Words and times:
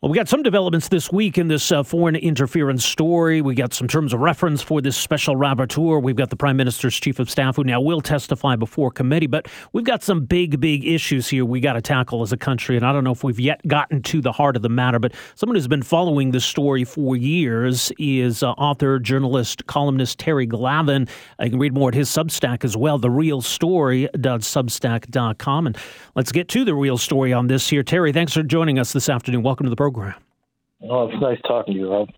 Well, 0.00 0.12
we 0.12 0.16
got 0.16 0.28
some 0.28 0.44
developments 0.44 0.86
this 0.86 1.10
week 1.10 1.38
in 1.38 1.48
this 1.48 1.72
uh, 1.72 1.82
foreign 1.82 2.14
interference 2.14 2.84
story. 2.84 3.42
We 3.42 3.56
got 3.56 3.74
some 3.74 3.88
terms 3.88 4.12
of 4.12 4.20
reference 4.20 4.62
for 4.62 4.80
this 4.80 4.96
special 4.96 5.34
rapporteur. 5.34 6.00
We've 6.00 6.14
got 6.14 6.30
the 6.30 6.36
Prime 6.36 6.56
Minister's 6.56 6.94
Chief 6.94 7.18
of 7.18 7.28
Staff 7.28 7.56
who 7.56 7.64
now 7.64 7.80
will 7.80 8.00
testify 8.00 8.54
before 8.54 8.92
committee. 8.92 9.26
But 9.26 9.48
we've 9.72 9.82
got 9.82 10.04
some 10.04 10.24
big, 10.24 10.60
big 10.60 10.86
issues 10.86 11.26
here 11.26 11.44
we 11.44 11.58
got 11.58 11.72
to 11.72 11.82
tackle 11.82 12.22
as 12.22 12.32
a 12.32 12.36
country. 12.36 12.76
And 12.76 12.86
I 12.86 12.92
don't 12.92 13.02
know 13.02 13.10
if 13.10 13.24
we've 13.24 13.40
yet 13.40 13.60
gotten 13.66 14.00
to 14.02 14.20
the 14.20 14.30
heart 14.30 14.54
of 14.54 14.62
the 14.62 14.68
matter, 14.68 15.00
but 15.00 15.14
someone 15.34 15.56
who's 15.56 15.66
been 15.66 15.82
following 15.82 16.30
this 16.30 16.44
story 16.44 16.84
for 16.84 17.16
years 17.16 17.90
is 17.98 18.44
uh, 18.44 18.52
author, 18.52 19.00
journalist, 19.00 19.66
columnist 19.66 20.20
Terry 20.20 20.46
Glavin. 20.46 21.08
Uh, 21.40 21.46
you 21.46 21.50
can 21.50 21.58
read 21.58 21.74
more 21.74 21.88
at 21.88 21.96
his 21.96 22.08
Substack 22.08 22.64
as 22.64 22.76
well, 22.76 23.00
therealstory.substack.com. 23.00 25.66
And 25.66 25.76
let's 26.14 26.30
get 26.30 26.46
to 26.50 26.64
the 26.64 26.76
real 26.76 26.98
story 26.98 27.32
on 27.32 27.48
this 27.48 27.68
here. 27.68 27.82
Terry, 27.82 28.12
thanks 28.12 28.32
for 28.32 28.44
joining 28.44 28.78
us 28.78 28.92
this 28.92 29.08
afternoon. 29.08 29.42
Welcome 29.42 29.66
to 29.66 29.70
the 29.70 29.74
program 29.74 29.87
program. 29.90 30.22
Oh, 30.82 31.08
it's 31.08 31.20
nice 31.20 31.40
talking 31.46 31.74
to 31.74 31.80
you, 31.80 31.90
Rob. 31.90 32.10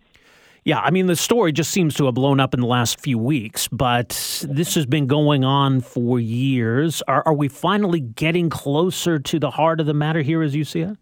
Yeah, 0.65 0.79
I 0.79 0.91
mean, 0.91 1.07
the 1.07 1.15
story 1.15 1.51
just 1.51 1.71
seems 1.71 1.95
to 1.95 2.05
have 2.05 2.13
blown 2.13 2.39
up 2.39 2.53
in 2.53 2.59
the 2.59 2.67
last 2.67 2.99
few 2.99 3.17
weeks, 3.17 3.67
but 3.69 4.09
this 4.47 4.75
has 4.75 4.85
been 4.85 5.07
going 5.07 5.43
on 5.43 5.81
for 5.81 6.19
years. 6.19 7.01
Are, 7.07 7.23
are 7.25 7.33
we 7.33 7.47
finally 7.47 8.01
getting 8.01 8.49
closer 8.49 9.17
to 9.17 9.39
the 9.39 9.49
heart 9.49 9.79
of 9.79 9.87
the 9.87 9.93
matter 9.93 10.21
here 10.21 10.43
as 10.43 10.53
you 10.55 10.63
see 10.63 10.81
it? 10.81 10.97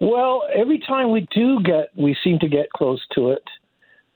Well, 0.00 0.44
every 0.54 0.78
time 0.78 1.10
we 1.10 1.26
do 1.34 1.60
get, 1.62 1.90
we 1.94 2.16
seem 2.24 2.38
to 2.38 2.48
get 2.48 2.70
close 2.70 3.04
to 3.16 3.32
it. 3.32 3.42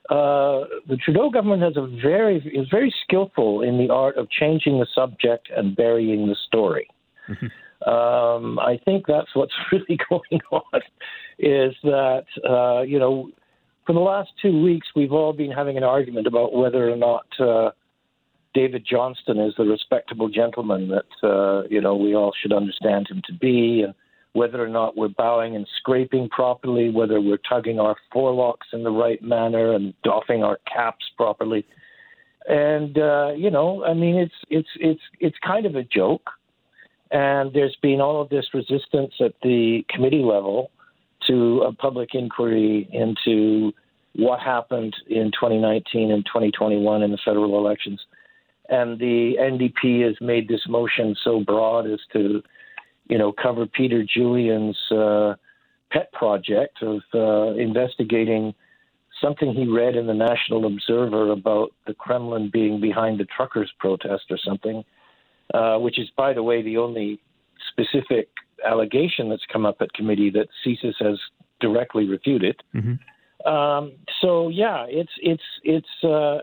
Uh, 0.09 0.65
the 0.87 0.97
Trudeau 1.03 1.29
government 1.29 1.61
has 1.61 1.77
a 1.77 1.87
very 2.01 2.37
is 2.37 2.67
very 2.71 2.93
skillful 3.03 3.61
in 3.61 3.77
the 3.77 3.93
art 3.93 4.17
of 4.17 4.29
changing 4.31 4.79
the 4.79 4.87
subject 4.95 5.49
and 5.55 5.75
burying 5.75 6.27
the 6.27 6.35
story. 6.47 6.87
Mm-hmm. 7.29 7.47
Um, 7.85 8.59
I 8.59 8.79
think 8.85 9.05
that's 9.07 9.29
what's 9.33 9.53
really 9.71 9.99
going 10.09 10.41
on 10.51 10.81
is 11.39 11.75
that, 11.83 12.25
uh, 12.47 12.81
you 12.81 12.99
know, 12.99 13.29
for 13.85 13.93
the 13.93 13.99
last 13.99 14.29
two 14.41 14.61
weeks, 14.63 14.87
we've 14.95 15.11
all 15.11 15.33
been 15.33 15.51
having 15.51 15.77
an 15.77 15.83
argument 15.83 16.27
about 16.27 16.53
whether 16.53 16.89
or 16.89 16.95
not 16.95 17.25
uh, 17.39 17.71
David 18.53 18.85
Johnston 18.89 19.39
is 19.39 19.53
the 19.57 19.65
respectable 19.65 20.29
gentleman 20.29 20.89
that, 20.89 21.27
uh, 21.27 21.67
you 21.69 21.81
know, 21.81 21.95
we 21.95 22.15
all 22.15 22.31
should 22.41 22.53
understand 22.53 23.07
him 23.09 23.21
to 23.25 23.33
be, 23.33 23.81
and 23.81 23.93
whether 24.33 24.63
or 24.63 24.69
not 24.69 24.95
we're 24.95 25.09
bowing 25.09 25.55
and 25.55 25.67
scraping 25.77 26.29
properly, 26.29 26.89
whether 26.89 27.19
we're 27.19 27.37
tugging 27.37 27.79
our 27.79 27.95
forelocks 28.13 28.71
in 28.71 28.83
the 28.83 28.91
right 28.91 29.21
manner 29.21 29.73
and 29.73 29.93
doffing 30.03 30.43
our 30.43 30.59
caps 30.71 31.05
properly. 31.17 31.65
And 32.47 32.97
uh, 32.97 33.31
you 33.35 33.49
know, 33.49 33.85
I 33.85 33.93
mean, 33.93 34.15
it's 34.15 34.33
it's 34.49 34.69
it's 34.79 35.01
it's 35.19 35.37
kind 35.45 35.65
of 35.65 35.75
a 35.75 35.83
joke, 35.83 36.29
and 37.13 37.53
there's 37.53 37.77
been 37.81 38.01
all 38.01 38.19
of 38.21 38.29
this 38.29 38.47
resistance 38.53 39.13
at 39.21 39.33
the 39.43 39.85
committee 39.87 40.23
level 40.23 40.71
to 41.27 41.61
a 41.61 41.71
public 41.71 42.15
inquiry 42.15 42.89
into 42.91 43.71
what 44.15 44.39
happened 44.39 44.95
in 45.07 45.31
2019 45.31 46.11
and 46.11 46.25
2021 46.25 47.03
in 47.03 47.11
the 47.11 47.17
federal 47.23 47.57
elections. 47.57 48.01
And 48.67 48.99
the 48.99 49.35
NDP 49.39 50.05
has 50.05 50.15
made 50.21 50.47
this 50.47 50.61
motion 50.67 51.15
so 51.23 51.41
broad 51.41 51.85
as 51.85 51.99
to, 52.13 52.41
you 53.07 53.17
know, 53.19 53.31
cover 53.31 53.67
Peter 53.67 54.03
Julian's 54.03 54.77
uh, 54.91 55.35
pet 55.91 56.11
project 56.13 56.81
of 56.81 57.01
uh, 57.13 57.53
investigating 57.53 58.55
something 59.21 59.53
he 59.53 59.67
read 59.67 59.95
in 59.95 60.07
the 60.07 60.13
National 60.15 60.65
Observer 60.65 61.31
about 61.31 61.73
the 61.85 61.93
Kremlin 61.93 62.49
being 62.51 62.81
behind 62.81 63.19
the 63.19 63.25
truckers' 63.25 63.71
protest 63.79 64.23
or 64.31 64.37
something, 64.43 64.83
uh, 65.53 65.77
which 65.77 65.99
is, 65.99 66.09
by 66.15 66.33
the 66.33 66.43
way, 66.43 66.61
the 66.61 66.77
only 66.77 67.19
specific 67.69 68.29
allegation 68.65 69.29
that's 69.29 69.45
come 69.51 69.65
up 69.65 69.77
at 69.81 69.93
committee 69.93 70.29
that 70.29 70.47
CSIS 70.65 70.93
has 70.99 71.19
directly 71.59 72.07
refuted. 72.07 72.61
Mm-hmm. 72.73 73.47
Um, 73.47 73.93
so 74.21 74.49
yeah, 74.49 74.85
it's 74.87 75.11
it's 75.21 75.43
it's 75.63 76.03
uh, 76.03 76.39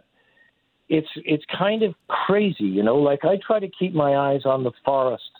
it's 0.88 1.08
it's 1.16 1.44
kind 1.56 1.82
of 1.82 1.94
crazy, 2.08 2.64
you 2.64 2.82
know. 2.82 2.96
Like 2.96 3.24
I 3.24 3.38
try 3.44 3.58
to 3.58 3.68
keep 3.68 3.94
my 3.94 4.16
eyes 4.16 4.42
on 4.44 4.64
the 4.64 4.72
forest 4.84 5.30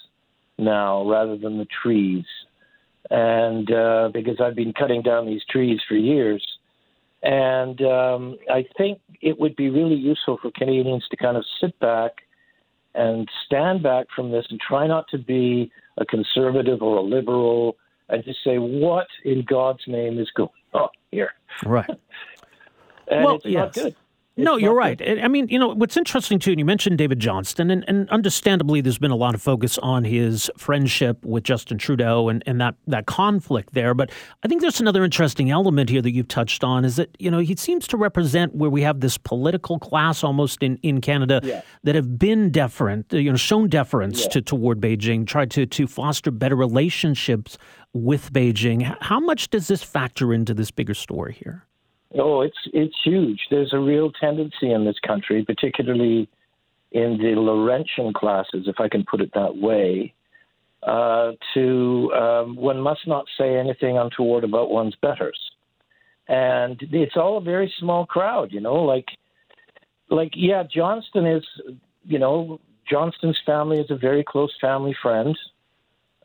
now 0.58 1.08
rather 1.08 1.36
than 1.36 1.58
the 1.58 1.66
trees, 1.82 2.24
and 3.10 3.70
uh, 3.70 4.10
because 4.12 4.40
I've 4.40 4.56
been 4.56 4.72
cutting 4.72 5.02
down 5.02 5.26
these 5.26 5.42
trees 5.50 5.80
for 5.86 5.96
years, 5.96 6.42
and 7.22 7.80
um, 7.82 8.38
I 8.50 8.64
think 8.78 9.00
it 9.20 9.38
would 9.38 9.54
be 9.56 9.68
really 9.68 9.96
useful 9.96 10.38
for 10.40 10.50
Canadians 10.52 11.04
to 11.10 11.16
kind 11.16 11.36
of 11.36 11.44
sit 11.60 11.78
back 11.78 12.12
and 12.94 13.28
stand 13.46 13.82
back 13.82 14.06
from 14.14 14.30
this 14.30 14.46
and 14.50 14.60
try 14.60 14.86
not 14.86 15.06
to 15.08 15.18
be 15.18 15.70
a 15.98 16.04
conservative 16.04 16.82
or 16.82 16.96
a 16.96 17.02
liberal 17.02 17.76
and 18.08 18.24
just 18.24 18.42
say, 18.42 18.58
what 18.58 19.06
in 19.24 19.42
God's 19.42 19.82
name 19.86 20.18
is 20.18 20.30
going 20.34 20.50
on 20.72 20.88
here? 21.10 21.30
Right. 21.64 21.88
and 23.08 23.24
well, 23.24 23.36
it's 23.36 23.44
yes. 23.44 23.54
not 23.54 23.72
good. 23.74 23.96
No, 24.36 24.56
you're 24.56 24.74
right. 24.74 25.00
I 25.22 25.28
mean, 25.28 25.48
you 25.48 25.58
know, 25.58 25.68
what's 25.68 25.96
interesting 25.96 26.38
too, 26.38 26.50
and 26.52 26.58
you 26.58 26.64
mentioned 26.64 26.98
David 26.98 27.18
Johnston, 27.18 27.70
and, 27.70 27.84
and 27.86 28.08
understandably, 28.10 28.80
there's 28.80 28.98
been 28.98 29.10
a 29.10 29.16
lot 29.16 29.34
of 29.34 29.42
focus 29.42 29.76
on 29.78 30.04
his 30.04 30.50
friendship 30.56 31.22
with 31.24 31.44
Justin 31.44 31.78
Trudeau 31.78 32.28
and, 32.28 32.42
and 32.46 32.60
that, 32.60 32.76
that 32.86 33.06
conflict 33.06 33.74
there. 33.74 33.92
But 33.92 34.10
I 34.42 34.48
think 34.48 34.62
there's 34.62 34.80
another 34.80 35.04
interesting 35.04 35.50
element 35.50 35.90
here 35.90 36.00
that 36.00 36.12
you've 36.12 36.28
touched 36.28 36.64
on 36.64 36.84
is 36.84 36.96
that, 36.96 37.14
you 37.18 37.30
know, 37.30 37.40
he 37.40 37.54
seems 37.56 37.86
to 37.88 37.96
represent 37.96 38.54
where 38.54 38.70
we 38.70 38.82
have 38.82 39.00
this 39.00 39.18
political 39.18 39.78
class 39.78 40.24
almost 40.24 40.62
in, 40.62 40.78
in 40.78 41.00
Canada 41.00 41.40
yeah. 41.42 41.62
that 41.84 41.94
have 41.94 42.18
been 42.18 42.50
deferent, 42.50 43.12
you 43.12 43.30
know, 43.30 43.36
shown 43.36 43.68
deference 43.68 44.22
yeah. 44.22 44.28
to, 44.28 44.42
toward 44.42 44.80
Beijing, 44.80 45.26
tried 45.26 45.50
to, 45.50 45.66
to 45.66 45.86
foster 45.86 46.30
better 46.30 46.56
relationships 46.56 47.58
with 47.92 48.32
Beijing. 48.32 48.96
How 49.00 49.20
much 49.20 49.50
does 49.50 49.68
this 49.68 49.82
factor 49.82 50.32
into 50.32 50.54
this 50.54 50.70
bigger 50.70 50.94
story 50.94 51.34
here? 51.34 51.66
Oh, 52.18 52.40
it's 52.40 52.58
it's 52.72 52.96
huge. 53.04 53.40
There's 53.50 53.72
a 53.72 53.78
real 53.78 54.10
tendency 54.10 54.72
in 54.72 54.84
this 54.84 54.98
country, 55.06 55.44
particularly 55.44 56.28
in 56.92 57.18
the 57.18 57.40
Laurentian 57.40 58.12
classes, 58.12 58.66
if 58.66 58.80
I 58.80 58.88
can 58.88 59.04
put 59.04 59.20
it 59.20 59.30
that 59.34 59.56
way, 59.56 60.12
uh, 60.82 61.32
to 61.54 62.12
um, 62.12 62.56
one 62.56 62.80
must 62.80 63.06
not 63.06 63.26
say 63.38 63.56
anything 63.56 63.96
untoward 63.96 64.42
about 64.42 64.70
one's 64.70 64.96
betters, 65.00 65.38
and 66.26 66.80
it's 66.90 67.16
all 67.16 67.38
a 67.38 67.42
very 67.42 67.72
small 67.78 68.06
crowd. 68.06 68.50
You 68.50 68.60
know, 68.60 68.82
like 68.82 69.06
like 70.08 70.32
yeah, 70.34 70.64
Johnston 70.64 71.26
is, 71.26 71.44
you 72.04 72.18
know, 72.18 72.60
Johnston's 72.90 73.38
family 73.46 73.78
is 73.78 73.90
a 73.90 73.96
very 73.96 74.24
close 74.24 74.52
family 74.60 74.96
friend, 75.00 75.38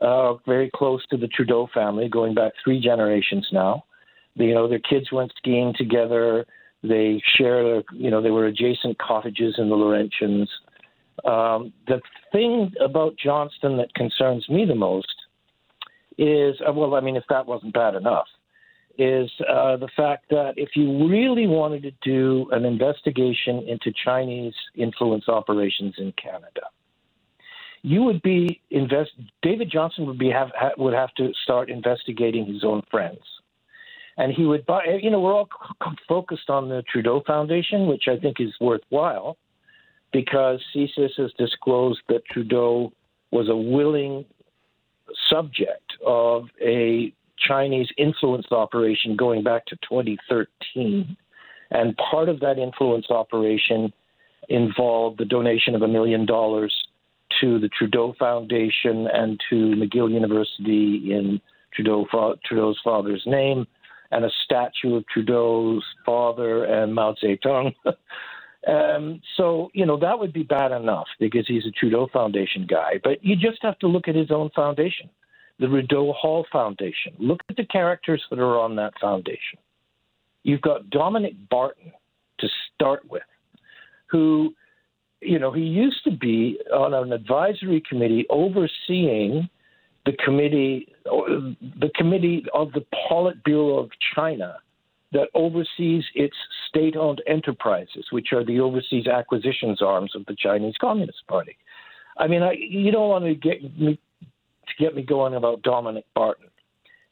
uh, 0.01 0.33
very 0.47 0.71
close 0.73 1.05
to 1.11 1.17
the 1.17 1.27
Trudeau 1.27 1.69
family, 1.71 2.09
going 2.09 2.33
back 2.33 2.53
three 2.63 2.79
generations 2.81 3.47
now 3.51 3.83
you 4.35 4.53
know, 4.53 4.67
their 4.67 4.79
kids 4.79 5.11
went 5.11 5.31
skiing 5.37 5.73
together. 5.77 6.45
They 6.83 7.21
share, 7.37 7.83
you 7.93 8.11
know, 8.11 8.21
they 8.21 8.31
were 8.31 8.45
adjacent 8.45 8.97
cottages 8.99 9.55
in 9.57 9.69
the 9.69 9.75
Laurentians. 9.75 10.47
Um, 11.25 11.73
the 11.87 12.01
thing 12.31 12.71
about 12.83 13.15
Johnston 13.17 13.77
that 13.77 13.93
concerns 13.95 14.47
me 14.49 14.65
the 14.65 14.75
most 14.75 15.13
is, 16.17 16.55
uh, 16.67 16.73
well, 16.73 16.95
I 16.95 17.01
mean, 17.01 17.15
if 17.15 17.23
that 17.29 17.45
wasn't 17.45 17.73
bad 17.73 17.95
enough, 17.95 18.27
is 18.97 19.29
uh, 19.49 19.75
the 19.77 19.89
fact 19.95 20.25
that 20.29 20.53
if 20.55 20.69
you 20.75 21.09
really 21.09 21.47
wanted 21.47 21.83
to 21.83 21.91
do 22.01 22.47
an 22.51 22.63
investigation 22.65 23.65
into 23.67 23.91
Chinese 24.05 24.53
influence 24.75 25.27
operations 25.27 25.95
in 25.97 26.13
Canada, 26.21 26.61
you 27.81 28.03
would 28.03 28.21
be 28.21 28.61
invest. 28.71 29.11
David 29.41 29.69
Johnston 29.71 30.05
would 30.07 30.17
be 30.17 30.29
have 30.29 30.49
would 30.77 30.93
have 30.93 31.13
to 31.15 31.31
start 31.43 31.69
investigating 31.69 32.45
his 32.45 32.63
own 32.63 32.81
friends 32.89 33.19
and 34.17 34.31
he 34.33 34.45
would 34.45 34.65
buy. 34.65 34.81
You 35.01 35.11
know, 35.11 35.19
we're 35.19 35.33
all 35.33 35.49
focused 36.07 36.49
on 36.49 36.69
the 36.69 36.83
Trudeau 36.91 37.21
Foundation, 37.25 37.87
which 37.87 38.03
I 38.07 38.17
think 38.17 38.37
is 38.39 38.53
worthwhile, 38.61 39.37
because 40.11 40.61
CSIS 40.73 41.11
has 41.17 41.31
disclosed 41.37 41.99
that 42.09 42.25
Trudeau 42.31 42.91
was 43.31 43.49
a 43.49 43.55
willing 43.55 44.25
subject 45.29 45.93
of 46.05 46.45
a 46.61 47.13
Chinese 47.37 47.89
influence 47.97 48.45
operation 48.51 49.15
going 49.15 49.43
back 49.43 49.65
to 49.67 49.75
2013, 49.77 51.17
and 51.71 51.97
part 51.97 52.29
of 52.29 52.39
that 52.39 52.57
influence 52.57 53.07
operation 53.09 53.91
involved 54.47 55.17
the 55.17 55.25
donation 55.25 55.75
of 55.75 55.81
a 55.81 55.87
million 55.87 56.25
dollars 56.25 56.73
to 57.41 57.59
the 57.59 57.67
Trudeau 57.69 58.13
Foundation 58.17 59.07
and 59.11 59.39
to 59.49 59.73
McGill 59.75 60.11
University 60.11 61.11
in 61.11 61.41
Trudeau, 61.73 62.05
Trudeau's 62.45 62.79
father's 62.83 63.23
name 63.25 63.67
and 64.11 64.25
a 64.25 64.29
statue 64.43 64.95
of 64.95 65.07
Trudeau's 65.07 65.83
father 66.05 66.65
and 66.65 66.93
Mao 66.93 67.15
Zedong. 67.23 67.73
um, 68.67 69.21
so, 69.37 69.69
you 69.73 69.85
know, 69.85 69.97
that 69.97 70.17
would 70.17 70.33
be 70.33 70.43
bad 70.43 70.71
enough 70.71 71.07
because 71.19 71.45
he's 71.47 71.65
a 71.65 71.71
Trudeau 71.71 72.07
Foundation 72.11 72.65
guy. 72.69 72.99
But 73.03 73.23
you 73.23 73.35
just 73.35 73.59
have 73.61 73.79
to 73.79 73.87
look 73.87 74.07
at 74.07 74.15
his 74.15 74.31
own 74.31 74.49
foundation, 74.55 75.09
the 75.59 75.69
Rideau 75.69 76.13
Hall 76.13 76.45
Foundation. 76.51 77.13
Look 77.19 77.41
at 77.49 77.57
the 77.57 77.65
characters 77.65 78.23
that 78.29 78.39
are 78.39 78.59
on 78.59 78.75
that 78.77 78.93
foundation. 78.99 79.59
You've 80.43 80.61
got 80.61 80.89
Dominic 80.89 81.33
Barton 81.49 81.91
to 82.39 82.47
start 82.73 83.09
with, 83.09 83.23
who, 84.07 84.53
you 85.21 85.39
know, 85.39 85.51
he 85.51 85.61
used 85.61 86.03
to 86.03 86.11
be 86.11 86.59
on 86.71 86.93
an 86.93 87.11
advisory 87.11 87.81
committee 87.89 88.25
overseeing 88.29 89.49
the 90.05 90.13
committee, 90.23 90.87
the 91.05 91.89
committee 91.95 92.45
of 92.53 92.71
the 92.73 92.85
Politburo 93.09 93.83
of 93.83 93.89
China 94.15 94.57
that 95.11 95.29
oversees 95.33 96.03
its 96.13 96.35
state-owned 96.67 97.21
enterprises, 97.27 98.05
which 98.11 98.33
are 98.33 98.43
the 98.43 98.59
overseas 98.59 99.07
acquisitions 99.07 99.81
arms 99.81 100.11
of 100.15 100.25
the 100.25 100.35
Chinese 100.37 100.75
Communist 100.79 101.25
Party. 101.27 101.57
I 102.17 102.27
mean, 102.27 102.43
I, 102.43 102.53
you 102.53 102.91
don't 102.91 103.09
want 103.09 103.25
to 103.25 103.35
get 103.35 103.61
me 103.79 103.99
to 104.67 104.83
get 104.83 104.95
me 104.95 105.03
going 105.03 105.35
about 105.35 105.61
Dominic 105.61 106.05
Barton, 106.15 106.47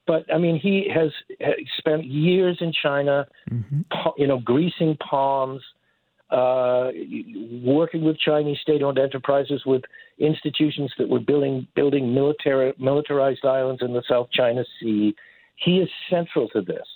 but 0.08 0.26
I 0.34 0.38
mean, 0.38 0.60
he 0.60 0.90
has, 0.94 1.12
has 1.40 1.54
spent 1.78 2.06
years 2.06 2.58
in 2.62 2.74
China, 2.82 3.28
mm-hmm. 3.50 3.82
you 4.18 4.28
know, 4.28 4.40
greasing 4.40 4.98
palms, 4.98 5.62
uh, 6.34 6.90
working 7.64 8.04
with 8.04 8.18
Chinese 8.18 8.58
state-owned 8.62 8.98
enterprises, 8.98 9.62
with 9.66 9.84
institutions 10.18 10.92
that 10.98 11.08
were 11.08 11.20
building 11.20 11.68
building 11.76 12.14
military 12.14 12.74
militarized 12.80 13.46
islands 13.46 13.82
in 13.82 13.94
the 13.94 14.04
South 14.10 14.28
China 14.32 14.64
Sea. 14.80 15.16
He 15.56 15.78
is 15.78 15.90
central 16.10 16.50
to 16.50 16.62
this. 16.62 16.88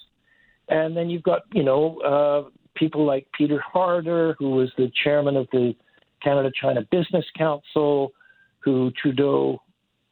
And 0.70 0.98
then 0.98 1.10
you've 1.10 1.24
got, 1.24 1.44
you 1.54 1.64
know, 1.64 2.00
uh, 2.00 2.50
people 2.76 3.06
like 3.06 3.28
Peter 3.38 3.62
Harder, 3.74 4.36
who 4.40 4.50
was 4.52 4.70
the 4.78 4.92
chairman 5.04 5.38
of 5.38 5.48
the 5.52 5.76
Canada 6.22 6.52
China 6.60 6.82
Business 6.92 7.26
Council, 7.38 8.12
who 8.60 8.92
Trudeau 9.02 9.62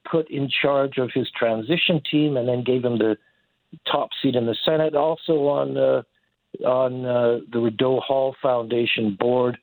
put 0.10 0.30
in 0.30 0.48
charge 0.62 0.98
of 0.98 1.10
his 1.13 1.27
transition 1.38 2.00
team 2.10 2.38
and 2.38 2.48
then 2.48 2.63
gave 2.63 2.86
him 2.86 2.98
the 3.00 3.18
top 3.92 4.10
seat 4.22 4.36
in 4.36 4.45
the 4.45 4.56
Senate. 4.63 4.95
Also 4.95 5.33
on 5.48 5.75
uh, 5.75 6.04
on 6.66 7.06
uh, 7.06 7.40
the 7.52 7.60
Rideau 7.60 8.00
Hall 8.00 8.36
Foundation 8.42 9.16
board 9.19 9.57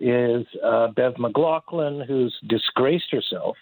is 0.00 0.44
uh, 0.64 0.88
Bev 0.88 1.14
McLachlin, 1.14 2.06
who's 2.06 2.34
disgraced 2.48 3.10
herself, 3.10 3.56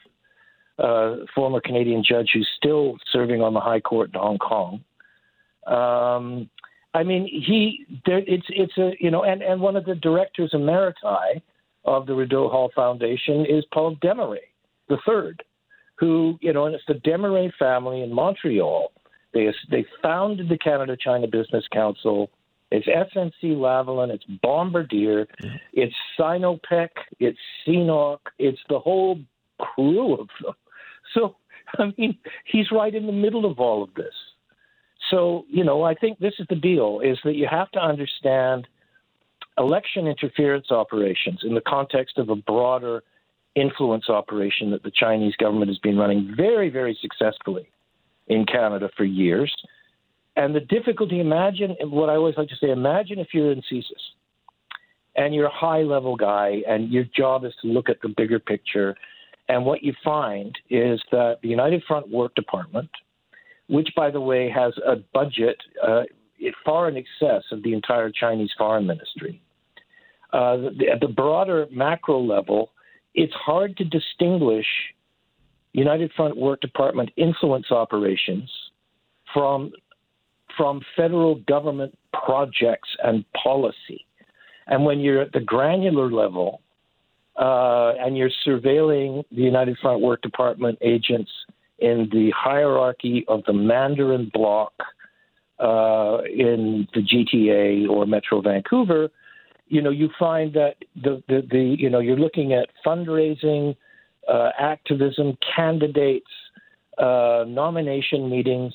uh, 0.78 1.16
former 1.34 1.60
Canadian 1.60 2.02
judge 2.06 2.30
who's 2.32 2.48
still 2.56 2.96
serving 3.12 3.42
on 3.42 3.54
the 3.54 3.60
High 3.60 3.80
Court 3.80 4.10
in 4.14 4.20
Hong 4.20 4.38
Kong. 4.38 4.82
Um, 5.66 6.48
I 6.94 7.02
mean, 7.02 7.24
he 7.26 7.86
there, 8.04 8.22
it's 8.26 8.46
it's 8.48 8.76
a 8.78 8.92
you 9.00 9.10
know, 9.10 9.24
and 9.24 9.42
and 9.42 9.60
one 9.60 9.76
of 9.76 9.84
the 9.84 9.94
directors 9.94 10.52
emeriti 10.52 11.40
of 11.84 12.06
the 12.06 12.14
Rideau 12.14 12.48
Hall 12.48 12.70
Foundation 12.74 13.46
is 13.46 13.64
Paul 13.72 13.96
Desmarais, 13.96 14.38
the 14.88 14.98
third, 15.06 15.42
who 15.96 16.38
you 16.40 16.52
know, 16.52 16.66
and 16.66 16.74
it's 16.74 16.84
the 16.86 16.94
Desmarais 16.94 17.52
family 17.58 18.02
in 18.02 18.12
Montreal. 18.12 18.92
They 19.32 19.52
they 19.70 19.86
founded 20.02 20.48
the 20.48 20.58
Canada 20.58 20.96
China 20.96 21.26
Business 21.26 21.64
Council. 21.72 22.30
It's 22.72 22.86
SNC 22.86 23.56
Lavalin, 23.56 24.08
it's 24.08 24.24
Bombardier, 24.42 25.26
it's 25.74 25.94
Sinopec, 26.18 26.88
it's 27.20 27.38
CNOOC, 27.66 28.18
it's 28.38 28.60
the 28.70 28.78
whole 28.78 29.20
crew 29.58 30.14
of 30.14 30.28
them. 30.42 30.54
So, 31.14 31.36
I 31.78 31.92
mean, 31.98 32.16
he's 32.46 32.70
right 32.72 32.94
in 32.94 33.04
the 33.04 33.12
middle 33.12 33.44
of 33.44 33.58
all 33.58 33.82
of 33.82 33.92
this. 33.92 34.14
So, 35.10 35.44
you 35.50 35.62
know, 35.62 35.82
I 35.82 35.94
think 35.94 36.18
this 36.20 36.32
is 36.38 36.46
the 36.48 36.56
deal 36.56 37.00
is 37.04 37.18
that 37.24 37.34
you 37.34 37.46
have 37.50 37.70
to 37.72 37.78
understand 37.78 38.66
election 39.58 40.06
interference 40.06 40.70
operations 40.70 41.40
in 41.42 41.54
the 41.54 41.60
context 41.60 42.16
of 42.16 42.30
a 42.30 42.36
broader 42.36 43.02
influence 43.54 44.08
operation 44.08 44.70
that 44.70 44.82
the 44.82 44.90
Chinese 44.90 45.36
government 45.36 45.68
has 45.68 45.78
been 45.78 45.98
running 45.98 46.32
very, 46.34 46.70
very 46.70 46.96
successfully 47.02 47.68
in 48.28 48.46
Canada 48.46 48.88
for 48.96 49.04
years. 49.04 49.54
And 50.36 50.54
the 50.54 50.60
difficulty, 50.60 51.20
imagine 51.20 51.76
what 51.84 52.08
I 52.08 52.14
always 52.16 52.36
like 52.36 52.48
to 52.48 52.56
say 52.60 52.70
imagine 52.70 53.18
if 53.18 53.28
you're 53.32 53.52
in 53.52 53.62
CSIS 53.70 53.84
and 55.16 55.34
you're 55.34 55.46
a 55.46 55.54
high 55.54 55.82
level 55.82 56.16
guy 56.16 56.62
and 56.66 56.90
your 56.90 57.04
job 57.14 57.44
is 57.44 57.52
to 57.60 57.68
look 57.68 57.88
at 57.90 58.00
the 58.02 58.08
bigger 58.16 58.38
picture. 58.38 58.96
And 59.48 59.66
what 59.66 59.82
you 59.82 59.92
find 60.02 60.56
is 60.70 61.02
that 61.10 61.38
the 61.42 61.48
United 61.48 61.82
Front 61.86 62.08
Work 62.08 62.34
Department 62.34 62.88
which, 63.72 63.88
by 63.96 64.10
the 64.10 64.20
way, 64.20 64.50
has 64.50 64.74
a 64.86 64.96
budget 65.14 65.56
uh, 65.82 66.02
far 66.62 66.90
in 66.90 66.96
excess 66.96 67.42
of 67.50 67.62
the 67.62 67.72
entire 67.72 68.10
Chinese 68.10 68.50
Foreign 68.58 68.86
Ministry. 68.86 69.40
Uh, 70.30 70.66
at 70.92 71.00
the 71.00 71.08
broader 71.08 71.66
macro 71.70 72.20
level, 72.20 72.70
it's 73.14 73.32
hard 73.32 73.76
to 73.78 73.84
distinguish 73.84 74.66
United 75.72 76.10
Front 76.14 76.36
Work 76.36 76.60
Department 76.60 77.10
influence 77.16 77.70
operations 77.70 78.50
from 79.32 79.72
from 80.56 80.80
federal 80.96 81.36
government 81.46 81.96
projects 82.12 82.88
and 83.02 83.24
policy. 83.32 84.04
And 84.66 84.84
when 84.84 85.00
you're 85.00 85.22
at 85.22 85.32
the 85.32 85.40
granular 85.40 86.10
level 86.10 86.60
uh, 87.36 87.92
and 87.98 88.16
you're 88.16 88.30
surveilling 88.46 89.24
the 89.30 89.42
United 89.42 89.78
Front 89.78 90.00
Work 90.00 90.22
Department 90.22 90.78
agents 90.82 91.30
in 91.78 92.08
the 92.12 92.32
hierarchy 92.36 93.24
of 93.28 93.42
the 93.46 93.52
Mandarin 93.52 94.30
bloc 94.32 94.72
uh, 95.58 96.18
in 96.24 96.86
the 96.94 97.00
GTA 97.00 97.88
or 97.88 98.06
Metro 98.06 98.40
Vancouver, 98.40 99.10
you 99.68 99.80
know, 99.80 99.90
you 99.90 100.10
find 100.18 100.52
that 100.54 100.76
the, 100.94 101.22
the, 101.28 101.42
the 101.50 101.76
you 101.78 101.88
know, 101.88 101.98
you're 101.98 102.18
looking 102.18 102.52
at 102.52 102.68
fundraising, 102.84 103.74
uh, 104.28 104.50
activism, 104.58 105.36
candidates, 105.56 106.26
uh, 106.98 107.44
nomination 107.48 108.28
meetings. 108.28 108.74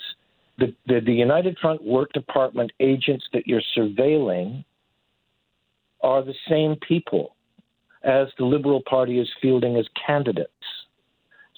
The, 0.58 0.74
the, 0.88 1.02
the 1.02 1.14
United 1.14 1.58
Front 1.60 1.84
Work 1.84 2.14
Department 2.14 2.72
agents 2.80 3.26
that 3.34 3.46
you're 3.46 3.62
surveilling 3.78 4.66
are 6.02 6.24
the 6.24 6.34
same 6.50 6.76
people 6.88 7.36
as 8.04 8.28
the 8.38 8.46
Liberal 8.46 8.82
Party 8.88 9.20
is 9.20 9.30
fielding 9.42 9.76
as 9.78 9.86
candidates. 10.06 10.52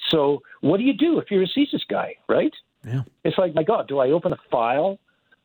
So 0.10 0.42
what 0.62 0.78
do 0.78 0.84
you 0.84 0.94
do 0.94 1.20
if 1.20 1.30
you're 1.30 1.44
a 1.44 1.48
CSIS 1.48 1.82
guy, 1.90 2.16
right? 2.28 2.54
Yeah. 2.86 3.02
It's 3.24 3.38
like, 3.38 3.54
my 3.54 3.64
God, 3.64 3.88
do 3.88 4.00
I 4.00 4.10
open 4.12 4.34
a 4.34 4.38
file 4.50 5.00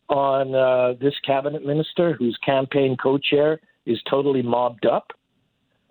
on 0.09 0.55
uh, 0.55 0.95
this 1.01 1.15
cabinet 1.25 1.65
minister 1.65 2.15
whose 2.15 2.37
campaign 2.45 2.97
co-chair 2.97 3.61
is 3.87 4.01
totally 4.09 4.43
mobbed 4.43 4.87
up? 4.87 5.13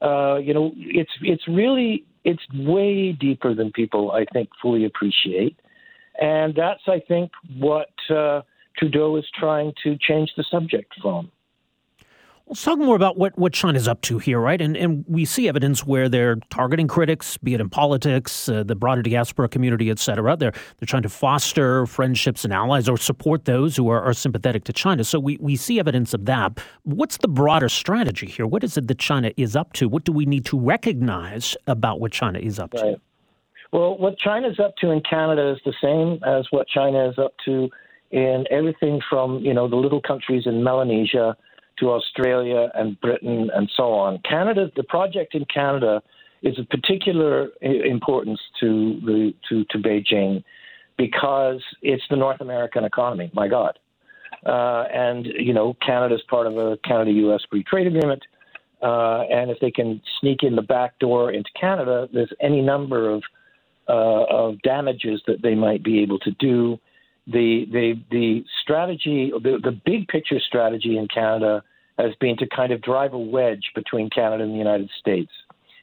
Uh, 0.01 0.38
you 0.38 0.54
know, 0.54 0.71
it's 0.75 1.12
it's 1.21 1.48
really 1.48 2.04
it's 2.25 2.42
way 2.54 3.13
deeper 3.13 3.54
than 3.54 3.71
people 3.71 4.12
I 4.12 4.25
think 4.33 4.50
fully 4.62 4.86
appreciate, 4.86 5.57
and 6.19 6.56
that's 6.56 6.81
I 6.88 7.00
think 7.07 7.31
what 7.57 7.89
uh, 8.10 8.42
Trudeau 8.77 9.18
is 9.18 9.25
trying 9.33 9.74
to 9.83 9.98
change 9.98 10.31
the 10.36 10.44
subject 10.50 10.94
from. 11.01 11.31
Let's 12.45 12.62
talk 12.62 12.77
more 12.77 12.98
about 12.98 13.18
what, 13.18 13.38
what 13.38 13.54
China's 13.54 13.88
up 13.88 14.01
to 14.01 14.19
here, 14.19 14.38
right? 14.38 14.62
And 14.62 14.75
and 14.75 15.06
we 15.07 15.24
see 15.24 15.48
evidence 15.48 15.86
where 15.86 16.10
they're 16.10 16.36
targeting 16.50 16.89
critics, 16.89 17.38
be 17.38 17.54
it 17.54 17.62
in 17.62 17.69
politics, 17.69 18.50
uh, 18.50 18.63
the 18.63 18.75
broader 18.75 19.01
diaspora 19.01 19.48
community, 19.48 19.89
et 19.89 19.98
cetera. 19.98 20.36
They're, 20.36 20.51
they're 20.51 20.86
trying 20.86 21.04
to 21.04 21.10
foster 21.10 21.86
friendships 21.86 22.44
and 22.44 22.51
allies 22.51 22.89
or 22.89 22.98
support 22.98 23.45
those 23.45 23.77
who 23.77 23.88
are, 23.88 24.01
are 24.01 24.13
sympathetic 24.13 24.66
to 24.66 24.74
China. 24.74 25.06
So 25.06 25.21
we, 25.21 25.37
we 25.40 25.56
see 25.56 25.80
evidence 25.80 26.14
of 26.14 26.26
that. 26.26 26.59
What's 26.83 27.16
the 27.18 27.30
broader 27.30 27.69
strategy 27.69 28.28
here? 28.28 28.45
What 28.45 28.66
is 28.66 28.76
it 28.76 28.90
that 28.90 28.99
China 28.99 29.31
is 29.37 29.56
up 29.56 29.71
to? 29.73 29.87
What 29.87 30.04
do 30.04 30.11
we 30.11 30.26
need 30.26 30.45
to 30.47 30.59
recognize 30.59 31.56
about 31.68 32.02
what 32.02 32.11
China 32.11 32.40
is 32.40 32.59
up 32.59 32.73
right. 32.73 32.95
to? 32.95 33.02
Well, 33.73 33.97
what 33.97 34.18
China's 34.18 34.59
up 34.59 34.77
to 34.77 34.92
in 34.92 35.01
Canada 35.01 35.51
is 35.51 35.59
the 35.65 35.73
same 35.81 36.23
as 36.23 36.45
what 36.51 36.68
China 36.68 37.09
is 37.09 37.18
up 37.18 37.33
to 37.45 37.69
in 38.11 38.45
everything 38.49 39.01
from, 39.09 39.39
you 39.39 39.53
know, 39.53 39.68
the 39.68 39.75
little 39.75 40.01
countries 40.01 40.44
in 40.45 40.63
Melanesia– 40.63 41.35
to 41.80 41.92
Australia 41.92 42.69
and 42.75 42.99
Britain 43.01 43.49
and 43.53 43.69
so 43.75 43.94
on. 43.94 44.19
Canada, 44.19 44.71
the 44.75 44.83
project 44.83 45.35
in 45.35 45.45
Canada 45.45 46.01
is 46.42 46.57
of 46.59 46.69
particular 46.69 47.49
importance 47.61 48.39
to 48.59 48.99
the 49.06 49.33
to, 49.49 49.63
to 49.69 49.77
Beijing 49.77 50.44
because 50.97 51.61
it's 51.81 52.03
the 52.09 52.15
North 52.15 52.42
American 52.42 52.83
economy. 52.83 53.31
My 53.33 53.47
God, 53.47 53.80
uh, 54.45 54.83
and 54.94 55.25
you 55.25 55.53
know 55.53 55.75
Canada's 55.85 56.23
part 56.30 56.47
of 56.47 56.57
a 56.57 56.77
Canada-U.S. 56.85 57.42
free 57.49 57.63
trade 57.63 57.87
agreement, 57.87 58.23
uh, 58.81 59.21
and 59.31 59.49
if 59.49 59.59
they 59.59 59.71
can 59.71 60.01
sneak 60.19 60.44
in 60.44 60.56
the 60.56 60.61
back 60.61 60.99
door 60.99 61.31
into 61.31 61.49
Canada, 61.59 62.07
there's 62.13 62.33
any 62.42 62.61
number 62.61 63.09
of 63.09 63.23
uh, 63.87 64.23
of 64.30 64.61
damages 64.61 65.21
that 65.28 65.42
they 65.42 65.56
might 65.56 65.83
be 65.83 66.02
able 66.02 66.19
to 66.19 66.31
do 66.31 66.80
the 67.28 67.66
the 67.71 67.94
the 68.11 68.44
strategy, 68.61 69.31
the, 69.31 69.59
the 69.63 69.80
big 69.85 70.07
picture 70.07 70.40
strategy 70.40 70.97
in 70.97 71.07
Canada 71.07 71.63
has 71.97 72.11
been 72.19 72.35
to 72.37 72.47
kind 72.47 72.71
of 72.71 72.81
drive 72.81 73.13
a 73.13 73.18
wedge 73.18 73.71
between 73.75 74.09
Canada 74.09 74.44
and 74.44 74.54
the 74.54 74.57
United 74.57 74.90
States. 74.99 75.31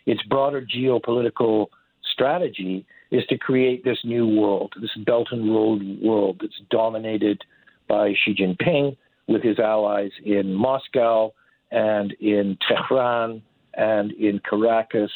Its 0.06 0.22
broader 0.24 0.60
geopolitical 0.60 1.66
strategy 2.12 2.84
is 3.10 3.24
to 3.26 3.38
create 3.38 3.84
this 3.84 3.98
new 4.04 4.26
world, 4.26 4.72
this 4.80 4.90
Belt 5.04 5.28
and 5.30 5.52
Road 5.52 5.82
world 6.02 6.38
that's 6.40 6.60
dominated 6.70 7.42
by 7.88 8.14
Xi 8.24 8.34
Jinping 8.34 8.96
with 9.28 9.42
his 9.42 9.58
allies 9.58 10.10
in 10.24 10.52
Moscow 10.52 11.32
and 11.70 12.12
in 12.20 12.58
Tehran 12.68 13.42
and 13.74 14.12
in 14.12 14.40
Caracas 14.48 15.10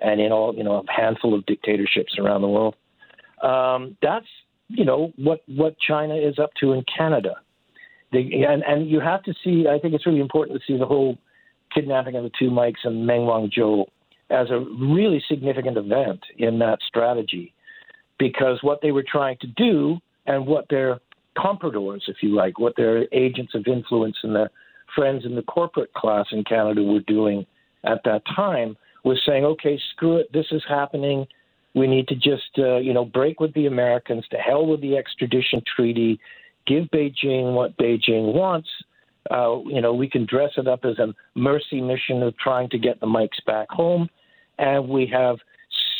and 0.00 0.20
in 0.20 0.32
all 0.32 0.54
you 0.54 0.64
know 0.64 0.84
a 0.86 0.92
handful 0.92 1.34
of 1.34 1.44
dictatorships 1.46 2.18
around 2.18 2.42
the 2.42 2.48
world. 2.48 2.76
Um, 3.42 3.96
that's 4.02 4.26
you 4.68 4.84
know 4.84 5.12
what 5.16 5.40
what 5.46 5.76
China 5.78 6.14
is 6.14 6.38
up 6.38 6.50
to 6.60 6.72
in 6.72 6.84
Canada. 6.96 7.36
They, 8.12 8.44
and 8.48 8.62
and 8.64 8.88
you 8.90 9.00
have 9.00 9.22
to 9.24 9.34
see. 9.44 9.66
I 9.68 9.78
think 9.78 9.94
it's 9.94 10.06
really 10.06 10.20
important 10.20 10.60
to 10.60 10.64
see 10.66 10.78
the 10.78 10.86
whole 10.86 11.18
kidnapping 11.74 12.16
of 12.16 12.24
the 12.24 12.30
two 12.38 12.50
Mikes 12.50 12.80
and 12.84 13.06
Meng 13.06 13.20
Wanzhou 13.20 13.86
as 14.30 14.50
a 14.50 14.58
really 14.58 15.22
significant 15.28 15.76
event 15.76 16.20
in 16.38 16.58
that 16.60 16.78
strategy. 16.86 17.52
because 18.20 18.58
what 18.62 18.80
they 18.82 18.92
were 18.92 19.02
trying 19.02 19.36
to 19.40 19.48
do 19.48 19.98
and 20.26 20.46
what 20.46 20.66
their 20.68 21.00
compradors, 21.36 22.02
if 22.06 22.16
you 22.22 22.28
like, 22.34 22.58
what 22.58 22.76
their 22.76 23.12
agents 23.12 23.54
of 23.54 23.66
influence 23.66 24.16
and 24.22 24.36
their 24.36 24.50
friends 24.94 25.24
in 25.24 25.34
the 25.34 25.42
corporate 25.42 25.92
class 25.94 26.26
in 26.30 26.44
Canada 26.44 26.82
were 26.82 27.00
doing 27.00 27.46
at 27.84 28.02
that 28.04 28.22
time 28.36 28.76
was 29.04 29.20
saying, 29.26 29.44
okay, 29.44 29.80
screw 29.92 30.18
it, 30.18 30.32
this 30.32 30.46
is 30.50 30.62
happening. 30.68 31.26
We 31.74 31.86
need 31.86 32.08
to 32.08 32.14
just, 32.14 32.58
uh, 32.58 32.78
you 32.78 32.92
know, 32.92 33.04
break 33.04 33.40
with 33.40 33.54
the 33.54 33.66
Americans, 33.66 34.24
to 34.30 34.36
hell 34.36 34.66
with 34.66 34.80
the 34.80 34.96
extradition 34.96 35.62
treaty, 35.76 36.18
give 36.66 36.84
Beijing 36.86 37.54
what 37.54 37.76
Beijing 37.76 38.34
wants. 38.34 38.68
Uh, 39.30 39.60
you 39.66 39.80
know, 39.80 39.94
we 39.94 40.08
can 40.08 40.26
dress 40.26 40.50
it 40.56 40.66
up 40.66 40.84
as 40.84 40.98
a 40.98 41.14
mercy 41.34 41.80
mission 41.80 42.22
of 42.22 42.36
trying 42.38 42.68
to 42.70 42.78
get 42.78 42.98
the 43.00 43.06
Mikes 43.06 43.38
back 43.46 43.68
home. 43.70 44.08
And 44.58 44.88
we 44.88 45.06
have 45.06 45.36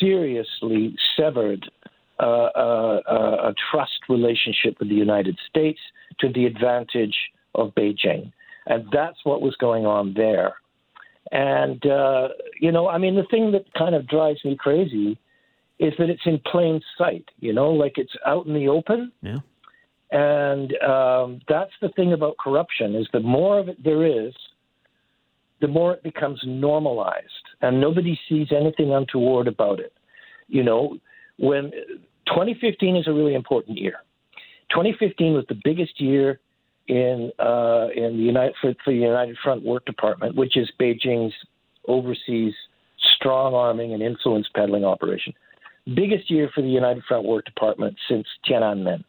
seriously 0.00 0.97
severed 1.16 1.71
uh, 2.19 2.23
uh, 2.54 3.00
uh, 3.09 3.49
a 3.50 3.54
trust 3.71 4.09
relationship 4.09 4.78
with 4.78 4.88
the 4.88 4.95
United 4.95 5.38
States 5.49 5.78
to 6.19 6.30
the 6.33 6.47
advantage 6.47 7.16
of 7.54 7.75
Beijing. 7.75 8.33
And 8.66 8.85
that's 8.92 9.19
what 9.25 9.40
was 9.40 9.57
going 9.57 9.87
on 9.87 10.14
there. 10.14 10.54
And, 11.32 11.84
uh, 11.87 12.28
you 12.60 12.72
know, 12.72 12.88
I 12.88 12.99
mean, 12.99 13.14
the 13.14 13.26
thing 13.30 13.52
that 13.52 13.72
kind 13.75 13.94
of 13.94 14.08
drives 14.08 14.44
me 14.44 14.56
crazy 14.56 15.18
is 15.78 15.92
that 15.99 16.10
it's 16.10 16.26
in 16.26 16.40
plain 16.50 16.80
sight, 16.99 17.25
you 17.38 17.52
know, 17.52 17.70
like 17.70 17.94
it's 17.96 18.12
out 18.26 18.46
in 18.46 18.54
the 18.54 18.68
open. 18.68 19.12
Yeah. 19.22 19.38
And 20.10 20.76
um, 20.82 21.40
that's 21.49 21.70
the 21.80 21.88
thing 21.90 22.12
about 22.12 22.37
corruption 22.38 22.96
is 22.96 23.06
the 23.12 23.20
more 23.20 23.58
of 23.58 23.68
it 23.68 23.82
there 23.82 24.04
is, 24.04 24.34
the 25.60 25.68
more 25.68 25.92
it 25.92 26.02
becomes 26.02 26.40
normalized, 26.44 27.25
and 27.60 27.80
nobody 27.80 28.18
sees 28.28 28.49
anything 28.50 28.92
untoward 28.92 29.46
about 29.46 29.78
it. 29.78 29.92
You 30.49 30.64
know, 30.64 30.96
when 31.38 31.70
2015 32.26 32.96
is 32.96 33.06
a 33.06 33.12
really 33.12 33.34
important 33.34 33.78
year. 33.78 34.02
2015 34.70 35.34
was 35.34 35.44
the 35.49 35.60
biggest 35.64 36.00
year 36.00 36.40
in 36.90 37.30
uh, 37.38 37.87
in 37.94 38.16
the 38.16 38.23
United 38.23 38.54
for, 38.61 38.75
for 38.85 38.92
the 38.92 38.99
United 38.99 39.37
Front 39.42 39.62
Work 39.62 39.87
Department, 39.87 40.35
which 40.35 40.56
is 40.56 40.68
Beijing's 40.80 41.32
overseas 41.87 42.52
strong 43.14 43.54
arming 43.54 43.94
and 43.94 44.02
influence 44.02 44.49
peddling 44.54 44.85
operation. 44.85 45.32
Biggest 45.94 46.28
year 46.30 46.50
for 46.52 46.62
the 46.62 46.68
United 46.68 47.04
Front 47.06 47.26
Work 47.26 47.44
Department 47.44 47.97
since 48.09 48.26
Tiananmen 48.44 49.04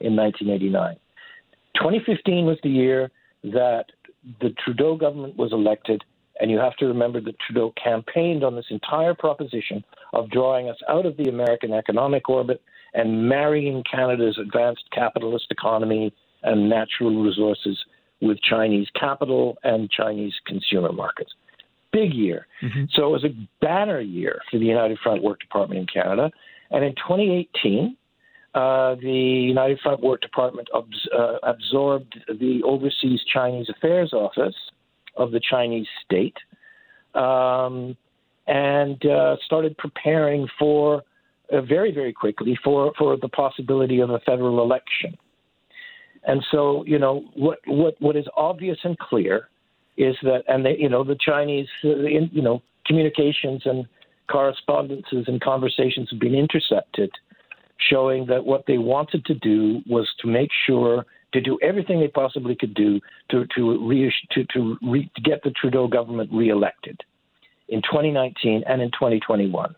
in 0.00 0.14
1989. 0.14 0.96
2015 1.76 2.44
was 2.44 2.58
the 2.62 2.68
year 2.68 3.10
that 3.44 3.86
the 4.42 4.50
Trudeau 4.62 4.94
government 4.94 5.36
was 5.36 5.52
elected, 5.52 6.04
and 6.38 6.50
you 6.50 6.58
have 6.58 6.76
to 6.76 6.86
remember 6.86 7.20
that 7.22 7.34
Trudeau 7.40 7.72
campaigned 7.82 8.44
on 8.44 8.54
this 8.54 8.66
entire 8.70 9.14
proposition 9.14 9.82
of 10.12 10.30
drawing 10.30 10.68
us 10.68 10.76
out 10.86 11.06
of 11.06 11.16
the 11.16 11.30
American 11.30 11.72
economic 11.72 12.28
orbit 12.28 12.60
and 12.92 13.26
marrying 13.26 13.82
Canada's 13.90 14.38
advanced 14.38 14.84
capitalist 14.92 15.46
economy 15.50 16.12
and 16.42 16.68
natural 16.68 17.22
resources 17.22 17.78
with 18.20 18.38
Chinese 18.40 18.88
capital 18.98 19.58
and 19.64 19.90
Chinese 19.90 20.34
consumer 20.46 20.92
markets. 20.92 21.30
Big 21.92 22.14
year. 22.14 22.46
Mm-hmm. 22.62 22.84
So 22.94 23.06
it 23.06 23.10
was 23.10 23.24
a 23.24 23.48
banner 23.60 24.00
year 24.00 24.40
for 24.50 24.58
the 24.58 24.64
United 24.64 24.98
Front 25.02 25.22
Work 25.22 25.40
Department 25.40 25.80
in 25.80 25.86
Canada. 25.86 26.30
And 26.70 26.84
in 26.84 26.92
2018, 26.92 27.96
uh, 28.54 28.94
the 28.96 29.10
United 29.10 29.80
Front 29.80 30.02
Work 30.02 30.20
Department 30.20 30.68
uh, 30.74 31.36
absorbed 31.42 32.18
the 32.28 32.62
Overseas 32.64 33.20
Chinese 33.32 33.68
Affairs 33.68 34.12
Office 34.12 34.54
of 35.16 35.32
the 35.32 35.40
Chinese 35.40 35.86
state 36.04 36.36
um, 37.14 37.96
and 38.46 39.04
uh, 39.06 39.36
started 39.44 39.76
preparing 39.78 40.48
for 40.58 41.02
uh, 41.52 41.60
very, 41.62 41.92
very 41.92 42.12
quickly 42.12 42.58
for, 42.62 42.92
for 42.98 43.16
the 43.16 43.28
possibility 43.28 44.00
of 44.00 44.10
a 44.10 44.18
federal 44.20 44.62
election. 44.62 45.16
And 46.24 46.44
so, 46.50 46.84
you 46.86 46.98
know, 46.98 47.24
what 47.34 47.58
what 47.66 47.94
what 48.00 48.16
is 48.16 48.26
obvious 48.36 48.78
and 48.84 48.98
clear 48.98 49.48
is 49.96 50.16
that, 50.22 50.42
and 50.48 50.64
they, 50.64 50.76
you 50.78 50.88
know, 50.88 51.04
the 51.04 51.16
Chinese, 51.20 51.68
uh, 51.84 51.96
you 51.96 52.42
know, 52.42 52.62
communications 52.86 53.62
and 53.64 53.86
correspondences 54.30 55.24
and 55.26 55.40
conversations 55.40 56.08
have 56.10 56.20
been 56.20 56.34
intercepted, 56.34 57.10
showing 57.90 58.26
that 58.26 58.44
what 58.44 58.64
they 58.66 58.78
wanted 58.78 59.24
to 59.26 59.34
do 59.34 59.80
was 59.86 60.08
to 60.20 60.28
make 60.28 60.50
sure 60.66 61.04
to 61.32 61.40
do 61.40 61.58
everything 61.62 61.98
they 62.00 62.08
possibly 62.08 62.54
could 62.54 62.74
do 62.74 63.00
to 63.30 63.46
to 63.56 63.86
re, 63.86 64.12
to 64.30 64.44
to, 64.52 64.76
re, 64.82 65.10
to 65.16 65.22
get 65.22 65.42
the 65.42 65.50
Trudeau 65.50 65.88
government 65.88 66.30
reelected 66.32 67.00
in 67.68 67.82
2019 67.82 68.64
and 68.66 68.82
in 68.82 68.90
2021. 68.90 69.74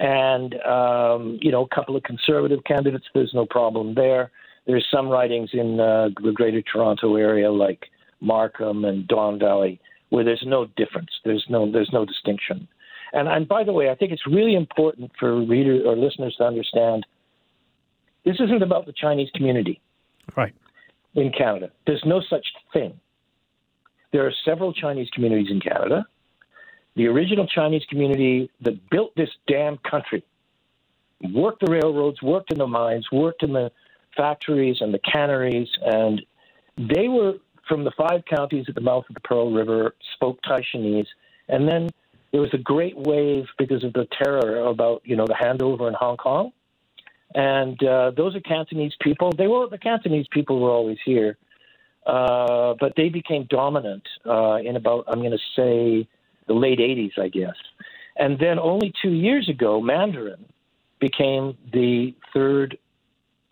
And 0.00 0.54
um, 0.62 1.38
you 1.42 1.50
know, 1.50 1.64
a 1.70 1.74
couple 1.74 1.96
of 1.96 2.02
conservative 2.04 2.60
candidates, 2.64 3.06
there's 3.14 3.34
no 3.34 3.44
problem 3.44 3.94
there. 3.94 4.30
There's 4.68 4.86
some 4.92 5.08
ridings 5.08 5.48
in 5.54 5.80
uh, 5.80 6.10
the 6.22 6.30
Greater 6.30 6.60
Toronto 6.60 7.16
area, 7.16 7.50
like 7.50 7.86
Markham 8.20 8.84
and 8.84 9.08
Don 9.08 9.38
Valley, 9.38 9.80
where 10.10 10.24
there's 10.24 10.44
no 10.46 10.66
difference. 10.76 11.08
There's 11.24 11.44
no 11.48 11.72
there's 11.72 11.90
no 11.90 12.04
distinction. 12.04 12.68
And 13.14 13.28
and 13.28 13.48
by 13.48 13.64
the 13.64 13.72
way, 13.72 13.88
I 13.88 13.94
think 13.94 14.12
it's 14.12 14.26
really 14.26 14.54
important 14.54 15.10
for 15.18 15.42
readers 15.42 15.84
or 15.86 15.96
listeners 15.96 16.36
to 16.36 16.44
understand. 16.44 17.06
This 18.26 18.36
isn't 18.40 18.62
about 18.62 18.84
the 18.84 18.92
Chinese 18.92 19.30
community, 19.34 19.80
right? 20.36 20.54
In 21.14 21.32
Canada, 21.32 21.70
there's 21.86 22.04
no 22.04 22.20
such 22.28 22.46
thing. 22.74 23.00
There 24.12 24.26
are 24.26 24.32
several 24.44 24.74
Chinese 24.74 25.08
communities 25.14 25.50
in 25.50 25.60
Canada. 25.60 26.06
The 26.94 27.06
original 27.06 27.46
Chinese 27.46 27.84
community 27.88 28.50
that 28.60 28.90
built 28.90 29.16
this 29.16 29.30
damn 29.46 29.78
country, 29.78 30.22
worked 31.32 31.64
the 31.64 31.72
railroads, 31.72 32.20
worked 32.20 32.52
in 32.52 32.58
the 32.58 32.66
mines, 32.66 33.06
worked 33.10 33.42
in 33.42 33.54
the 33.54 33.70
factories 34.18 34.78
and 34.80 34.92
the 34.92 34.98
canneries, 34.98 35.68
and 35.80 36.20
they 36.76 37.08
were 37.08 37.34
from 37.68 37.84
the 37.84 37.92
five 37.96 38.22
counties 38.28 38.66
at 38.68 38.74
the 38.74 38.80
mouth 38.80 39.04
of 39.08 39.14
the 39.14 39.20
Pearl 39.20 39.52
River, 39.52 39.94
spoke 40.14 40.38
Taishanese, 40.42 41.06
and 41.48 41.68
then 41.68 41.88
there 42.32 42.40
was 42.40 42.50
a 42.52 42.58
great 42.58 42.96
wave 42.96 43.46
because 43.58 43.84
of 43.84 43.92
the 43.92 44.06
terror 44.22 44.66
about 44.66 45.02
you 45.04 45.16
know 45.16 45.26
the 45.26 45.34
handover 45.34 45.88
in 45.88 45.94
Hong 45.94 46.16
Kong, 46.16 46.52
and 47.34 47.82
uh, 47.82 48.10
those 48.16 48.34
are 48.34 48.40
Cantonese 48.40 48.94
people. 49.00 49.32
They 49.32 49.46
were 49.46 49.68
the 49.68 49.78
Cantonese 49.78 50.26
people 50.30 50.60
were 50.60 50.70
always 50.70 50.98
here, 51.04 51.38
uh, 52.06 52.74
but 52.80 52.94
they 52.96 53.08
became 53.08 53.46
dominant 53.48 54.02
uh, 54.26 54.56
in 54.56 54.76
about 54.76 55.04
I'm 55.08 55.20
going 55.20 55.32
to 55.32 55.38
say 55.56 56.08
the 56.46 56.54
late 56.54 56.80
'80s, 56.80 57.18
I 57.18 57.28
guess, 57.28 57.56
and 58.16 58.38
then 58.38 58.58
only 58.58 58.92
two 59.00 59.12
years 59.12 59.48
ago, 59.48 59.80
Mandarin 59.80 60.44
became 61.00 61.56
the 61.72 62.14
third 62.34 62.76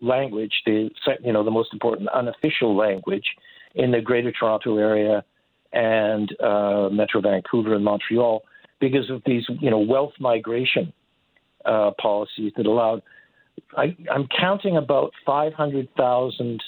language, 0.00 0.53
the 0.67 0.91
you 1.23 1.33
know 1.33 1.45
the 1.45 1.50
most 1.50 1.73
important 1.73 2.09
unofficial 2.11 2.76
language 2.76 3.25
in 3.75 3.91
the 3.91 4.00
Greater 4.00 4.33
Toronto 4.33 4.76
Area 4.79 5.25
and 5.73 6.35
uh, 6.41 6.88
Metro 6.91 7.21
Vancouver 7.21 7.75
and 7.75 7.85
Montreal 7.85 8.43
because 8.81 9.11
of 9.11 9.23
these 9.26 9.45
you 9.61 9.71
know 9.71 9.79
wealth 9.79 10.12
migration 10.21 10.93
uh, 11.65 11.91
policies 12.00 12.53
that 12.57 12.67
allowed. 12.67 13.03
I, 13.76 13.97
am 14.15 14.29
counting 14.38 14.76
about 14.76 15.12
500,000 15.25 16.62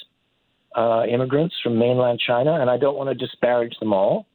uh, 0.75 1.03
immigrants 1.07 1.55
from 1.63 1.77
mainland 1.77 2.19
China, 2.25 2.59
and 2.59 2.69
I 2.69 2.77
don't 2.77 2.97
want 2.97 3.09
to 3.09 3.15
disparage 3.15 3.75
them 3.79 3.93
all, 3.93 4.25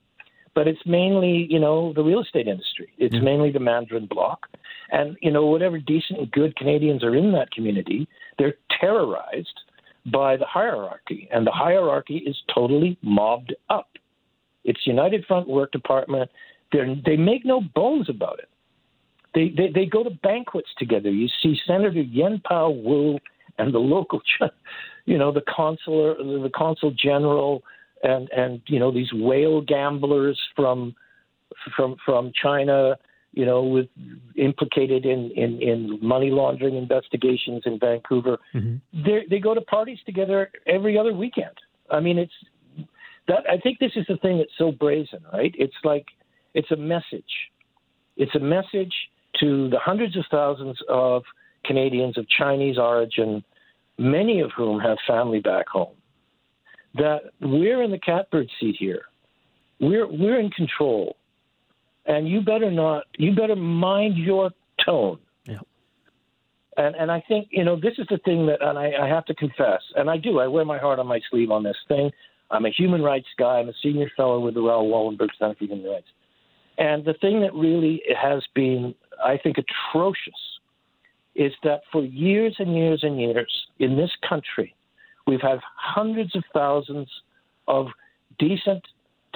but 0.54 0.68
it's 0.68 0.80
mainly 0.87 1.46
you 1.50 1.58
know 1.58 1.92
the 1.94 2.02
real 2.02 2.23
estate 2.23 2.49
industry. 2.49 2.92
It's 2.99 3.14
mm-hmm. 3.14 3.25
mainly 3.25 3.52
the 3.52 3.61
Mandarin 3.61 4.06
bloc, 4.06 4.46
and 4.90 5.16
you 5.20 5.30
know 5.30 5.46
whatever 5.46 5.78
decent 5.78 6.18
and 6.20 6.30
good 6.30 6.56
Canadians 6.56 7.02
are 7.02 7.14
in 7.14 7.32
that 7.32 7.50
community, 7.50 8.08
they're 8.38 8.54
terrorized 8.80 9.61
by 10.12 10.37
the 10.37 10.44
hierarchy, 10.44 11.28
and 11.32 11.46
the 11.46 11.50
hierarchy 11.50 12.18
is 12.26 12.37
totally 12.54 12.99
mobbed 13.02 13.54
up. 13.70 13.88
It's 14.64 14.87
United 14.87 15.25
Front 15.26 15.49
Work 15.49 15.73
Department. 15.73 16.30
They're, 16.73 16.94
they 17.06 17.16
make 17.16 17.44
no 17.44 17.62
bones 17.75 18.08
about 18.08 18.38
it. 18.38 18.49
They, 19.34 19.52
they, 19.56 19.70
they 19.73 19.87
go 19.87 20.02
to 20.02 20.11
banquets 20.11 20.68
together. 20.78 21.11
You 21.11 21.28
see 21.42 21.56
Senator 21.66 22.00
Yuen 22.00 22.40
Pau 22.46 22.70
Woo 22.70 23.18
and 23.58 23.73
the 23.73 23.78
local, 23.78 24.20
you 25.06 25.18
know, 25.18 25.32
the 25.32 25.42
consular, 25.42 26.14
the 26.16 26.50
consul 26.54 26.92
general, 26.92 27.62
and 28.04 28.30
and 28.30 28.62
you 28.66 28.78
know 28.78 28.92
these 28.92 29.12
whale 29.12 29.61
gamblers 29.61 30.40
from 30.54 30.94
from 31.76 31.96
from 32.04 32.32
China 32.40 32.96
you 33.34 33.44
know, 33.44 33.62
with 33.62 33.88
implicated 34.37 35.04
in, 35.04 35.30
in, 35.32 35.61
in 35.61 35.99
money 36.00 36.30
laundering 36.30 36.76
investigations 36.76 37.62
in 37.66 37.78
Vancouver. 37.80 38.38
Mm-hmm. 38.54 39.02
They 39.04 39.26
they 39.28 39.40
go 39.40 39.54
to 39.54 39.61
parties 39.61 39.99
together 40.06 40.50
every 40.66 40.96
other 40.96 41.12
weekend. 41.12 41.56
I 41.90 42.00
mean, 42.00 42.18
it's 42.18 42.32
that. 43.26 43.44
I 43.50 43.58
think 43.58 43.80
this 43.80 43.92
is 43.96 44.06
the 44.08 44.16
thing 44.18 44.38
that's 44.38 44.56
so 44.56 44.70
brazen, 44.70 45.20
right? 45.32 45.54
It's 45.58 45.75
like 45.82 46.06
it's 46.54 46.70
a 46.70 46.76
message. 46.76 47.25
It's 48.16 48.34
a 48.37 48.40
message 48.40 48.94
to 49.40 49.68
the 49.68 49.80
hundreds 49.80 50.16
of 50.16 50.25
thousands 50.30 50.78
of 50.88 51.25
Canadians 51.64 52.16
of 52.16 52.28
Chinese 52.28 52.78
origin, 52.78 53.42
many 53.99 54.40
of 54.40 54.52
whom 54.56 54.78
have 54.78 54.99
family 55.08 55.40
back 55.40 55.68
home, 55.68 55.96
that 56.95 57.21
we're 57.41 57.83
in 57.83 57.91
the 57.91 57.99
catbird 57.99 58.49
seat 58.61 58.77
here. 58.79 59.03
We're 59.81 60.07
we're 60.07 60.39
in 60.39 60.51
control 60.51 61.17
and 62.07 62.29
you 62.29 62.41
better 62.41 62.71
not 62.71 63.05
you 63.19 63.35
better 63.35 63.57
mind 63.57 64.17
your 64.17 64.51
tone 64.85 65.19
yeah. 65.47 65.59
And 66.77 66.95
and 66.97 67.11
I 67.11 67.23
think 67.27 67.49
you 67.51 67.65
know 67.65 67.77
this 67.77 67.95
is 67.99 68.07
the 68.11 68.19
thing 68.19 68.47
that, 68.47 68.61
and 68.61 68.79
I, 68.79 68.93
I 69.01 69.09
have 69.09 69.25
to 69.27 69.35
confess, 69.35 69.81
and 69.95 70.11
I 70.11 70.17
do. 70.17 70.41
I 70.41 70.47
wear 70.47 70.65
my 70.65 70.79
heart 70.79 70.99
on 70.99 71.07
my 71.07 71.21
sleeve 71.31 71.51
on 71.51 71.63
this 71.63 71.77
thing. 71.87 72.11
I'm 72.51 72.67
a 72.67 72.71
human 72.71 73.03
rights 73.03 73.29
guy. 73.39 73.59
I'm 73.59 73.69
a 73.69 73.75
senior 73.83 74.11
fellow 74.17 74.41
with 74.41 74.55
the 74.55 74.61
Raoul 74.61 74.91
Wallenberg 74.91 75.31
Center 75.39 75.55
for 75.55 75.65
Human 75.65 75.85
Rights. 75.85 76.09
And 76.77 77.05
the 77.05 77.15
thing 77.15 77.41
that 77.41 77.55
really 77.55 78.03
has 78.21 78.43
been, 78.55 78.95
I 79.25 79.39
think, 79.39 79.57
atrocious 79.59 80.35
is 81.35 81.53
that 81.63 81.83
for 81.91 82.03
years 82.05 82.57
and 82.59 82.77
years 82.77 83.01
and 83.03 83.21
years 83.21 83.53
in 83.79 83.97
this 83.97 84.11
country, 84.29 84.75
we've 85.26 85.40
had 85.40 85.61
hundreds 85.76 86.35
of 86.37 86.45
thousands 86.52 87.09
of 87.66 87.87
decent 88.38 88.85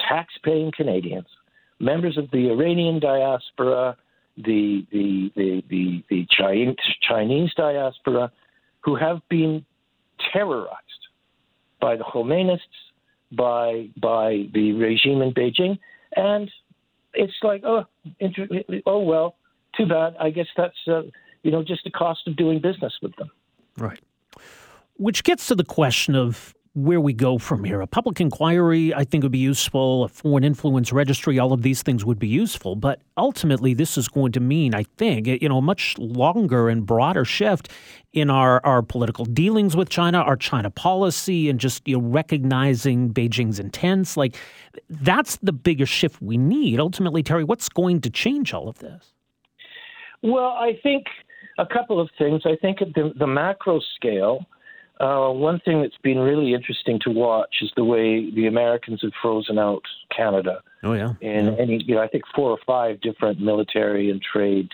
tax-paying 0.09 0.73
Canadians, 0.77 1.27
members 1.81 2.17
of 2.19 2.31
the 2.31 2.51
Iranian 2.51 3.01
diaspora, 3.01 3.97
the 4.37 4.87
the 4.93 5.33
the 5.35 5.63
the, 5.69 6.05
the 6.11 6.27
Chinese, 7.09 7.51
diaspora, 7.57 8.31
who 8.81 8.97
have 8.97 9.21
been 9.29 9.65
terrorized 10.33 10.77
by 11.81 11.97
the 11.97 12.05
Khomeinists, 12.05 12.59
by 13.33 13.89
by 14.01 14.49
the 14.53 14.73
regime 14.73 15.23
in 15.23 15.33
Beijing, 15.33 15.79
and 16.15 16.51
it's 17.15 17.33
like 17.43 17.63
oh 17.65 17.85
oh 18.87 19.01
well, 19.01 19.37
too 19.77 19.87
bad. 19.87 20.17
I 20.21 20.31
guess 20.31 20.47
that's 20.57 20.77
uh, 20.87 21.03
you 21.43 21.51
know 21.51 21.63
just 21.63 21.85
the 21.85 21.91
cost 21.91 22.21
of 22.27 22.37
doing 22.37 22.61
business 22.61 22.93
with 23.03 23.15
them. 23.17 23.31
Right. 23.77 24.01
Which 24.99 25.25
gets 25.25 25.47
to 25.49 25.55
the 25.55 25.65
question 25.65 26.15
of 26.15 26.55
where 26.75 27.01
we 27.01 27.13
go 27.13 27.39
from 27.39 27.65
here. 27.65 27.81
A 27.81 27.87
public 27.87 28.21
inquiry, 28.21 28.95
I 28.95 29.03
think, 29.03 29.25
would 29.25 29.33
be 29.33 29.39
useful. 29.39 30.05
A 30.05 30.09
foreign 30.09 30.45
influence 30.45 30.93
registry, 30.93 31.39
all 31.39 31.53
of 31.53 31.63
these 31.63 31.83
things 31.83 32.05
would 32.05 32.19
be 32.19 32.29
useful. 32.29 32.77
But 32.77 33.01
ultimately, 33.17 33.75
this 33.75 33.99
is 33.99 34.07
going 34.07 34.33
to 34.33 34.41
mean, 34.41 34.75
I 34.75 34.85
think, 34.97 35.27
you 35.27 35.49
know, 35.49 35.59
a 35.59 35.63
much 35.63 35.97
longer 35.99 36.69
and 36.69 36.87
broader 36.87 37.25
shift 37.25 37.69
in 38.13 38.31
our, 38.31 38.65
our 38.65 38.83
political 38.83 39.25
dealings 39.25 39.75
with 39.75 39.89
China, 39.89 40.19
our 40.19 40.37
China 40.37 40.71
policy, 40.71 41.49
and 41.49 41.59
just 41.59 41.87
you 41.89 41.97
know, 41.97 42.03
recognizing 42.07 43.13
Beijing's 43.13 43.59
intents. 43.59 44.17
Like, 44.17 44.37
that's 44.89 45.37
the 45.39 45.53
biggest 45.53 45.93
shift 45.93 46.23
we 46.23 46.37
need. 46.37 46.79
Ultimately, 46.79 47.23
Terry, 47.25 47.45
what's 47.45 47.69
going 47.69 48.01
to 48.03 48.11
change 48.11 48.55
all 48.55 48.69
of 48.69 48.79
this? 48.79 49.13
Well, 50.23 50.51
I 50.51 50.79
think 50.83 51.07
a 51.59 51.67
couple 51.67 52.01
of 52.01 52.09
things. 52.19 52.43
I 52.45 52.57
think 52.57 52.83
at 52.83 52.95
the, 52.95 53.13
the 53.19 53.27
macro 53.27 53.81
scale, 53.97 54.47
uh, 55.01 55.31
one 55.31 55.61
thing 55.61 55.83
that's 55.83 55.97
been 56.03 56.19
really 56.19 56.55
interesting 56.55 56.99
to 57.05 57.11
watch 57.11 57.57
is 57.63 57.71
the 57.77 57.85
way 57.85 58.31
the 58.31 58.47
Americans 58.47 59.01
have 59.03 59.13
frozen 59.23 59.59
out 59.59 59.83
Canada. 60.15 60.61
Oh 60.83 60.93
yeah, 60.93 61.15
in 61.21 61.47
yeah. 61.47 61.57
any 61.59 61.83
you 61.85 61.95
know 61.95 62.03
I 62.03 62.09
think 62.09 62.25
four 62.35 62.51
or 62.51 62.59
five 62.67 63.01
different 63.01 63.41
military 63.41 64.11
and 64.11 64.21
trade 64.21 64.71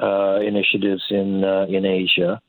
uh, 0.00 0.40
initiatives 0.40 1.02
in 1.10 1.44
uh, 1.44 1.66
in 1.68 1.84
Asia. 1.84 2.40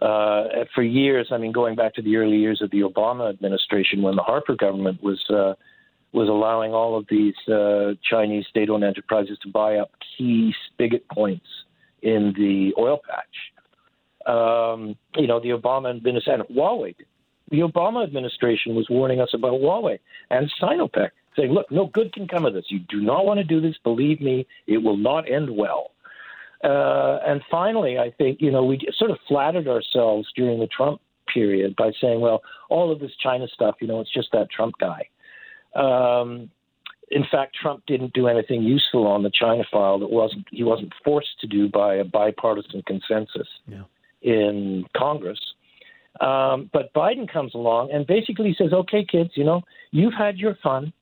Uh, 0.00 0.64
for 0.74 0.82
years, 0.82 1.28
I 1.30 1.38
mean, 1.38 1.52
going 1.52 1.74
back 1.74 1.94
to 1.94 2.02
the 2.02 2.16
early 2.16 2.36
years 2.36 2.60
of 2.60 2.70
the 2.70 2.80
Obama 2.80 3.30
administration, 3.30 4.02
when 4.02 4.16
the 4.16 4.22
Harper 4.22 4.54
government 4.54 5.02
was 5.02 5.22
uh, 5.30 5.54
was 6.12 6.28
allowing 6.28 6.72
all 6.72 6.96
of 6.96 7.06
these 7.10 7.34
uh, 7.48 7.92
Chinese 8.02 8.46
state-owned 8.48 8.84
enterprises 8.84 9.38
to 9.42 9.48
buy 9.48 9.76
up 9.76 9.90
key 10.16 10.54
spigot 10.66 11.06
points 11.08 11.46
in 12.02 12.32
the 12.36 12.72
oil 12.78 13.00
patch 13.08 13.52
um, 14.26 14.96
you 15.16 15.26
know, 15.26 15.40
the 15.40 15.50
Obama 15.50 15.94
administration, 15.94 16.42
Huawei. 16.50 16.94
The 17.50 17.60
Obama 17.60 18.02
administration 18.02 18.74
was 18.74 18.88
warning 18.90 19.20
us 19.20 19.30
about 19.32 19.52
Huawei 19.52 19.98
and 20.30 20.50
Sinopec, 20.60 21.10
saying, 21.36 21.52
look, 21.52 21.70
no 21.70 21.86
good 21.86 22.12
can 22.12 22.26
come 22.26 22.44
of 22.44 22.54
this. 22.54 22.64
You 22.68 22.80
do 22.80 23.00
not 23.00 23.24
want 23.24 23.38
to 23.38 23.44
do 23.44 23.60
this. 23.60 23.76
Believe 23.84 24.20
me, 24.20 24.46
it 24.66 24.78
will 24.78 24.96
not 24.96 25.30
end 25.30 25.56
well. 25.56 25.92
Uh, 26.64 27.18
and 27.24 27.42
finally, 27.50 27.98
I 27.98 28.10
think, 28.10 28.40
you 28.40 28.50
know, 28.50 28.64
we 28.64 28.80
sort 28.96 29.12
of 29.12 29.18
flattered 29.28 29.68
ourselves 29.68 30.28
during 30.34 30.58
the 30.58 30.66
Trump 30.66 31.00
period 31.32 31.76
by 31.76 31.92
saying, 32.00 32.20
well, 32.20 32.42
all 32.68 32.90
of 32.90 32.98
this 32.98 33.12
China 33.22 33.46
stuff, 33.46 33.76
you 33.80 33.86
know, 33.86 34.00
it's 34.00 34.12
just 34.12 34.32
that 34.32 34.50
Trump 34.50 34.74
guy. 34.80 35.08
Um, 35.76 36.50
in 37.10 37.24
fact, 37.30 37.54
Trump 37.54 37.84
didn't 37.86 38.14
do 38.14 38.26
anything 38.26 38.62
useful 38.62 39.06
on 39.06 39.22
the 39.22 39.30
China 39.30 39.62
file 39.70 40.00
that 40.00 40.10
wasn't 40.10 40.46
he 40.50 40.64
wasn't 40.64 40.92
forced 41.04 41.38
to 41.40 41.46
do 41.46 41.68
by 41.68 41.94
a 41.96 42.04
bipartisan 42.04 42.82
consensus. 42.84 43.46
Yeah 43.68 43.82
in 44.26 44.84
Congress. 44.94 45.38
Um, 46.20 46.68
but 46.72 46.92
Biden 46.94 47.30
comes 47.30 47.54
along 47.54 47.90
and 47.92 48.06
basically 48.06 48.54
says, 48.58 48.72
"Okay, 48.72 49.04
kids, 49.04 49.30
you 49.34 49.44
know, 49.44 49.62
you've 49.92 50.14
had 50.14 50.36
your 50.36 50.56
fun. 50.62 50.92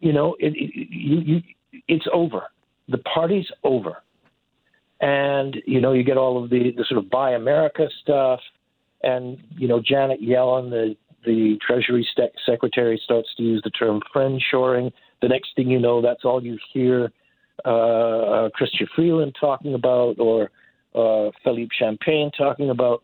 You 0.00 0.12
know, 0.12 0.36
it, 0.38 0.54
it, 0.54 0.88
you, 0.90 1.18
you, 1.20 1.42
it's 1.88 2.06
over. 2.12 2.44
The 2.88 2.98
party's 2.98 3.48
over." 3.64 3.98
And 5.00 5.56
you 5.66 5.80
know, 5.80 5.92
you 5.92 6.02
get 6.02 6.16
all 6.16 6.42
of 6.42 6.50
the, 6.50 6.72
the 6.76 6.84
sort 6.88 6.98
of 6.98 7.10
"Buy 7.10 7.32
America" 7.32 7.88
stuff, 8.02 8.40
and 9.02 9.38
you 9.56 9.68
know, 9.68 9.80
Janet 9.84 10.22
Yellen, 10.22 10.70
the 10.70 10.96
the 11.24 11.58
Treasury 11.66 12.06
Secretary, 12.46 13.00
starts 13.02 13.28
to 13.36 13.42
use 13.42 13.62
the 13.64 13.70
term 13.70 14.00
"friend 14.12 14.42
shoring." 14.50 14.92
The 15.20 15.28
next 15.28 15.48
thing 15.56 15.68
you 15.68 15.80
know, 15.80 16.00
that's 16.00 16.24
all 16.24 16.44
you 16.44 16.58
hear 16.72 17.10
uh, 17.64 18.50
Chrystia 18.56 18.86
Freeland 18.94 19.34
talking 19.40 19.74
about, 19.74 20.18
or 20.18 20.50
uh, 20.94 21.30
Philippe 21.44 21.74
Champagne 21.78 22.30
talking 22.36 22.70
about 22.70 23.02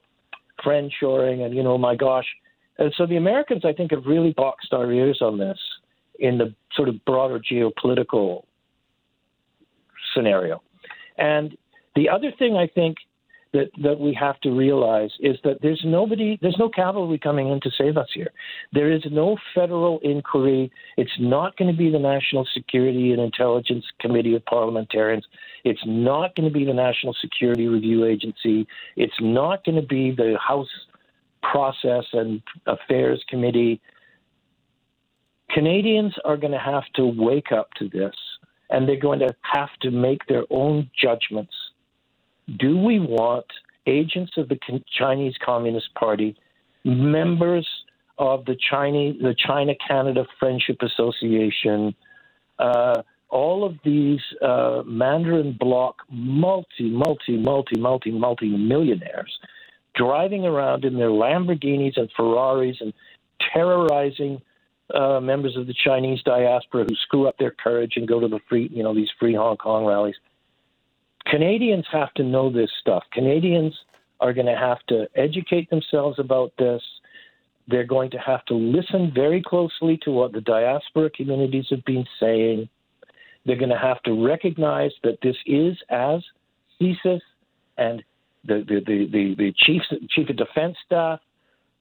friend 0.62 0.92
shoring, 0.98 1.42
and 1.42 1.54
you 1.54 1.62
know, 1.62 1.76
my 1.78 1.94
gosh. 1.94 2.26
And 2.78 2.92
so 2.96 3.06
the 3.06 3.16
Americans, 3.16 3.64
I 3.64 3.72
think, 3.72 3.92
have 3.92 4.04
really 4.06 4.32
boxed 4.32 4.72
our 4.72 4.90
ears 4.90 5.18
on 5.20 5.38
this 5.38 5.58
in 6.18 6.38
the 6.38 6.54
sort 6.74 6.88
of 6.88 7.04
broader 7.04 7.38
geopolitical 7.38 8.44
scenario. 10.14 10.62
And 11.18 11.56
the 11.94 12.08
other 12.08 12.32
thing 12.36 12.56
I 12.56 12.66
think 12.66 12.96
that, 13.54 13.70
that 13.82 14.00
we 14.00 14.12
have 14.20 14.38
to 14.40 14.50
realize 14.50 15.10
is 15.20 15.36
that 15.44 15.58
there's 15.62 15.80
nobody, 15.84 16.36
there's 16.42 16.58
no 16.58 16.68
cavalry 16.68 17.18
coming 17.18 17.48
in 17.48 17.60
to 17.60 17.70
save 17.78 17.96
us 17.96 18.08
here. 18.12 18.32
There 18.72 18.92
is 18.92 19.02
no 19.10 19.36
federal 19.54 20.00
inquiry. 20.00 20.70
It's 20.96 21.16
not 21.20 21.56
going 21.56 21.70
to 21.70 21.78
be 21.78 21.88
the 21.88 22.00
National 22.00 22.46
Security 22.52 23.12
and 23.12 23.20
Intelligence 23.22 23.84
Committee 24.00 24.34
of 24.34 24.44
Parliamentarians. 24.44 25.24
It's 25.64 25.80
not 25.86 26.34
going 26.34 26.48
to 26.48 26.52
be 26.52 26.64
the 26.64 26.74
National 26.74 27.14
Security 27.22 27.68
Review 27.68 28.04
Agency. 28.04 28.66
It's 28.96 29.14
not 29.20 29.64
going 29.64 29.80
to 29.80 29.86
be 29.86 30.10
the 30.10 30.36
House 30.46 30.68
Process 31.40 32.04
and 32.12 32.42
Affairs 32.66 33.24
Committee. 33.28 33.80
Canadians 35.50 36.12
are 36.24 36.36
going 36.36 36.52
to 36.52 36.58
have 36.58 36.84
to 36.96 37.06
wake 37.06 37.52
up 37.52 37.70
to 37.78 37.88
this 37.88 38.16
and 38.70 38.88
they're 38.88 38.98
going 38.98 39.20
to 39.20 39.32
have 39.42 39.68
to 39.82 39.92
make 39.92 40.26
their 40.26 40.42
own 40.50 40.90
judgments 41.00 41.54
do 42.58 42.76
we 42.76 42.98
want 42.98 43.46
agents 43.86 44.32
of 44.36 44.48
the 44.48 44.58
Chinese 44.98 45.34
Communist 45.44 45.94
Party, 45.94 46.36
members 46.84 47.66
of 48.18 48.44
the 48.44 48.56
Chinese, 48.70 49.16
the 49.20 49.34
China 49.34 49.72
Canada 49.86 50.24
Friendship 50.38 50.78
Association, 50.82 51.94
uh, 52.58 53.02
all 53.30 53.64
of 53.64 53.74
these 53.84 54.20
uh, 54.42 54.82
Mandarin 54.86 55.56
bloc 55.58 55.96
multi, 56.10 56.88
multi, 56.90 57.36
multi, 57.36 57.78
multi, 57.78 58.10
multi 58.10 58.48
millionaires 58.48 59.38
driving 59.94 60.44
around 60.44 60.84
in 60.84 60.96
their 60.96 61.08
Lamborghinis 61.08 61.96
and 61.96 62.10
Ferraris 62.16 62.76
and 62.80 62.92
terrorizing 63.52 64.40
uh, 64.94 65.20
members 65.20 65.56
of 65.56 65.66
the 65.66 65.74
Chinese 65.84 66.22
diaspora 66.24 66.84
who 66.84 66.94
screw 66.96 67.26
up 67.26 67.36
their 67.38 67.52
courage 67.52 67.92
and 67.96 68.06
go 68.06 68.20
to 68.20 68.28
the 68.28 68.40
free, 68.48 68.68
you 68.72 68.82
know, 68.82 68.94
these 68.94 69.08
free 69.18 69.34
Hong 69.34 69.56
Kong 69.56 69.84
rallies. 69.84 70.16
Canadians 71.26 71.86
have 71.90 72.12
to 72.14 72.22
know 72.22 72.50
this 72.50 72.70
stuff. 72.80 73.02
Canadians 73.12 73.74
are 74.20 74.32
going 74.32 74.46
to 74.46 74.56
have 74.56 74.78
to 74.88 75.06
educate 75.16 75.70
themselves 75.70 76.18
about 76.18 76.52
this. 76.58 76.82
They're 77.66 77.86
going 77.86 78.10
to 78.10 78.18
have 78.18 78.44
to 78.46 78.54
listen 78.54 79.10
very 79.14 79.42
closely 79.42 79.98
to 80.04 80.10
what 80.10 80.32
the 80.32 80.40
diaspora 80.40 81.10
communities 81.10 81.66
have 81.70 81.84
been 81.84 82.04
saying. 82.20 82.68
They're 83.46 83.56
going 83.56 83.70
to 83.70 83.78
have 83.78 84.02
to 84.02 84.26
recognize 84.26 84.92
that 85.02 85.18
this 85.22 85.36
is, 85.46 85.76
as 85.90 86.22
CSIS 86.80 87.20
and 87.78 88.02
the, 88.44 88.64
the, 88.68 88.80
the, 88.86 89.08
the, 89.10 89.34
the 89.36 89.54
chief, 89.56 89.82
chief 90.10 90.28
of 90.28 90.36
defense 90.36 90.76
staff 90.84 91.20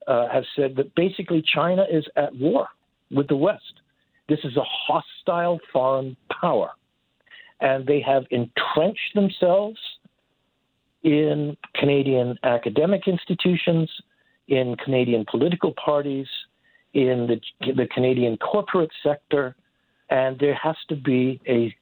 uh, 0.08 0.30
have 0.30 0.46
said, 0.56 0.76
that 0.78 0.96
basically 0.96 1.44
China 1.54 1.86
is 1.92 2.06
at 2.16 2.34
war 2.36 2.68
with 3.12 3.28
the 3.28 3.36
West. 3.36 3.82
This 4.30 4.40
is 4.46 4.56
a 4.56 4.64
hostile 4.64 5.60
foreign 5.72 6.16
power 6.42 6.72
and 7.60 7.86
they 7.86 8.02
have 8.02 8.26
entrenched 8.32 9.13
themselves 9.16 9.80
in 11.04 11.58
Canadian 11.76 12.38
academic 12.44 13.08
institutions, 13.08 13.89
in 14.48 14.76
Canadian 14.84 15.26
political 15.30 15.74
parties, 15.74 16.28
in 16.94 17.28
the, 17.28 17.74
the 17.74 17.88
Canadian 17.88 18.38
corporate 18.38 18.92
sector, 19.02 19.56
and 20.10 20.39
there 20.39 20.54
has 20.54 20.76
to 20.89 20.96
be 20.96 21.42
a 21.48 21.76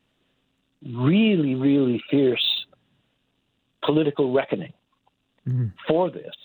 really, 0.95 1.55
really 1.55 2.01
fierce 2.09 2.65
political 3.83 4.31
reckoning 4.31 4.73
mm-hmm. 5.47 5.67
for 5.87 6.09
this. 6.09 6.35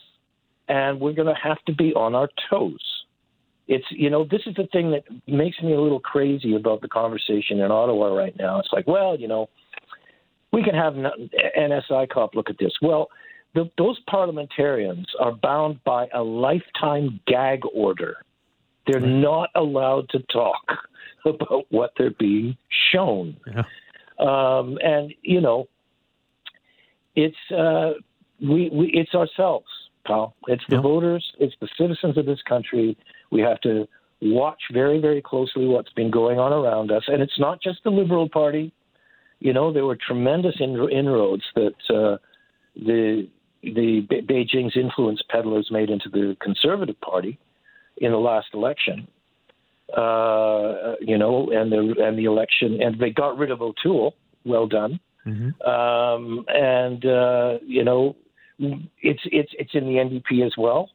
And 0.68 1.00
we're 1.00 1.12
going 1.12 1.32
to 1.32 1.40
have 1.40 1.62
to 1.66 1.74
be 1.74 1.94
on 1.94 2.14
our 2.14 2.28
toes 2.50 2.95
it's 3.68 3.84
you 3.90 4.10
know 4.10 4.24
this 4.24 4.42
is 4.46 4.54
the 4.54 4.68
thing 4.72 4.90
that 4.92 5.04
makes 5.26 5.60
me 5.60 5.72
a 5.74 5.80
little 5.80 6.00
crazy 6.00 6.54
about 6.54 6.80
the 6.80 6.88
conversation 6.88 7.60
in 7.60 7.70
Ottawa 7.70 8.14
right 8.14 8.36
now. 8.38 8.60
It's 8.60 8.68
like, 8.72 8.86
well, 8.86 9.18
you 9.18 9.28
know, 9.28 9.48
we 10.52 10.62
can 10.62 10.74
have 10.74 10.94
NSICOP 10.94 12.34
look 12.34 12.48
at 12.48 12.58
this. 12.58 12.72
Well, 12.80 13.08
the, 13.54 13.70
those 13.78 13.98
parliamentarians 14.08 15.06
are 15.18 15.32
bound 15.32 15.82
by 15.84 16.06
a 16.14 16.22
lifetime 16.22 17.20
gag 17.26 17.62
order. 17.74 18.18
They're 18.86 19.00
right. 19.00 19.08
not 19.08 19.50
allowed 19.56 20.08
to 20.10 20.20
talk 20.32 20.62
about 21.26 21.64
what 21.70 21.92
they're 21.98 22.14
being 22.18 22.56
shown. 22.92 23.36
Yeah. 23.46 23.62
Um, 24.18 24.78
and 24.82 25.12
you 25.22 25.40
know, 25.40 25.68
it's 27.16 27.36
uh, 27.50 27.94
we, 28.40 28.70
we 28.72 28.90
it's 28.94 29.14
ourselves, 29.14 29.66
pal. 30.06 30.34
It's 30.46 30.62
the 30.68 30.76
yeah. 30.76 30.82
voters. 30.82 31.26
It's 31.40 31.54
the 31.60 31.68
citizens 31.76 32.16
of 32.16 32.26
this 32.26 32.40
country. 32.48 32.96
We 33.30 33.40
have 33.40 33.60
to 33.62 33.86
watch 34.22 34.60
very, 34.72 35.00
very 35.00 35.22
closely 35.22 35.66
what's 35.66 35.92
been 35.92 36.10
going 36.10 36.38
on 36.38 36.52
around 36.52 36.90
us, 36.90 37.04
and 37.06 37.22
it's 37.22 37.38
not 37.38 37.60
just 37.62 37.82
the 37.84 37.90
Liberal 37.90 38.28
Party. 38.28 38.72
You 39.40 39.52
know, 39.52 39.72
there 39.72 39.84
were 39.84 39.96
tremendous 39.96 40.56
inroads 40.60 41.42
that 41.54 41.74
uh, 41.90 42.16
the 42.76 43.28
the 43.62 44.06
Be- 44.08 44.22
Beijing's 44.22 44.76
influence 44.76 45.20
peddlers 45.28 45.68
made 45.70 45.90
into 45.90 46.08
the 46.08 46.36
Conservative 46.40 47.00
Party 47.00 47.38
in 47.98 48.12
the 48.12 48.18
last 48.18 48.48
election. 48.54 49.08
Uh, 49.96 50.94
you 51.00 51.16
know, 51.16 51.50
and 51.52 51.70
the 51.70 51.94
and 52.02 52.18
the 52.18 52.24
election, 52.24 52.82
and 52.82 52.98
they 52.98 53.10
got 53.10 53.38
rid 53.38 53.50
of 53.50 53.62
O'Toole. 53.62 54.14
Well 54.44 54.66
done. 54.66 54.98
Mm-hmm. 55.26 55.68
Um, 55.68 56.44
and 56.48 57.04
uh, 57.04 57.58
you 57.64 57.84
know, 57.84 58.16
it's 58.58 59.20
it's 59.26 59.52
it's 59.58 59.74
in 59.74 59.84
the 59.84 59.94
NDP 59.94 60.44
as 60.44 60.54
well. 60.56 60.90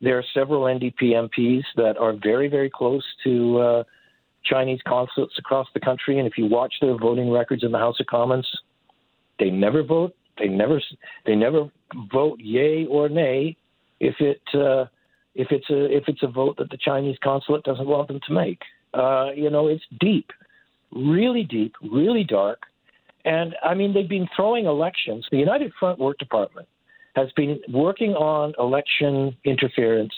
There 0.00 0.18
are 0.18 0.24
several 0.34 0.62
NDP 0.62 1.14
MPs 1.14 1.64
that 1.76 1.96
are 1.96 2.12
very 2.22 2.48
very 2.48 2.70
close 2.70 3.04
to 3.24 3.58
uh, 3.58 3.84
Chinese 4.44 4.80
consulates 4.86 5.38
across 5.38 5.66
the 5.74 5.80
country, 5.80 6.18
and 6.18 6.26
if 6.26 6.38
you 6.38 6.46
watch 6.46 6.74
their 6.80 6.96
voting 6.96 7.30
records 7.30 7.64
in 7.64 7.72
the 7.72 7.78
House 7.78 7.98
of 8.00 8.06
Commons, 8.06 8.46
they 9.38 9.50
never 9.50 9.82
vote. 9.82 10.14
They 10.38 10.48
never 10.48 10.80
they 11.24 11.34
never 11.34 11.70
vote 12.12 12.38
yay 12.40 12.86
or 12.86 13.08
nay 13.08 13.56
if 14.00 14.14
it 14.20 14.42
uh, 14.54 14.86
if 15.34 15.48
it's 15.50 15.68
a 15.70 15.84
if 15.96 16.04
it's 16.08 16.22
a 16.22 16.28
vote 16.28 16.56
that 16.58 16.70
the 16.70 16.78
Chinese 16.78 17.16
consulate 17.22 17.64
doesn't 17.64 17.86
want 17.86 18.08
them 18.08 18.20
to 18.26 18.32
make. 18.32 18.60
Uh, 18.94 19.30
you 19.34 19.50
know, 19.50 19.68
it's 19.68 19.84
deep, 20.00 20.30
really 20.92 21.42
deep, 21.42 21.74
really 21.82 22.24
dark. 22.24 22.60
And 23.24 23.54
I 23.62 23.74
mean, 23.74 23.92
they've 23.92 24.08
been 24.08 24.28
throwing 24.36 24.66
elections. 24.66 25.26
The 25.30 25.38
United 25.38 25.72
Front 25.78 25.98
Work 25.98 26.18
Department 26.18 26.68
has 27.16 27.32
been 27.32 27.58
working 27.72 28.12
on 28.12 28.52
election 28.58 29.34
interference 29.44 30.12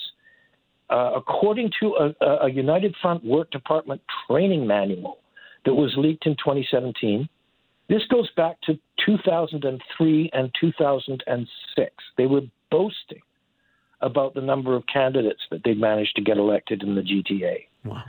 uh, 0.91 1.13
according 1.15 1.71
to 1.81 1.95
a, 2.21 2.47
a 2.47 2.51
United 2.51 2.95
Front 3.01 3.25
Work 3.25 3.51
Department 3.51 4.01
training 4.27 4.67
manual 4.67 5.19
that 5.65 5.75
was 5.75 5.95
leaked 5.97 6.27
in 6.27 6.33
2017. 6.33 7.29
This 7.89 8.03
goes 8.11 8.29
back 8.37 8.61
to 8.63 8.79
2003 9.07 10.31
and 10.33 10.51
2006. 10.61 11.91
They 12.17 12.27
were 12.27 12.41
boasting 12.71 13.23
about 14.01 14.35
the 14.35 14.41
number 14.41 14.75
of 14.75 14.85
candidates 14.93 15.41
that 15.51 15.63
they 15.65 15.75
managed 15.75 16.17
to 16.17 16.23
get 16.23 16.37
elected 16.37 16.83
in 16.83 16.95
the 16.95 17.03
GTA. 17.03 17.67
Wow. 17.85 18.05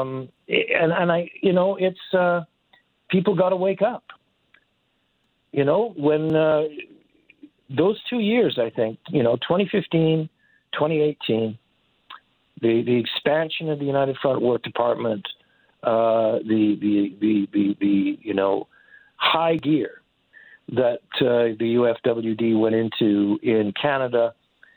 Um, 0.00 0.28
and 0.48 0.92
and 0.92 1.12
I, 1.12 1.30
you 1.42 1.52
know, 1.52 1.76
it's 1.76 1.98
uh, 2.16 2.42
people 3.08 3.34
got 3.36 3.50
to 3.50 3.56
wake 3.56 3.82
up. 3.82 4.04
You 5.52 5.64
know, 5.64 5.92
when 5.96 6.34
uh, 6.34 6.62
those 7.76 7.98
two 8.08 8.18
years, 8.18 8.58
I 8.60 8.70
think, 8.70 8.98
you 9.08 9.22
know, 9.22 9.36
2015, 9.36 10.28
2018, 10.72 11.58
the 12.60 12.82
the 12.82 12.98
expansion 12.98 13.70
of 13.70 13.78
the 13.78 13.84
United 13.84 14.16
Front 14.20 14.42
Work 14.42 14.62
Department, 14.62 15.26
uh, 15.82 16.38
the, 16.38 16.76
the 16.80 17.16
the 17.20 17.48
the 17.52 17.76
the 17.80 18.18
you 18.20 18.34
know 18.34 18.66
high 19.16 19.56
gear 19.56 20.02
that 20.68 21.00
uh, 21.20 21.56
the 21.58 21.76
UFWD 22.04 22.58
went 22.58 22.74
into 22.74 23.38
in 23.42 23.72
Canada, 23.80 24.34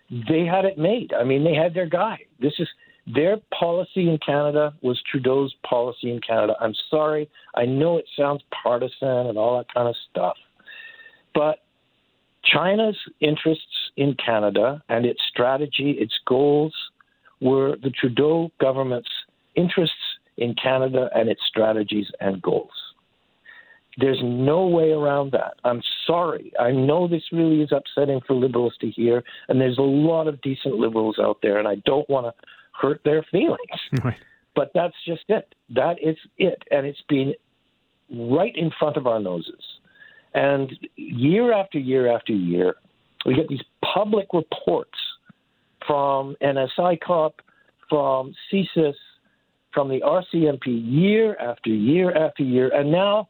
they 0.09 0.45
had 0.45 0.65
it 0.65 0.77
made. 0.77 1.13
I 1.13 1.23
mean, 1.23 1.43
they 1.43 1.53
had 1.53 1.73
their 1.73 1.87
guy. 1.87 2.19
This 2.39 2.53
is 2.57 2.67
their 3.05 3.37
policy 3.57 4.09
in 4.09 4.17
Canada 4.25 4.73
was 4.81 5.01
Trudeau's 5.11 5.53
policy 5.67 6.09
in 6.09 6.21
Canada. 6.21 6.55
I'm 6.59 6.73
sorry. 6.89 7.29
I 7.53 7.65
know 7.65 7.97
it 7.97 8.05
sounds 8.17 8.41
partisan 8.63 9.27
and 9.27 9.37
all 9.37 9.57
that 9.57 9.71
kind 9.73 9.87
of 9.87 9.95
stuff. 10.09 10.37
But 11.35 11.59
China's 12.43 12.97
interests 13.19 13.91
in 13.95 14.15
Canada 14.15 14.83
and 14.89 15.05
its 15.05 15.21
strategy, 15.29 15.91
its 15.99 16.13
goals, 16.27 16.73
were 17.41 17.75
the 17.81 17.89
Trudeau 17.89 18.51
government's 18.59 19.09
interests 19.55 19.95
in 20.37 20.55
Canada 20.55 21.09
and 21.15 21.29
its 21.29 21.41
strategies 21.47 22.07
and 22.19 22.41
goals. 22.41 22.71
There's 23.97 24.19
no 24.23 24.65
way 24.65 24.91
around 24.91 25.33
that. 25.33 25.53
I'm 25.63 25.81
sorry. 26.07 26.51
I 26.59 26.71
know 26.71 27.07
this 27.07 27.23
really 27.31 27.61
is 27.61 27.71
upsetting 27.71 28.21
for 28.25 28.33
liberals 28.33 28.75
to 28.81 28.89
hear, 28.89 29.23
and 29.47 29.61
there's 29.61 29.77
a 29.77 29.83
lot 29.83 30.27
of 30.27 30.41
decent 30.41 30.75
liberals 30.75 31.17
out 31.19 31.37
there, 31.43 31.59
and 31.59 31.67
I 31.67 31.75
don't 31.85 32.09
want 32.09 32.25
to 32.25 32.33
hurt 32.79 33.01
their 33.05 33.23
feelings. 33.31 33.59
Right. 34.03 34.17
But 34.55 34.69
that's 34.75 34.93
just 35.07 35.23
it. 35.29 35.55
That 35.73 35.97
is 35.99 36.15
it. 36.37 36.61
And 36.69 36.85
it's 36.85 37.01
been 37.09 37.33
right 38.11 38.55
in 38.55 38.69
front 38.77 38.97
of 38.97 39.07
our 39.07 39.19
noses. 39.19 39.72
And 40.33 40.71
year 40.95 41.53
after 41.53 41.77
year 41.77 42.13
after 42.13 42.33
year, 42.33 42.75
we 43.25 43.35
get 43.35 43.47
these 43.47 43.63
public 43.93 44.27
reports 44.33 44.97
from 45.85 46.35
NSICOP, 46.41 47.33
from 47.89 48.33
CSIS, 48.51 48.95
from 49.73 49.89
the 49.89 50.01
RCMP 50.01 50.65
year 50.65 51.35
after 51.39 51.69
year 51.69 52.15
after 52.15 52.43
year. 52.43 52.69
And 52.73 52.91
now 52.91 53.29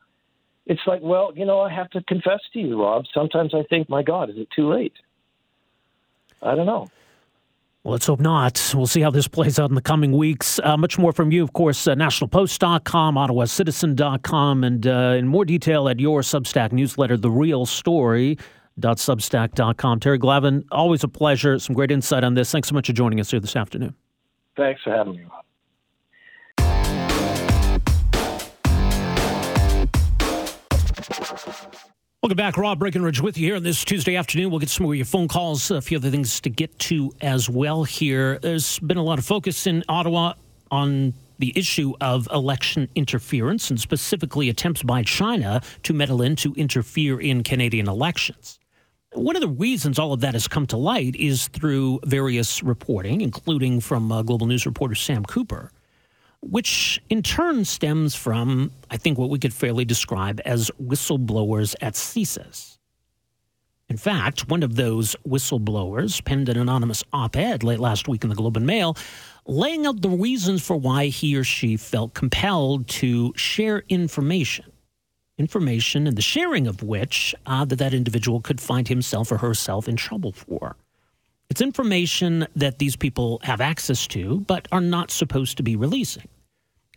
it's 0.65 0.81
like, 0.85 1.01
well, 1.01 1.33
you 1.35 1.45
know, 1.45 1.59
I 1.59 1.73
have 1.73 1.89
to 1.91 2.03
confess 2.03 2.39
to 2.53 2.59
you, 2.59 2.81
Rob. 2.81 3.05
Sometimes 3.13 3.53
I 3.53 3.63
think, 3.69 3.89
my 3.89 4.03
God, 4.03 4.29
is 4.29 4.37
it 4.37 4.47
too 4.55 4.71
late? 4.71 4.93
I 6.41 6.55
don't 6.55 6.65
know. 6.65 6.89
Let's 7.85 8.07
hope 8.07 8.21
not. 8.21 8.71
We'll 8.73 8.87
see 8.87 9.01
how 9.01 9.11
this 9.11 9.27
plays 9.27 9.59
out 9.59 9.69
in 9.69 9.75
the 9.75 9.81
coming 9.81 10.13
weeks. 10.13 10.57
Uh, 10.63 10.77
much 10.77 10.97
more 10.97 11.11
from 11.11 11.31
you, 11.33 11.43
of 11.43 11.51
course, 11.51 11.85
uh, 11.85 11.95
nationalpost.com, 11.95 13.15
ottawacitizen.com, 13.15 14.63
and 14.63 14.87
uh, 14.87 15.15
in 15.17 15.27
more 15.27 15.43
detail 15.43 15.89
at 15.89 15.99
your 15.99 16.21
Substack 16.21 16.71
newsletter, 16.71 17.17
The 17.17 17.29
Real 17.29 17.65
Story. 17.65 18.37
Substack.com. 18.79 19.99
Terry 19.99 20.17
Glavin, 20.17 20.63
always 20.71 21.03
a 21.03 21.07
pleasure. 21.07 21.59
Some 21.59 21.75
great 21.75 21.91
insight 21.91 22.23
on 22.23 22.33
this. 22.33 22.51
Thanks 22.51 22.69
so 22.69 22.73
much 22.73 22.87
for 22.87 22.93
joining 22.93 23.19
us 23.19 23.29
here 23.29 23.39
this 23.39 23.55
afternoon. 23.55 23.93
Thanks 24.55 24.81
for 24.81 24.91
having 24.91 25.17
me, 25.17 25.25
Welcome 32.23 32.37
back. 32.37 32.55
Rob 32.55 32.79
Breckenridge 32.79 33.19
with 33.19 33.37
you 33.37 33.47
here 33.47 33.57
on 33.57 33.63
this 33.63 33.83
Tuesday 33.83 34.15
afternoon. 34.15 34.49
We'll 34.49 34.61
get 34.61 34.69
some 34.69 34.85
of 34.85 34.95
your 34.95 35.03
phone 35.03 35.27
calls, 35.27 35.69
a 35.69 35.81
few 35.81 35.97
other 35.97 36.09
things 36.09 36.39
to 36.39 36.49
get 36.49 36.79
to 36.79 37.11
as 37.19 37.49
well 37.49 37.83
here. 37.83 38.39
There's 38.39 38.79
been 38.79 38.95
a 38.95 39.03
lot 39.03 39.19
of 39.19 39.25
focus 39.25 39.67
in 39.67 39.83
Ottawa 39.89 40.35
on 40.71 41.15
the 41.39 41.51
issue 41.53 41.93
of 41.99 42.29
election 42.31 42.87
interference 42.95 43.69
and 43.69 43.77
specifically 43.77 44.47
attempts 44.47 44.83
by 44.83 45.03
China 45.03 45.61
to 45.83 45.93
meddle 45.93 46.21
in 46.21 46.37
to 46.37 46.53
interfere 46.53 47.19
in 47.19 47.43
Canadian 47.43 47.89
elections. 47.89 48.57
One 49.11 49.35
of 49.35 49.41
the 49.41 49.49
reasons 49.49 49.99
all 49.99 50.13
of 50.13 50.21
that 50.21 50.33
has 50.33 50.47
come 50.47 50.65
to 50.67 50.77
light 50.77 51.17
is 51.17 51.49
through 51.49 51.99
various 52.05 52.63
reporting, 52.63 53.19
including 53.19 53.81
from 53.81 54.09
uh, 54.13 54.21
Global 54.21 54.47
News 54.47 54.65
reporter 54.65 54.95
Sam 54.95 55.25
Cooper 55.25 55.73
which 56.49 57.01
in 57.09 57.23
turn 57.23 57.65
stems 57.65 58.15
from, 58.15 58.71
I 58.91 58.97
think, 58.97 59.17
what 59.17 59.29
we 59.29 59.39
could 59.39 59.53
fairly 59.53 59.85
describe 59.85 60.41
as 60.45 60.69
whistleblowers 60.81 61.75
at 61.81 61.93
CSIS. 61.93 62.77
In 63.89 63.97
fact, 63.97 64.49
one 64.49 64.63
of 64.63 64.75
those 64.75 65.15
whistleblowers 65.27 66.23
penned 66.23 66.49
an 66.49 66.57
anonymous 66.57 67.03
op 67.13 67.35
ed 67.35 67.63
late 67.63 67.79
last 67.79 68.07
week 68.07 68.23
in 68.23 68.29
the 68.29 68.35
Globe 68.35 68.57
and 68.57 68.65
Mail 68.65 68.97
laying 69.45 69.85
out 69.85 70.01
the 70.01 70.09
reasons 70.09 70.65
for 70.65 70.77
why 70.77 71.07
he 71.07 71.35
or 71.35 71.43
she 71.43 71.77
felt 71.77 72.13
compelled 72.13 72.87
to 72.87 73.33
share 73.35 73.83
information. 73.89 74.65
Information 75.37 76.07
and 76.07 76.17
the 76.17 76.21
sharing 76.21 76.67
of 76.67 76.83
which 76.83 77.35
uh, 77.45 77.65
that 77.65 77.77
that 77.77 77.93
individual 77.93 78.39
could 78.39 78.61
find 78.61 78.87
himself 78.87 79.31
or 79.31 79.37
herself 79.37 79.87
in 79.87 79.95
trouble 79.95 80.31
for. 80.31 80.75
It's 81.49 81.61
information 81.61 82.47
that 82.55 82.79
these 82.79 82.95
people 82.95 83.39
have 83.43 83.61
access 83.61 84.07
to, 84.07 84.39
but 84.41 84.67
are 84.71 84.81
not 84.81 85.11
supposed 85.11 85.57
to 85.57 85.63
be 85.63 85.75
releasing. 85.75 86.27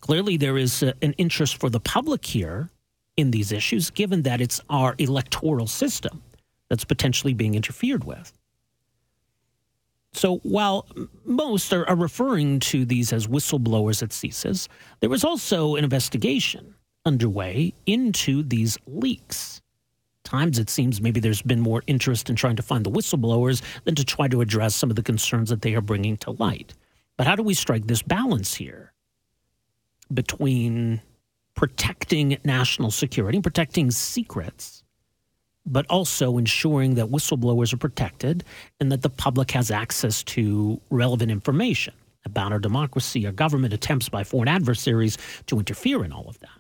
Clearly, 0.01 0.37
there 0.37 0.59
is 0.59 0.83
a, 0.83 0.91
uh, 0.91 0.93
an 1.03 1.13
interest 1.15 1.59
for 1.59 1.71
the 1.71 1.81
public 1.81 2.25
here 2.25 2.71
in 3.17 3.31
these 3.31 3.53
issues, 3.53 3.91
given 3.91 4.23
that 4.23 4.41
it's 4.41 4.61
our 4.69 4.95
electoral 4.99 5.67
system 5.67 6.23
that's 6.69 6.85
potentially 6.85 7.33
being 7.33 7.55
interfered 7.55 8.05
with. 8.05 8.33
So 10.13 10.39
while 10.39 10.87
most 11.25 11.73
are, 11.73 11.87
are, 11.89 11.97
referring 11.97 12.61
to 12.61 12.87
these 12.87 13.13
as 13.13 13.27
whistleblowers 13.27 14.03
at 14.03 14.11
CSIS, 14.11 14.67
there 15.01 15.11
was 15.11 15.25
also 15.25 15.77
an 15.77 15.85
investigation 15.85 16.75
underway 17.05 17.75
into 17.85 18.43
these 18.43 18.79
leaks. 18.87 19.61
Times 20.25 20.59
it 20.59 20.71
seems 20.71 21.01
maybe 21.03 21.21
there's 21.21 21.43
been 21.43 21.61
more 21.61 21.83
interest 21.87 22.31
in 22.31 22.37
trying 22.37 22.57
to 22.57 22.63
find 22.63 22.85
the 22.85 22.91
whistleblowers 22.91 23.63
than 23.85 23.95
to 23.95 24.05
try 24.05 24.27
to 24.27 24.41
address 24.41 24.75
some 24.75 24.91
of 24.91 24.97
the 24.97 25.03
concerns 25.03 25.51
that 25.51 25.63
they 25.63 25.75
are 25.75 25.83
bringing 25.83 26.17
to 26.19 26.31
light. 26.33 26.73
But 27.19 27.27
how 27.27 27.37
do 27.37 27.43
we 27.43 27.55
strike 27.55 27.87
this 27.87 28.03
balance 28.03 28.55
here? 28.55 28.93
Between 30.13 31.01
protecting 31.55 32.39
national 32.45 32.91
security, 32.91 33.41
protecting 33.41 33.91
secrets, 33.91 34.83
but 35.65 35.87
also 35.89 36.39
ensuring 36.39 36.95
that 36.95 37.07
whistleblowers 37.07 37.73
are 37.73 37.79
protected 37.79 38.45
and 38.79 38.93
that 38.93 39.03
the 39.03 39.11
public 39.11 39.51
has 39.51 39.71
access 39.71 40.23
to 40.23 40.81
relevant 40.91 41.31
information 41.31 41.95
about 42.25 42.53
our 42.53 42.59
democracy, 42.59 43.27
our 43.27 43.33
government, 43.33 43.73
attempts 43.73 44.09
by 44.09 44.23
foreign 44.23 44.49
adversaries 44.49 45.17
to 45.47 45.59
interfere 45.59 46.05
in 46.05 46.13
all 46.13 46.29
of 46.29 46.39
that. 46.41 46.51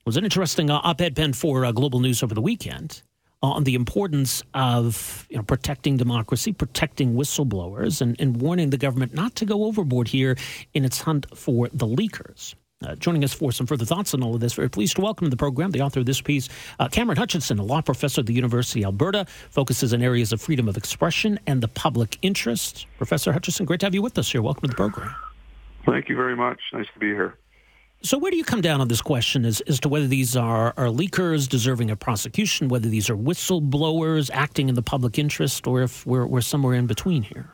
It 0.00 0.06
was 0.06 0.16
an 0.16 0.24
interesting 0.24 0.70
uh, 0.70 0.80
op-ed 0.84 1.16
pen 1.16 1.32
for 1.32 1.64
uh, 1.64 1.72
Global 1.72 2.00
News 2.00 2.22
over 2.22 2.34
the 2.34 2.42
weekend 2.42 3.02
on 3.42 3.64
the 3.64 3.74
importance 3.74 4.42
of 4.54 5.26
you 5.28 5.36
know, 5.36 5.42
protecting 5.42 5.96
democracy, 5.96 6.52
protecting 6.52 7.14
whistleblowers, 7.14 8.00
and, 8.00 8.16
and 8.18 8.40
warning 8.40 8.70
the 8.70 8.78
government 8.78 9.14
not 9.14 9.34
to 9.36 9.44
go 9.44 9.64
overboard 9.64 10.08
here 10.08 10.36
in 10.74 10.84
its 10.84 11.00
hunt 11.00 11.26
for 11.36 11.68
the 11.72 11.86
leakers. 11.86 12.54
Uh, 12.84 12.94
joining 12.94 13.24
us 13.24 13.32
for 13.32 13.52
some 13.52 13.66
further 13.66 13.86
thoughts 13.86 14.12
on 14.12 14.22
all 14.22 14.34
of 14.34 14.40
this, 14.40 14.52
very 14.52 14.68
pleased 14.68 14.96
to 14.96 15.02
welcome 15.02 15.26
to 15.26 15.30
the 15.30 15.36
program 15.36 15.70
the 15.70 15.80
author 15.80 16.00
of 16.00 16.06
this 16.06 16.20
piece, 16.20 16.48
uh, 16.78 16.86
Cameron 16.88 17.16
Hutchison, 17.16 17.58
a 17.58 17.62
law 17.62 17.80
professor 17.80 18.20
at 18.20 18.26
the 18.26 18.34
University 18.34 18.82
of 18.82 18.88
Alberta, 18.88 19.24
focuses 19.48 19.94
on 19.94 20.02
areas 20.02 20.30
of 20.30 20.42
freedom 20.42 20.68
of 20.68 20.76
expression 20.76 21.40
and 21.46 21.62
the 21.62 21.68
public 21.68 22.18
interest. 22.20 22.86
Professor 22.98 23.32
Hutchison, 23.32 23.64
great 23.64 23.80
to 23.80 23.86
have 23.86 23.94
you 23.94 24.02
with 24.02 24.18
us 24.18 24.30
here. 24.30 24.42
Welcome 24.42 24.62
to 24.62 24.68
the 24.68 24.74
program. 24.74 25.14
Thank 25.86 26.10
you 26.10 26.16
very 26.16 26.36
much. 26.36 26.60
Nice 26.74 26.86
to 26.92 26.98
be 26.98 27.06
here. 27.06 27.38
So, 28.06 28.18
where 28.18 28.30
do 28.30 28.36
you 28.36 28.44
come 28.44 28.60
down 28.60 28.80
on 28.80 28.86
this 28.86 29.02
question 29.02 29.44
as, 29.44 29.60
as 29.62 29.80
to 29.80 29.88
whether 29.88 30.06
these 30.06 30.36
are, 30.36 30.72
are 30.76 30.86
leakers 30.86 31.48
deserving 31.48 31.90
of 31.90 31.98
prosecution, 31.98 32.68
whether 32.68 32.88
these 32.88 33.10
are 33.10 33.16
whistleblowers 33.16 34.30
acting 34.32 34.68
in 34.68 34.76
the 34.76 34.82
public 34.82 35.18
interest, 35.18 35.66
or 35.66 35.82
if 35.82 36.06
we're, 36.06 36.24
we're 36.24 36.40
somewhere 36.40 36.74
in 36.74 36.86
between 36.86 37.24
here? 37.24 37.50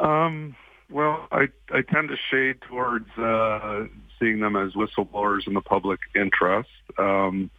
Um, 0.00 0.54
well, 0.90 1.28
I, 1.32 1.48
I 1.70 1.80
tend 1.80 2.10
to 2.10 2.16
shade 2.30 2.60
towards 2.60 3.08
uh, 3.16 3.86
seeing 4.20 4.40
them 4.40 4.54
as 4.54 4.74
whistleblowers 4.74 5.46
in 5.46 5.54
the 5.54 5.62
public 5.62 6.00
interest. 6.14 6.68
Um, 6.98 7.50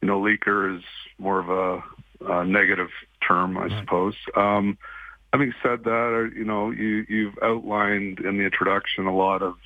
you 0.00 0.08
know, 0.08 0.18
leaker 0.18 0.74
is 0.74 0.82
more 1.18 1.38
of 1.38 1.50
a, 1.50 2.32
a 2.32 2.46
negative 2.46 2.88
term, 3.20 3.58
I 3.58 3.64
right. 3.64 3.72
suppose. 3.78 4.14
Um, 4.34 4.78
having 5.34 5.52
said 5.62 5.84
that, 5.84 6.30
uh, 6.30 6.34
you 6.34 6.46
know, 6.46 6.70
you, 6.70 7.04
you've 7.10 7.38
outlined 7.42 8.20
in 8.20 8.38
the 8.38 8.44
introduction 8.44 9.04
a 9.04 9.14
lot 9.14 9.42
of 9.42 9.56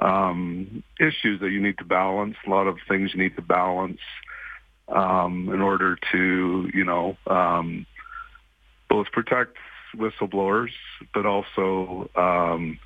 um, 0.00 0.82
issues 0.98 1.40
that 1.40 1.50
you 1.50 1.60
need 1.60 1.78
to 1.78 1.84
balance, 1.84 2.36
a 2.46 2.50
lot 2.50 2.66
of 2.66 2.78
things 2.88 3.12
you 3.14 3.22
need 3.22 3.36
to 3.36 3.42
balance 3.42 4.00
um, 4.88 5.50
in 5.52 5.60
order 5.60 5.96
to, 6.12 6.70
you 6.74 6.84
know, 6.84 7.16
um, 7.26 7.86
both 8.88 9.06
protect 9.12 9.56
whistleblowers, 9.96 10.70
but 11.14 11.26
also, 11.26 12.10
um, 12.16 12.78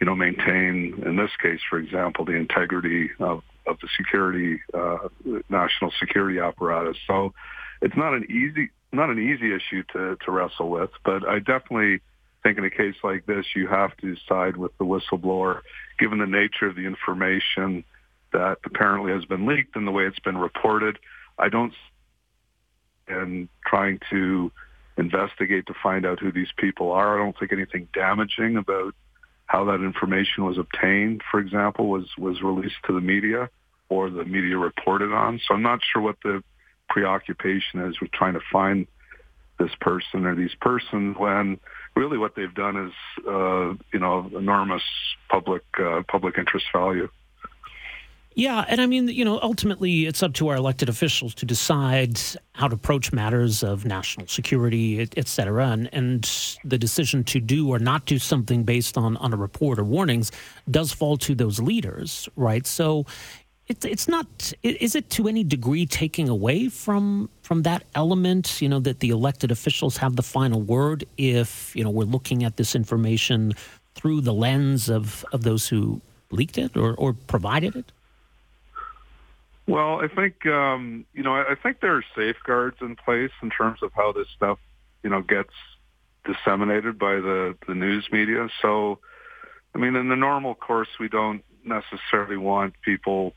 you 0.00 0.06
know, 0.06 0.14
maintain, 0.14 1.02
in 1.04 1.16
this 1.16 1.30
case, 1.42 1.60
for 1.68 1.78
example, 1.78 2.24
the 2.24 2.34
integrity 2.34 3.10
of, 3.18 3.42
of 3.66 3.78
the 3.80 3.88
security, 3.96 4.60
uh, 4.74 5.08
national 5.48 5.92
security 5.98 6.38
apparatus. 6.38 6.96
So 7.06 7.32
it's 7.82 7.96
not 7.96 8.14
an 8.14 8.24
easy, 8.30 8.70
not 8.92 9.10
an 9.10 9.18
easy 9.18 9.54
issue 9.54 9.82
to, 9.92 10.16
to 10.24 10.30
wrestle 10.30 10.70
with, 10.70 10.90
but 11.04 11.26
I 11.28 11.38
definitely 11.38 12.00
think 12.42 12.58
in 12.58 12.64
a 12.64 12.70
case 12.70 12.96
like 13.02 13.26
this, 13.26 13.46
you 13.54 13.66
have 13.66 13.96
to 13.98 14.16
side 14.28 14.56
with 14.56 14.76
the 14.78 14.84
whistleblower, 14.84 15.60
given 15.98 16.18
the 16.18 16.26
nature 16.26 16.66
of 16.66 16.76
the 16.76 16.86
information 16.86 17.84
that 18.32 18.58
apparently 18.64 19.12
has 19.12 19.24
been 19.24 19.46
leaked 19.46 19.76
and 19.76 19.86
the 19.86 19.90
way 19.90 20.04
it's 20.04 20.18
been 20.20 20.38
reported. 20.38 20.98
I 21.38 21.48
don't, 21.48 21.72
and 23.06 23.48
trying 23.66 24.00
to 24.10 24.52
investigate 24.96 25.66
to 25.66 25.74
find 25.82 26.04
out 26.04 26.20
who 26.20 26.32
these 26.32 26.52
people 26.56 26.92
are. 26.92 27.18
I 27.18 27.24
don't 27.24 27.38
think 27.38 27.52
anything 27.52 27.88
damaging 27.94 28.56
about 28.56 28.94
how 29.46 29.64
that 29.66 29.82
information 29.82 30.44
was 30.44 30.58
obtained, 30.58 31.22
for 31.30 31.40
example, 31.40 31.88
was, 31.88 32.06
was 32.18 32.42
released 32.42 32.76
to 32.86 32.92
the 32.92 33.00
media 33.00 33.48
or 33.88 34.10
the 34.10 34.24
media 34.24 34.58
reported 34.58 35.12
on. 35.12 35.40
So 35.46 35.54
I'm 35.54 35.62
not 35.62 35.80
sure 35.82 36.02
what 36.02 36.16
the 36.22 36.42
preoccupation 36.88 37.80
is 37.88 38.00
with 38.00 38.10
trying 38.12 38.34
to 38.34 38.40
find 38.52 38.86
this 39.58 39.70
person 39.80 40.26
or 40.26 40.34
these 40.34 40.54
persons 40.60 41.16
when 41.18 41.58
really 41.96 42.18
what 42.18 42.34
they've 42.34 42.54
done 42.54 42.76
is, 42.86 42.92
uh, 43.26 43.74
you 43.92 43.98
know, 43.98 44.30
enormous 44.36 44.82
public 45.28 45.62
uh, 45.78 46.02
public 46.08 46.38
interest 46.38 46.66
value. 46.72 47.08
Yeah, 48.34 48.64
and 48.68 48.80
I 48.80 48.86
mean, 48.86 49.08
you 49.08 49.24
know, 49.24 49.40
ultimately 49.42 50.06
it's 50.06 50.22
up 50.22 50.32
to 50.34 50.46
our 50.46 50.54
elected 50.54 50.88
officials 50.88 51.34
to 51.34 51.46
decide 51.46 52.20
how 52.52 52.68
to 52.68 52.76
approach 52.76 53.12
matters 53.12 53.64
of 53.64 53.84
national 53.84 54.28
security, 54.28 55.00
et, 55.00 55.14
et 55.16 55.26
cetera. 55.26 55.70
And, 55.70 55.88
and 55.92 56.22
the 56.62 56.78
decision 56.78 57.24
to 57.24 57.40
do 57.40 57.68
or 57.68 57.80
not 57.80 58.06
do 58.06 58.16
something 58.20 58.62
based 58.62 58.96
on, 58.96 59.16
on 59.16 59.32
a 59.32 59.36
report 59.36 59.80
or 59.80 59.84
warnings 59.84 60.30
does 60.70 60.92
fall 60.92 61.16
to 61.16 61.34
those 61.34 61.58
leaders, 61.58 62.28
right? 62.36 62.64
So 62.64 63.06
it, 63.68 63.84
it's 63.84 64.08
not, 64.08 64.52
is 64.62 64.94
it 64.94 65.10
to 65.10 65.28
any 65.28 65.44
degree 65.44 65.86
taking 65.86 66.28
away 66.28 66.68
from, 66.68 67.28
from 67.42 67.62
that 67.62 67.84
element, 67.94 68.60
you 68.60 68.68
know, 68.68 68.80
that 68.80 69.00
the 69.00 69.10
elected 69.10 69.50
officials 69.50 69.96
have 69.98 70.16
the 70.16 70.22
final 70.22 70.60
word 70.60 71.04
if, 71.16 71.74
you 71.76 71.84
know, 71.84 71.90
we're 71.90 72.04
looking 72.04 72.44
at 72.44 72.56
this 72.56 72.74
information 72.74 73.54
through 73.94 74.20
the 74.20 74.32
lens 74.32 74.88
of, 74.88 75.24
of 75.32 75.42
those 75.42 75.68
who 75.68 76.00
leaked 76.30 76.58
it 76.58 76.76
or, 76.76 76.94
or 76.94 77.12
provided 77.12 77.76
it? 77.76 77.92
Well, 79.66 80.00
I 80.00 80.08
think 80.08 80.46
um, 80.46 81.04
you 81.12 81.22
know, 81.22 81.34
I 81.34 81.54
think 81.54 81.80
there 81.80 81.94
are 81.94 82.04
safeguards 82.16 82.78
in 82.80 82.96
place 82.96 83.32
in 83.42 83.50
terms 83.50 83.82
of 83.82 83.92
how 83.92 84.12
this 84.12 84.26
stuff, 84.34 84.58
you 85.02 85.10
know, 85.10 85.20
gets 85.20 85.52
disseminated 86.24 86.98
by 86.98 87.16
the 87.16 87.54
the 87.66 87.74
news 87.74 88.08
media. 88.10 88.48
So, 88.62 88.98
I 89.74 89.78
mean, 89.78 89.94
in 89.94 90.08
the 90.08 90.16
normal 90.16 90.54
course, 90.54 90.88
we 90.98 91.08
don't 91.08 91.44
necessarily 91.64 92.38
want 92.38 92.80
people, 92.80 93.34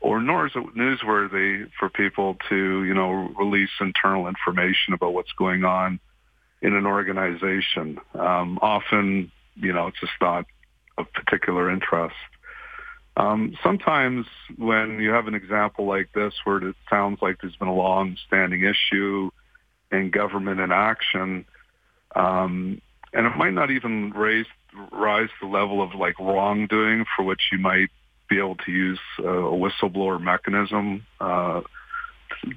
or 0.00 0.20
nor 0.20 0.46
is 0.46 0.52
it 0.54 0.74
newsworthy 0.74 1.70
for 1.78 1.88
people 1.88 2.36
to, 2.48 2.84
you 2.84 2.94
know, 2.94 3.10
release 3.38 3.70
internal 3.80 4.26
information 4.26 4.94
about 4.94 5.12
what's 5.12 5.32
going 5.32 5.64
on 5.64 6.00
in 6.62 6.74
an 6.74 6.86
organization. 6.86 7.98
Um, 8.14 8.58
often, 8.62 9.30
you 9.56 9.72
know, 9.72 9.88
it's 9.88 10.00
just 10.00 10.12
not 10.20 10.46
of 10.98 11.12
particular 11.12 11.70
interest. 11.70 12.16
Um, 13.16 13.56
sometimes 13.62 14.26
when 14.56 15.00
you 15.00 15.10
have 15.10 15.26
an 15.26 15.34
example 15.34 15.86
like 15.86 16.12
this 16.14 16.32
where 16.44 16.56
it 16.58 16.76
sounds 16.88 17.18
like 17.20 17.36
there's 17.40 17.56
been 17.56 17.68
a 17.68 17.74
long-standing 17.74 18.62
issue 18.62 19.30
in 19.92 20.10
government 20.10 20.60
inaction, 20.60 21.44
um, 22.14 22.80
and 23.12 23.26
it 23.26 23.36
might 23.36 23.52
not 23.52 23.70
even 23.70 24.12
raise 24.12 24.46
rise 24.92 25.28
the 25.40 25.48
level 25.48 25.82
of 25.82 25.94
like 25.94 26.18
wrongdoing 26.20 27.04
for 27.16 27.24
which 27.24 27.40
you 27.50 27.58
might 27.58 27.90
be 28.30 28.38
able 28.38 28.56
to 28.56 28.70
use 28.70 29.00
a, 29.18 29.22
a 29.22 29.52
whistleblower 29.52 30.22
mechanism 30.22 31.04
uh, 31.20 31.60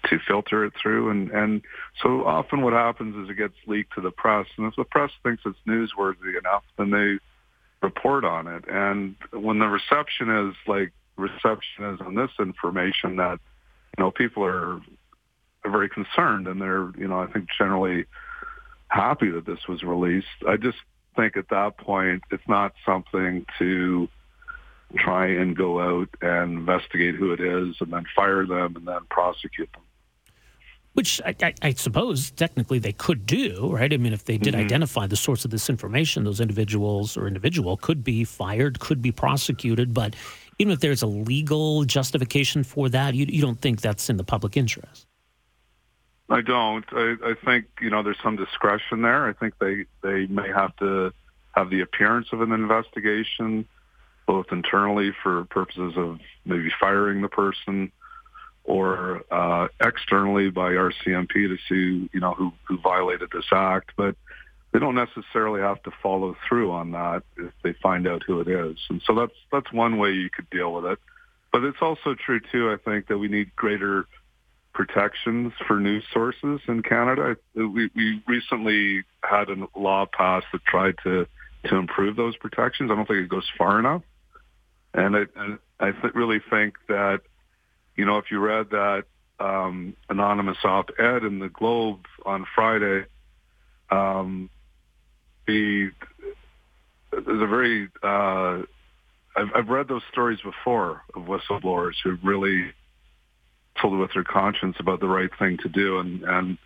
to 0.05 0.19
filter 0.25 0.63
it 0.63 0.73
through. 0.81 1.09
And, 1.09 1.31
and 1.31 1.61
so 2.01 2.25
often 2.25 2.61
what 2.61 2.73
happens 2.73 3.15
is 3.15 3.29
it 3.29 3.37
gets 3.37 3.55
leaked 3.67 3.95
to 3.95 4.01
the 4.01 4.11
press. 4.11 4.45
And 4.57 4.67
if 4.67 4.75
the 4.77 4.85
press 4.85 5.11
thinks 5.23 5.43
it's 5.45 5.57
newsworthy 5.67 6.39
enough, 6.39 6.63
then 6.77 6.91
they 6.91 7.17
report 7.81 8.23
on 8.23 8.47
it. 8.47 8.63
And 8.69 9.15
when 9.31 9.59
the 9.59 9.67
reception 9.67 10.29
is 10.29 10.55
like 10.67 10.93
reception 11.17 11.85
is 11.93 11.99
on 12.01 12.15
this 12.15 12.31
information 12.39 13.17
that, 13.17 13.39
you 13.97 14.03
know, 14.03 14.11
people 14.11 14.43
are, 14.45 14.75
are 15.65 15.71
very 15.71 15.89
concerned 15.89 16.47
and 16.47 16.61
they're, 16.61 16.91
you 16.97 17.07
know, 17.07 17.19
I 17.19 17.27
think 17.27 17.47
generally 17.57 18.05
happy 18.87 19.29
that 19.31 19.45
this 19.45 19.67
was 19.67 19.81
released. 19.83 20.27
I 20.47 20.57
just 20.57 20.77
think 21.15 21.35
at 21.35 21.49
that 21.49 21.77
point 21.77 22.23
it's 22.31 22.47
not 22.47 22.73
something 22.85 23.45
to 23.59 24.07
try 24.95 25.27
and 25.27 25.55
go 25.55 25.79
out 25.79 26.09
and 26.21 26.59
investigate 26.59 27.15
who 27.15 27.31
it 27.31 27.39
is 27.39 27.75
and 27.79 27.91
then 27.91 28.05
fire 28.15 28.45
them 28.45 28.75
and 28.75 28.87
then 28.87 29.01
prosecute 29.09 29.71
them 29.73 29.83
which 30.93 31.19
I, 31.25 31.35
I, 31.41 31.53
I, 31.61 31.73
suppose 31.73 32.31
technically 32.31 32.79
they 32.79 32.93
could 32.93 33.25
do, 33.25 33.71
right? 33.71 33.91
I 33.91 33.97
mean, 33.97 34.13
if 34.13 34.25
they 34.25 34.37
did 34.37 34.53
mm-hmm. 34.53 34.65
identify 34.65 35.07
the 35.07 35.15
source 35.15 35.43
of 35.43 35.51
this 35.51 35.69
information, 35.69 36.23
those 36.23 36.39
individuals 36.39 37.17
or 37.17 37.27
individual 37.27 37.77
could 37.77 38.03
be 38.03 38.23
fired, 38.23 38.79
could 38.79 39.01
be 39.01 39.11
prosecuted. 39.11 39.93
But 39.93 40.15
even 40.59 40.71
if 40.71 40.79
there's 40.79 41.01
a 41.01 41.07
legal 41.07 41.83
justification 41.83 42.63
for 42.63 42.89
that, 42.89 43.15
you, 43.15 43.25
you 43.27 43.41
don't 43.41 43.59
think 43.59 43.81
that's 43.81 44.09
in 44.09 44.17
the 44.17 44.23
public 44.23 44.55
interest. 44.55 45.07
I 46.29 46.41
don't. 46.41 46.85
I, 46.91 47.15
I 47.23 47.33
think 47.43 47.65
you 47.81 47.89
know 47.89 48.01
there's 48.01 48.21
some 48.23 48.37
discretion 48.37 49.01
there. 49.01 49.27
I 49.27 49.33
think 49.33 49.57
they 49.59 49.85
they 50.01 50.25
may 50.27 50.47
have 50.47 50.75
to 50.77 51.11
have 51.51 51.69
the 51.69 51.81
appearance 51.81 52.29
of 52.31 52.41
an 52.41 52.51
investigation, 52.51 53.67
both 54.25 54.47
internally 54.51 55.11
for 55.21 55.45
purposes 55.45 55.93
of 55.97 56.19
maybe 56.45 56.69
firing 56.79 57.21
the 57.21 57.27
person 57.27 57.91
or 58.63 59.23
uh, 59.31 59.67
externally 59.81 60.49
by 60.49 60.71
RCMP 60.71 61.33
to 61.33 61.57
see, 61.67 62.09
you 62.13 62.19
know, 62.19 62.33
who, 62.33 62.53
who 62.65 62.77
violated 62.79 63.29
this 63.31 63.45
act. 63.51 63.91
But 63.97 64.15
they 64.71 64.79
don't 64.79 64.95
necessarily 64.95 65.61
have 65.61 65.81
to 65.83 65.91
follow 66.01 66.35
through 66.47 66.71
on 66.71 66.91
that 66.91 67.23
if 67.37 67.51
they 67.63 67.73
find 67.73 68.07
out 68.07 68.23
who 68.25 68.39
it 68.39 68.47
is. 68.47 68.77
And 68.89 69.01
so 69.05 69.13
that's 69.13 69.35
that's 69.51 69.71
one 69.71 69.97
way 69.97 70.11
you 70.11 70.29
could 70.29 70.49
deal 70.49 70.73
with 70.73 70.85
it. 70.85 70.99
But 71.51 71.63
it's 71.63 71.77
also 71.81 72.15
true 72.15 72.39
too. 72.51 72.71
I 72.71 72.77
think 72.77 73.07
that 73.07 73.17
we 73.19 73.27
need 73.27 73.55
greater 73.55 74.07
protections 74.73 75.53
for 75.67 75.79
news 75.79 76.03
sources 76.11 76.59
in 76.67 76.81
Canada. 76.81 77.37
We, 77.53 77.91
we 77.95 78.23
recently 78.27 79.03
had 79.23 79.49
a 79.49 79.67
law 79.75 80.07
passed 80.11 80.47
that 80.51 80.65
tried 80.65 80.95
to 81.03 81.27
to 81.65 81.75
improve 81.75 82.15
those 82.15 82.35
protections. 82.37 82.91
I 82.91 82.95
don't 82.95 83.07
think 83.07 83.19
it 83.19 83.29
goes 83.29 83.49
far 83.57 83.79
enough. 83.79 84.01
And, 84.93 85.15
and 85.15 85.59
I 85.79 85.91
th- 85.91 86.13
really 86.13 86.39
think 86.49 86.75
that, 86.87 87.21
you 87.95 88.05
know, 88.05 88.17
if 88.17 88.31
you 88.31 88.39
read 88.39 88.69
that 88.71 89.03
um, 89.39 89.95
anonymous 90.09 90.57
op-ed 90.63 91.23
in 91.23 91.39
the 91.39 91.49
Globe 91.49 92.05
on 92.25 92.45
Friday, 92.55 93.05
um, 93.89 94.49
the 95.45 95.91
very 97.11 97.89
uh, 98.01 98.63
I've, 99.35 99.49
I've 99.55 99.67
read 99.69 99.87
those 99.87 100.03
stories 100.11 100.39
before 100.41 101.01
of 101.15 101.23
whistleblowers 101.23 101.93
who 102.03 102.17
really 102.23 102.71
told 103.81 103.97
with 103.97 104.13
their 104.13 104.23
conscience 104.23 104.77
about 104.79 104.99
the 104.99 105.07
right 105.07 105.29
thing 105.37 105.57
to 105.63 105.69
do, 105.69 105.99
and 105.99 106.23
and 106.23 106.57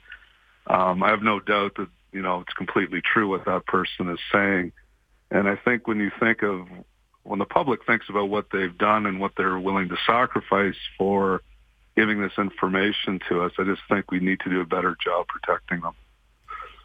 um, 0.67 1.03
I 1.03 1.09
have 1.09 1.21
no 1.21 1.39
doubt 1.39 1.75
that 1.77 1.87
you 2.11 2.21
know 2.21 2.41
it's 2.41 2.53
completely 2.53 3.01
true 3.01 3.29
what 3.29 3.45
that 3.45 3.65
person 3.65 4.09
is 4.09 4.19
saying. 4.31 4.71
And 5.31 5.47
I 5.47 5.55
think 5.55 5.87
when 5.87 5.99
you 5.99 6.11
think 6.19 6.43
of 6.43 6.67
when 7.27 7.39
the 7.39 7.45
public 7.45 7.85
thinks 7.85 8.07
about 8.09 8.29
what 8.29 8.47
they've 8.51 8.77
done 8.77 9.05
and 9.05 9.19
what 9.19 9.33
they're 9.35 9.59
willing 9.59 9.89
to 9.89 9.97
sacrifice 10.05 10.77
for 10.97 11.41
giving 11.95 12.21
this 12.21 12.33
information 12.37 13.19
to 13.27 13.41
us, 13.41 13.51
I 13.59 13.63
just 13.63 13.81
think 13.89 14.11
we 14.11 14.19
need 14.19 14.39
to 14.41 14.49
do 14.49 14.61
a 14.61 14.65
better 14.65 14.95
job 15.03 15.27
protecting 15.27 15.81
them. 15.81 15.93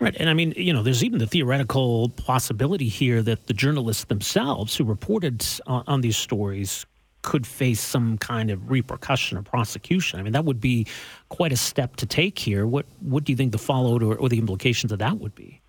Right. 0.01 0.17
And 0.19 0.29
I 0.29 0.35
mean, 0.35 0.53
you 0.57 0.73
know, 0.73 0.83
there's 0.83 1.05
even 1.05 1.21
the 1.21 1.29
theoretical 1.29 2.09
possibility 2.09 2.89
here 2.89 3.23
that 3.23 3.47
the 3.47 3.55
journalists 3.55 4.05
themselves 4.05 4.77
who 4.77 4.83
reported 4.83 5.47
on, 5.69 5.85
on, 5.87 6.01
these 6.01 6.17
stories 6.17 6.87
could 7.23 7.47
face 7.47 7.81
some 7.81 8.19
kind 8.19 8.51
of 8.51 8.69
repercussion 8.69 9.39
or 9.39 9.43
prosecution. 9.43 10.19
I 10.19 10.25
mean, 10.25 10.33
that 10.33 10.45
would 10.45 10.61
be 10.61 10.89
quite 11.29 11.53
a 11.53 11.57
step 11.57 11.95
to 11.97 12.07
take 12.07 12.37
here. 12.37 12.67
What 12.67 12.87
what 12.99 13.23
do 13.23 13.31
you 13.31 13.37
think 13.37 13.53
the 13.53 13.59
fallout 13.59 14.03
or, 14.03 14.17
or 14.17 14.29
the 14.29 14.39
implications 14.39 14.91
of 14.91 14.99
that 14.99 15.21
would 15.21 15.37
be? 15.37 15.62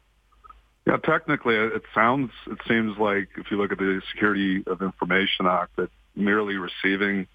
Yeah, 0.86 0.98
technically, 0.98 1.56
it 1.56 1.84
sounds, 1.96 2.32
it 2.48 2.58
seems 2.68 2.98
like 2.98 3.30
if 3.38 3.50
you 3.50 3.58
look 3.58 3.72
at 3.72 3.78
the 3.78 4.02
Security 4.12 4.64
of 4.68 4.82
Information 4.82 5.46
Act, 5.48 5.78
that 5.78 5.90
merely 6.16 6.56
receiving 6.56 7.28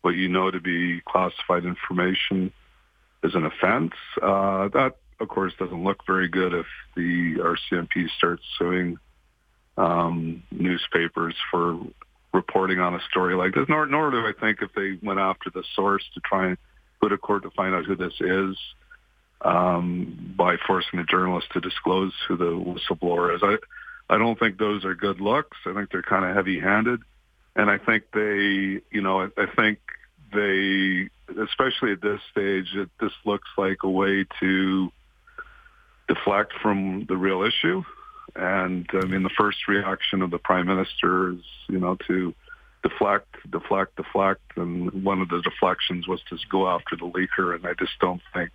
what 0.00 0.14
you 0.14 0.28
know 0.28 0.50
to 0.50 0.60
be 0.60 1.00
classified 1.06 1.64
information 1.64 2.52
is 3.22 3.34
an 3.34 3.44
offense. 3.44 3.92
Uh, 4.22 4.68
that 4.68 4.96
of 5.20 5.28
course, 5.28 5.52
doesn't 5.58 5.84
look 5.84 6.06
very 6.06 6.28
good 6.28 6.52
if 6.52 6.66
the 6.96 7.36
RCMP 7.38 8.08
starts 8.16 8.42
suing 8.58 8.98
um, 9.76 10.42
newspapers 10.50 11.34
for 11.50 11.78
reporting 12.32 12.80
on 12.80 12.94
a 12.94 13.00
story 13.10 13.34
like 13.34 13.54
this. 13.54 13.64
Nor, 13.68 13.86
nor 13.86 14.10
do 14.10 14.18
I 14.18 14.32
think 14.38 14.58
if 14.60 14.70
they 14.74 14.98
went 15.06 15.20
after 15.20 15.50
the 15.50 15.62
source 15.74 16.04
to 16.14 16.20
try 16.20 16.48
and 16.48 16.58
go 17.00 17.08
to 17.08 17.18
court 17.18 17.42
to 17.44 17.50
find 17.50 17.74
out 17.74 17.84
who 17.84 17.96
this 17.96 18.14
is 18.20 18.56
um, 19.44 20.34
by 20.36 20.56
forcing 20.66 20.98
the 20.98 21.04
journalist 21.04 21.46
to 21.52 21.60
disclose 21.60 22.12
who 22.26 22.36
the 22.36 22.44
whistleblower 22.44 23.34
is. 23.34 23.42
I, 23.42 23.56
I 24.14 24.18
don't 24.18 24.38
think 24.38 24.58
those 24.58 24.84
are 24.84 24.94
good 24.94 25.20
looks. 25.20 25.56
I 25.66 25.72
think 25.74 25.90
they're 25.90 26.02
kind 26.02 26.24
of 26.24 26.34
heavy-handed, 26.34 27.00
and 27.56 27.70
I 27.70 27.78
think 27.78 28.04
they, 28.12 28.80
you 28.90 29.02
know, 29.02 29.20
I, 29.20 29.28
I 29.36 29.46
think 29.54 29.78
they, 30.32 31.08
especially 31.40 31.92
at 31.92 32.02
this 32.02 32.20
stage, 32.32 32.74
it, 32.74 32.90
this 33.00 33.12
looks 33.24 33.48
like 33.56 33.78
a 33.84 33.88
way 33.88 34.26
to 34.40 34.92
deflect 36.08 36.52
from 36.60 37.06
the 37.08 37.16
real 37.16 37.42
issue. 37.42 37.82
And 38.36 38.88
I 38.92 39.04
mean, 39.06 39.22
the 39.22 39.30
first 39.30 39.68
reaction 39.68 40.20
of 40.20 40.30
the 40.30 40.38
prime 40.38 40.66
minister 40.66 41.30
is, 41.30 41.44
you 41.68 41.78
know, 41.78 41.96
to 42.08 42.34
deflect, 42.82 43.36
deflect, 43.48 43.96
deflect. 43.96 44.42
And 44.56 45.04
one 45.04 45.20
of 45.20 45.28
the 45.28 45.40
deflections 45.40 46.08
was 46.08 46.20
to 46.30 46.36
go 46.50 46.68
after 46.68 46.96
the 46.96 47.06
leaker. 47.06 47.54
And 47.54 47.66
I 47.66 47.74
just 47.78 47.92
don't 48.00 48.20
think, 48.32 48.50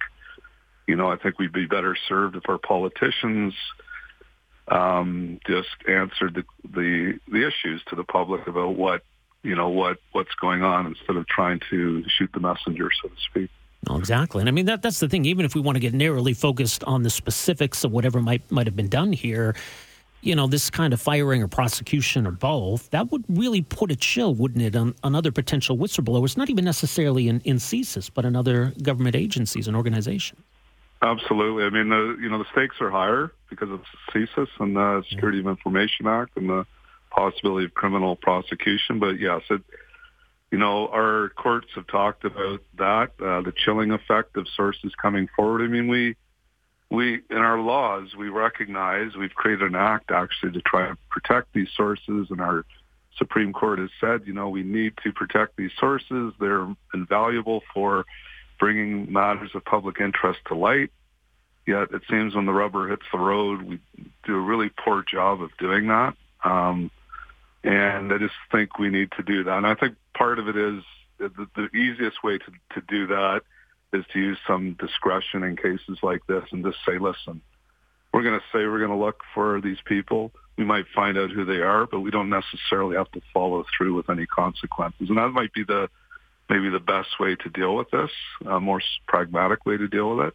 you 0.89 0.95
know, 0.95 1.11
I 1.11 1.17
think 1.17 1.37
we'd 1.37 1.53
be 1.53 1.67
better 1.67 1.95
served 2.07 2.35
if 2.35 2.49
our 2.49 2.57
politicians 2.57 3.53
um, 4.67 5.39
just 5.45 5.69
answered 5.87 6.33
the, 6.33 6.43
the 6.67 7.19
the 7.31 7.47
issues 7.47 7.83
to 7.89 7.95
the 7.95 8.03
public 8.03 8.47
about 8.47 8.75
what 8.75 9.03
you 9.43 9.53
know 9.53 9.69
what 9.69 9.97
what's 10.13 10.33
going 10.41 10.63
on 10.63 10.87
instead 10.87 11.15
of 11.15 11.27
trying 11.27 11.61
to 11.69 12.03
shoot 12.07 12.31
the 12.33 12.39
messenger, 12.39 12.89
so 13.03 13.09
to 13.09 13.15
speak. 13.29 13.51
No, 13.87 13.97
exactly. 13.97 14.39
And 14.41 14.49
I 14.49 14.51
mean 14.51 14.65
that 14.65 14.81
that's 14.81 14.99
the 14.99 15.07
thing. 15.07 15.25
Even 15.25 15.45
if 15.45 15.53
we 15.53 15.61
want 15.61 15.75
to 15.75 15.79
get 15.79 15.93
narrowly 15.93 16.33
focused 16.33 16.83
on 16.85 17.03
the 17.03 17.11
specifics 17.11 17.83
of 17.83 17.91
whatever 17.91 18.19
might 18.19 18.49
might 18.51 18.65
have 18.65 18.75
been 18.75 18.89
done 18.89 19.13
here, 19.13 19.55
you 20.21 20.35
know, 20.35 20.47
this 20.47 20.71
kind 20.71 20.91
of 20.91 20.99
firing 20.99 21.43
or 21.43 21.47
prosecution 21.47 22.25
or 22.25 22.31
both, 22.31 22.89
that 22.89 23.11
would 23.11 23.25
really 23.29 23.61
put 23.61 23.91
a 23.91 23.95
chill, 23.95 24.33
wouldn't 24.33 24.63
it, 24.63 24.75
on, 24.75 24.95
on 25.03 25.13
other 25.13 25.31
potential 25.31 25.77
whistleblowers, 25.77 26.35
not 26.35 26.49
even 26.49 26.65
necessarily 26.65 27.27
in, 27.27 27.41
in 27.41 27.57
CSIS, 27.57 28.09
but 28.11 28.25
in 28.25 28.35
other 28.35 28.73
government 28.81 29.15
agencies 29.15 29.67
and 29.67 29.77
organizations. 29.77 30.41
Absolutely. 31.01 31.63
I 31.63 31.69
mean, 31.69 31.89
the 31.89 32.17
you 32.21 32.29
know 32.29 32.39
the 32.39 32.49
stakes 32.51 32.75
are 32.81 32.89
higher 32.89 33.31
because 33.49 33.69
of 33.69 33.81
CSIS 34.13 34.49
and 34.59 34.75
the 34.75 35.03
Security 35.09 35.39
of 35.39 35.47
Information 35.47 36.07
Act 36.07 36.35
and 36.35 36.49
the 36.49 36.65
possibility 37.09 37.65
of 37.65 37.73
criminal 37.73 38.15
prosecution. 38.15 38.99
But 38.99 39.19
yes, 39.19 39.41
it 39.49 39.61
you 40.51 40.57
know, 40.57 40.87
our 40.87 41.29
courts 41.29 41.67
have 41.75 41.87
talked 41.87 42.25
about 42.25 42.61
that, 42.77 43.11
uh, 43.19 43.41
the 43.41 43.53
chilling 43.55 43.91
effect 43.91 44.35
of 44.35 44.47
sources 44.55 44.93
coming 44.99 45.29
forward. 45.35 45.63
I 45.63 45.67
mean, 45.67 45.87
we, 45.87 46.15
we, 46.89 47.21
in 47.29 47.37
our 47.37 47.59
laws, 47.59 48.15
we 48.17 48.29
recognize 48.29 49.15
we've 49.15 49.33
created 49.33 49.67
an 49.67 49.75
act 49.75 50.09
actually 50.11 50.53
to 50.53 50.61
try 50.61 50.87
and 50.87 50.97
protect 51.09 51.53
these 51.53 51.69
sources 51.75 52.27
and 52.31 52.41
our 52.41 52.65
Supreme 53.17 53.53
Court 53.53 53.79
has 53.79 53.89
said, 53.99 54.21
you 54.25 54.33
know, 54.33 54.49
we 54.49 54.63
need 54.63 54.93
to 55.03 55.11
protect 55.11 55.57
these 55.57 55.71
sources. 55.77 56.33
They're 56.39 56.67
invaluable 56.93 57.61
for 57.73 58.05
bringing 58.59 59.11
matters 59.11 59.51
of 59.55 59.63
public 59.65 59.99
interest 59.99 60.39
to 60.47 60.55
light. 60.55 60.91
Yet 61.65 61.89
it 61.91 62.01
seems 62.09 62.35
when 62.35 62.45
the 62.45 62.53
rubber 62.53 62.89
hits 62.89 63.05
the 63.11 63.19
road, 63.19 63.61
we 63.61 63.79
do 64.25 64.35
a 64.35 64.41
really 64.41 64.69
poor 64.69 65.03
job 65.03 65.41
of 65.41 65.51
doing 65.59 65.87
that. 65.87 66.15
Um, 66.43 66.89
and 67.63 68.11
I 68.13 68.17
just 68.17 68.33
think 68.51 68.79
we 68.79 68.89
need 68.89 69.11
to 69.17 69.23
do 69.23 69.43
that. 69.43 69.57
And 69.57 69.67
I 69.67 69.75
think 69.75 69.95
part 70.15 70.39
of 70.39 70.47
it 70.47 70.55
is 70.55 70.83
the, 71.17 71.47
the 71.55 71.67
easiest 71.77 72.23
way 72.23 72.37
to, 72.37 72.51
to 72.73 72.81
do 72.87 73.07
that 73.07 73.41
is 73.93 74.05
to 74.13 74.19
use 74.19 74.37
some 74.47 74.77
discretion 74.79 75.43
in 75.43 75.57
cases 75.57 75.99
like 76.01 76.25
this 76.27 76.43
and 76.51 76.63
just 76.63 76.77
say, 76.85 76.97
listen, 76.97 77.41
we're 78.13 78.23
going 78.23 78.39
to 78.39 78.45
say 78.51 78.65
we're 78.65 78.79
going 78.79 78.97
to 78.97 79.05
look 79.05 79.21
for 79.33 79.61
these 79.61 79.77
people. 79.85 80.31
We 80.57 80.65
might 80.65 80.85
find 80.93 81.17
out 81.17 81.31
who 81.31 81.45
they 81.45 81.61
are, 81.61 81.85
but 81.85 82.01
we 82.01 82.11
don't 82.11 82.29
necessarily 82.29 82.97
have 82.97 83.11
to 83.11 83.21
follow 83.33 83.65
through 83.77 83.95
with 83.95 84.09
any 84.09 84.25
consequences. 84.25 85.09
And 85.09 85.17
that 85.17 85.29
might 85.29 85.53
be 85.53 85.63
the 85.63 85.89
maybe 86.49 86.69
the 86.69 86.79
best 86.79 87.19
way 87.19 87.35
to 87.35 87.49
deal 87.49 87.75
with 87.75 87.89
this, 87.91 88.11
a 88.45 88.59
more 88.59 88.81
pragmatic 89.07 89.65
way 89.65 89.77
to 89.77 89.87
deal 89.87 90.15
with 90.15 90.27
it. 90.27 90.33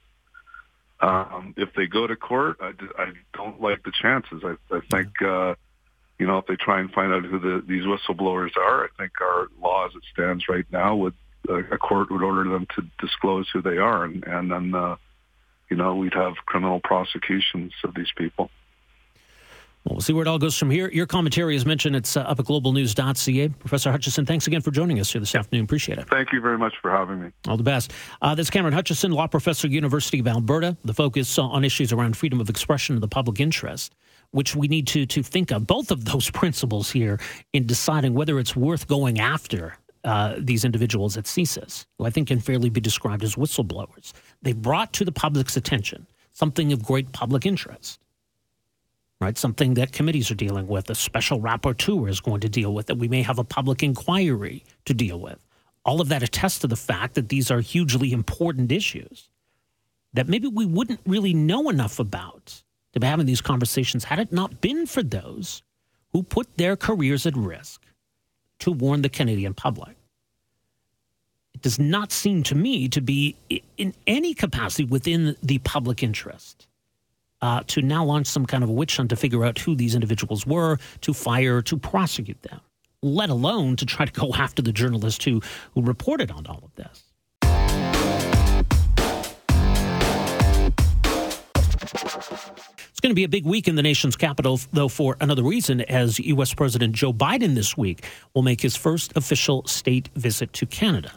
Um, 1.01 1.55
if 1.57 1.75
they 1.75 1.87
go 1.87 2.07
to 2.07 2.17
court, 2.17 2.59
I, 2.61 2.73
I 2.99 3.13
don't 3.35 3.61
like 3.61 3.83
the 3.83 3.93
chances. 4.01 4.43
I, 4.45 4.57
I 4.75 4.81
think 4.91 5.21
uh, 5.21 5.55
you 6.19 6.27
know, 6.27 6.39
if 6.39 6.47
they 6.47 6.57
try 6.57 6.81
and 6.81 6.91
find 6.93 7.13
out 7.13 7.25
who 7.25 7.39
the, 7.39 7.63
these 7.67 7.85
whistleblowers 7.85 8.57
are, 8.57 8.85
I 8.85 8.89
think 8.97 9.13
our 9.21 9.49
law 9.61 9.87
as 9.87 9.93
it 9.95 10.03
stands 10.13 10.49
right 10.49 10.67
now 10.71 10.95
would 10.97 11.15
uh, 11.49 11.59
a 11.71 11.79
court 11.79 12.11
would 12.11 12.23
order 12.23 12.49
them 12.49 12.67
to 12.77 12.83
disclose 12.99 13.49
who 13.53 13.61
they 13.61 13.77
are, 13.77 14.05
and, 14.05 14.25
and 14.25 14.51
then 14.51 14.75
uh, 14.75 14.97
you 15.71 15.77
know 15.77 15.97
we'd 15.97 16.15
have 16.15 16.35
criminal 16.47 16.81
prosecutions 16.83 17.73
of 17.83 17.95
these 17.95 18.11
people. 18.17 18.51
Well, 19.85 19.97
we'll 19.97 20.01
see 20.01 20.15
where 20.15 20.23
it 20.23 20.29
all 20.29 20.39
goes 20.39 20.57
from 20.57 20.71
here. 20.71 20.91
Your 20.91 21.07
commentary 21.07 21.57
is 21.57 21.67
mentioned. 21.67 21.95
It's 21.95 22.17
uh, 22.17 22.21
up 22.21 22.41
at 22.41 22.47
globalnews.ca. 22.47 23.49
Professor 23.49 23.91
Hutchison, 23.91 24.25
thanks 24.25 24.47
again 24.47 24.63
for 24.63 24.71
joining 24.71 24.99
us 24.99 25.13
here 25.13 25.21
this 25.21 25.35
afternoon. 25.35 25.65
Appreciate 25.65 25.99
it. 25.99 26.09
Thank 26.09 26.33
you 26.33 26.41
very 26.41 26.57
much 26.57 26.73
for 26.81 26.91
having 26.91 27.21
me. 27.21 27.31
All 27.47 27.59
the 27.59 27.63
best. 27.63 27.93
Uh, 28.23 28.35
this 28.35 28.47
is 28.47 28.51
Cameron 28.51 28.73
Hutchison, 28.73 29.13
law 29.13 29.27
professor, 29.27 29.69
University 29.69 30.21
of 30.21 30.27
Alberta. 30.27 30.77
The 30.85 30.95
focus 30.95 31.39
on 31.39 31.65
issues 31.65 31.93
around 31.93 32.17
freedom 32.17 32.41
of 32.41 32.49
expression 32.49 32.95
and 32.97 33.03
the 33.03 33.09
public 33.09 33.41
interest 33.41 33.95
which 34.31 34.57
we 34.57 34.67
need 34.67 34.85
to 34.85 35.07
to 35.07 35.23
think 35.23 35.53
of 35.53 35.65
both 35.65 35.93
of 35.93 36.05
those 36.07 36.29
principles 36.41 36.91
here 36.91 37.21
in 37.53 37.67
deciding 37.67 38.15
whether 38.15 38.39
it's 38.41 38.57
worth 38.57 38.89
going 38.89 39.21
after 39.21 39.77
uh, 40.03 40.35
these 40.39 40.65
individuals 40.65 41.17
at 41.17 41.25
CSIS, 41.25 41.87
who 41.99 42.05
I 42.05 42.11
think 42.11 42.29
can 42.29 42.41
fairly 42.41 42.69
be 42.69 42.81
described 42.81 43.23
as 43.23 43.37
whistleblowers. 43.37 44.13
They've 44.43 44.61
brought 44.61 44.93
to 44.95 45.05
the 45.05 45.13
public's 45.13 45.57
attention 45.57 46.07
something 46.33 46.73
of 46.73 46.83
great 46.83 47.13
public 47.13 47.47
interest, 47.47 48.01
right? 49.25 49.39
Something 49.39 49.75
that 49.75 49.93
committees 49.93 50.31
are 50.31 50.35
dealing 50.35 50.69
with, 50.69 50.91
a 50.91 50.95
special 50.95 51.41
rapporteur 51.41 52.09
is 52.11 52.21
going 52.21 52.41
to 52.41 52.49
deal 52.49 52.75
with, 52.75 52.87
that 52.87 52.99
we 52.99 53.09
may 53.09 53.23
have 53.23 53.39
a 53.39 53.45
public 53.45 53.83
inquiry 53.83 54.65
to 54.85 54.93
deal 54.93 55.19
with. 55.19 55.39
All 55.85 56.01
of 56.01 56.09
that 56.11 56.23
attests 56.23 56.59
to 56.61 56.67
the 56.67 56.77
fact 56.77 57.15
that 57.15 57.31
these 57.31 57.51
are 57.51 57.61
hugely 57.61 58.13
important 58.13 58.71
issues 58.71 59.29
that 60.13 60.29
maybe 60.29 60.47
we 60.47 60.67
wouldn't 60.67 61.01
really 61.07 61.35
know 61.35 61.69
enough 61.71 61.99
about 61.99 62.63
to 62.93 63.01
be 63.01 63.07
having 63.07 63.27
these 63.27 63.41
conversations 63.41 64.05
had 64.05 64.21
it 64.21 64.31
not 64.31 64.61
been 64.61 64.87
for 64.87 65.03
those 65.03 65.63
who 66.13 66.23
put 66.23 66.57
their 66.57 66.77
careers 66.77 67.27
at 67.27 67.37
risk 67.37 67.83
to 68.61 68.71
warn 68.71 69.03
the 69.03 69.09
Canadian 69.09 69.55
public. 69.55 69.97
It 71.55 71.63
does 71.63 71.79
not 71.79 72.13
seem 72.13 72.43
to 72.45 72.55
me 72.55 72.89
to 72.89 73.01
be 73.01 73.37
in 73.77 73.95
any 74.07 74.35
capacity 74.35 74.85
within 74.85 75.37
the 75.43 75.59
public 75.59 76.03
interest 76.03 76.69
uh, 77.45 77.63
to 77.67 77.83
now 77.83 78.03
launch 78.03 78.27
some 78.27 78.47
kind 78.47 78.65
of 78.65 78.71
a 78.71 78.73
witch 78.73 78.97
hunt 78.97 79.11
to 79.11 79.17
figure 79.17 79.45
out 79.45 79.59
who 79.59 79.75
these 79.77 79.95
individuals 79.95 80.47
were, 80.47 80.79
to 81.03 81.13
fire, 81.13 81.61
to 81.61 81.77
prosecute 81.77 82.41
them, 82.41 82.59
let 83.03 83.29
alone 83.29 83.77
to 83.77 83.85
try 83.85 84.07
to 84.07 84.13
go 84.13 84.33
after 84.35 84.63
the 84.63 84.73
journalist 84.73 85.23
who, 85.25 85.43
who 85.75 85.83
reported 85.83 86.31
on 86.31 86.47
all 86.47 86.63
of 86.65 86.75
this. 86.77 87.05
It's 92.89 93.01
going 93.01 93.11
to 93.11 93.15
be 93.15 93.25
a 93.25 93.29
big 93.29 93.45
week 93.45 93.69
in 93.69 93.75
the 93.75 93.83
nation's 93.83 94.17
capital, 94.17 94.59
though, 94.73 94.89
for 94.89 95.19
another 95.21 95.43
reason, 95.43 95.83
as 95.83 96.19
U.S. 96.21 96.55
President 96.55 96.95
Joe 96.95 97.13
Biden 97.13 97.55
this 97.55 97.77
week 97.77 98.07
will 98.33 98.43
make 98.43 98.63
his 98.63 98.75
first 98.75 99.15
official 99.17 99.67
state 99.67 100.09
visit 100.17 100.55
to 100.55 100.65
Canada. 100.65 101.13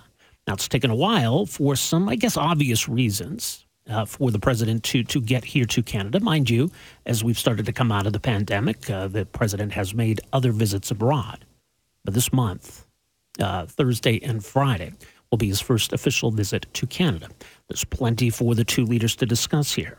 Now, 0.45 0.55
it's 0.55 0.67
taken 0.67 0.91
a 0.91 0.95
while 0.95 1.45
for 1.45 1.77
some, 1.77 2.09
I 2.09 2.15
guess, 2.15 2.35
obvious 2.35 2.89
reasons. 2.89 3.66
Uh, 3.89 4.03
for 4.03 4.31
the 4.31 4.39
president 4.39 4.83
to 4.83 5.01
to 5.01 5.21
get 5.21 5.45
here 5.45 5.63
to 5.63 5.81
Canada, 5.81 6.19
mind 6.19 6.49
you, 6.49 6.69
as 7.05 7.23
we've 7.23 7.39
started 7.39 7.65
to 7.65 7.71
come 7.71 7.89
out 7.89 8.05
of 8.05 8.11
the 8.11 8.19
pandemic, 8.19 8.89
uh, 8.89 9.07
the 9.07 9.25
president 9.25 9.71
has 9.71 9.93
made 9.93 10.19
other 10.33 10.51
visits 10.51 10.91
abroad. 10.91 11.45
But 12.03 12.13
this 12.13 12.33
month, 12.33 12.85
uh, 13.39 13.65
Thursday 13.65 14.19
and 14.21 14.43
Friday, 14.43 14.91
will 15.31 15.37
be 15.37 15.47
his 15.47 15.61
first 15.61 15.93
official 15.93 16.31
visit 16.31 16.65
to 16.73 16.87
Canada. 16.87 17.29
There's 17.67 17.85
plenty 17.85 18.29
for 18.29 18.55
the 18.55 18.65
two 18.65 18.85
leaders 18.85 19.15
to 19.17 19.25
discuss 19.25 19.73
here. 19.73 19.97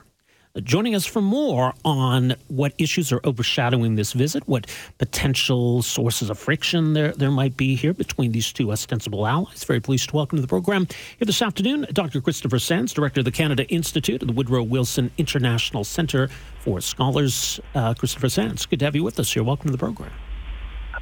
Joining 0.64 0.94
us 0.94 1.04
for 1.04 1.20
more 1.20 1.74
on 1.84 2.34
what 2.48 2.72
issues 2.78 3.12
are 3.12 3.20
overshadowing 3.24 3.94
this 3.94 4.12
visit, 4.12 4.42
what 4.48 4.66
potential 4.98 5.82
sources 5.82 6.30
of 6.30 6.38
friction 6.38 6.94
there, 6.94 7.12
there 7.12 7.30
might 7.30 7.56
be 7.56 7.74
here 7.74 7.92
between 7.92 8.32
these 8.32 8.52
two 8.52 8.72
ostensible 8.72 9.26
allies. 9.26 9.62
Very 9.64 9.80
pleased 9.80 10.08
to 10.08 10.16
welcome 10.16 10.36
to 10.36 10.42
the 10.42 10.48
program 10.48 10.86
here 11.18 11.26
this 11.26 11.42
afternoon 11.42 11.86
Dr. 11.92 12.20
Christopher 12.20 12.58
Sands, 12.58 12.92
Director 12.92 13.20
of 13.20 13.24
the 13.24 13.30
Canada 13.30 13.66
Institute 13.68 14.22
of 14.22 14.28
the 14.28 14.34
Woodrow 14.34 14.62
Wilson 14.62 15.10
International 15.18 15.84
Center 15.84 16.28
for 16.60 16.80
Scholars. 16.80 17.60
Uh, 17.74 17.94
Christopher 17.94 18.28
Sands, 18.28 18.66
good 18.66 18.78
to 18.80 18.84
have 18.84 18.96
you 18.96 19.04
with 19.04 19.20
us 19.20 19.32
here. 19.32 19.44
Welcome 19.44 19.66
to 19.66 19.72
the 19.72 19.78
program. 19.78 20.12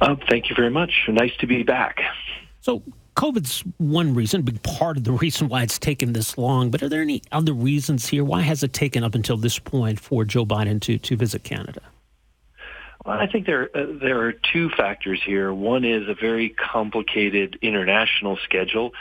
Uh, 0.01 0.15
thank 0.29 0.49
you 0.49 0.55
very 0.55 0.69
much. 0.69 1.05
Nice 1.07 1.35
to 1.37 1.47
be 1.47 1.63
back. 1.63 1.99
So, 2.61 2.83
COVID's 3.17 3.63
one 3.77 4.13
reason, 4.13 4.43
big 4.43 4.61
part 4.61 4.95
of 4.95 5.03
the 5.03 5.11
reason 5.11 5.49
why 5.49 5.63
it's 5.63 5.79
taken 5.79 6.13
this 6.13 6.37
long. 6.37 6.69
But 6.69 6.83
are 6.83 6.89
there 6.89 7.01
any 7.01 7.23
other 7.31 7.51
reasons 7.51 8.07
here? 8.07 8.23
Why 8.23 8.41
has 8.41 8.61
it 8.61 8.73
taken 8.73 9.03
up 9.03 9.15
until 9.15 9.37
this 9.37 9.57
point 9.57 9.99
for 9.99 10.23
Joe 10.23 10.45
Biden 10.45 10.79
to, 10.81 10.99
to 10.99 11.15
visit 11.17 11.43
Canada? 11.43 11.81
Well, 13.03 13.17
I 13.17 13.25
think 13.25 13.47
there 13.47 13.69
uh, 13.75 13.85
there 14.01 14.21
are 14.27 14.33
two 14.33 14.69
factors 14.69 15.19
here. 15.25 15.51
One 15.51 15.83
is 15.83 16.07
a 16.07 16.13
very 16.13 16.49
complicated 16.49 17.57
international 17.61 18.37
schedule. 18.43 18.91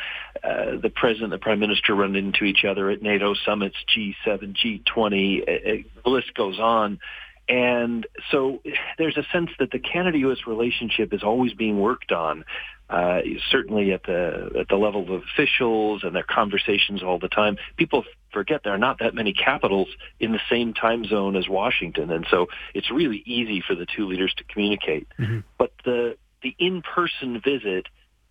Uh, 0.43 0.77
the 0.81 0.93
president 0.95 1.25
and 1.25 1.33
the 1.33 1.39
prime 1.39 1.59
minister 1.59 1.95
run 1.95 2.17
into 2.17 2.45
each 2.45 2.65
other 2.65 2.89
at 2.89 3.03
NATO 3.03 3.35
summits, 3.35 3.77
G7, 3.95 4.57
G20. 4.57 5.43
Uh, 5.43 5.89
the 6.05 6.11
list 6.11 6.33
goes 6.35 6.59
on. 6.59 7.01
And 7.49 8.07
so 8.31 8.61
there's 8.99 9.17
a 9.17 9.25
sense 9.33 9.51
that 9.61 9.71
the 9.71 9.79
Canada-U.S. 9.79 10.39
relationship 10.47 11.13
is 11.13 11.23
always 11.23 11.53
being 11.55 11.79
worked 11.79 12.11
on 12.11 12.45
uh, 12.89 13.21
certainly 13.51 13.93
at 13.93 14.05
the 14.05 14.51
at 14.61 14.69
the 14.69 14.77
level 14.77 15.03
of 15.03 15.23
officials 15.23 16.05
and 16.05 16.15
their 16.15 16.23
conversations 16.23 17.03
all 17.03 17.19
the 17.19 17.29
time. 17.29 17.57
People 17.77 18.05
forget 18.33 18.61
there 18.63 18.75
are 18.75 18.79
not 18.79 19.01
that 19.01 19.15
many 19.15 19.33
capitals 19.33 19.89
in 20.21 20.33
the 20.33 20.41
same 20.49 20.73
time 20.73 21.05
zone 21.05 21.37
as 21.37 21.49
Washington, 21.49 22.11
and 22.11 22.27
so 22.31 22.47
it's 22.75 22.91
really 22.91 23.23
easy 23.27 23.63
for 23.67 23.75
the 23.75 23.87
two 23.87 24.07
leaders 24.07 24.33
to 24.37 24.45
communicate. 24.45 25.09
Mm-hmm. 25.19 25.41
But 25.59 25.73
the 25.85 26.17
the 26.43 26.55
in-person 26.59 27.41
visit 27.45 27.87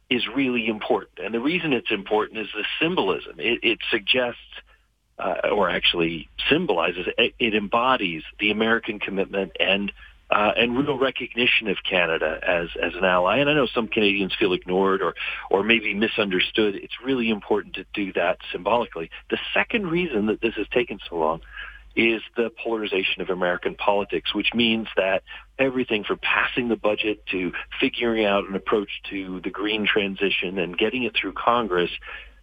is 0.09 0.23
really 0.33 0.67
important, 0.67 1.19
and 1.19 1.33
the 1.33 1.41
reason 1.41 1.73
it's 1.73 1.91
important 1.91 2.39
is 2.39 2.47
the 2.55 2.63
symbolism. 2.81 3.35
It, 3.39 3.59
it 3.63 3.79
suggests. 3.91 4.39
Uh, 5.17 5.47
or 5.49 5.69
actually 5.69 6.27
symbolizes, 6.49 7.07
it, 7.17 7.53
embodies 7.53 8.21
the 8.37 8.51
American 8.51 8.99
commitment 8.99 9.53
and 9.61 9.93
uh, 10.29 10.51
and 10.57 10.77
real 10.77 10.97
recognition 10.97 11.67
of 11.67 11.77
Canada 11.89 12.39
as 12.45 12.67
as 12.81 12.93
an 12.95 13.05
ally. 13.05 13.37
And 13.37 13.49
I 13.49 13.53
know 13.53 13.67
some 13.67 13.87
Canadians 13.87 14.33
feel 14.37 14.53
ignored 14.53 15.01
or 15.01 15.15
or 15.49 15.63
maybe 15.63 15.93
misunderstood. 15.93 16.75
It's 16.75 16.95
really 17.03 17.29
important 17.29 17.75
to 17.75 17.85
do 17.93 18.11
that 18.13 18.39
symbolically. 18.51 19.09
The 19.29 19.37
second 19.53 19.87
reason 19.87 20.25
that 20.27 20.41
this 20.41 20.55
has 20.55 20.67
taken 20.69 20.99
so 21.09 21.15
long 21.15 21.41
is 21.95 22.21
the 22.35 22.51
polarization 22.61 23.21
of 23.21 23.29
American 23.29 23.75
politics, 23.75 24.35
which 24.35 24.49
means 24.53 24.87
that 24.97 25.23
everything 25.57 26.03
from 26.03 26.19
passing 26.21 26.67
the 26.67 26.75
budget 26.75 27.25
to 27.27 27.53
figuring 27.79 28.25
out 28.25 28.49
an 28.49 28.55
approach 28.55 28.89
to 29.09 29.39
the 29.43 29.49
green 29.49 29.87
transition 29.87 30.59
and 30.59 30.77
getting 30.77 31.03
it 31.03 31.15
through 31.15 31.31
Congress 31.31 31.91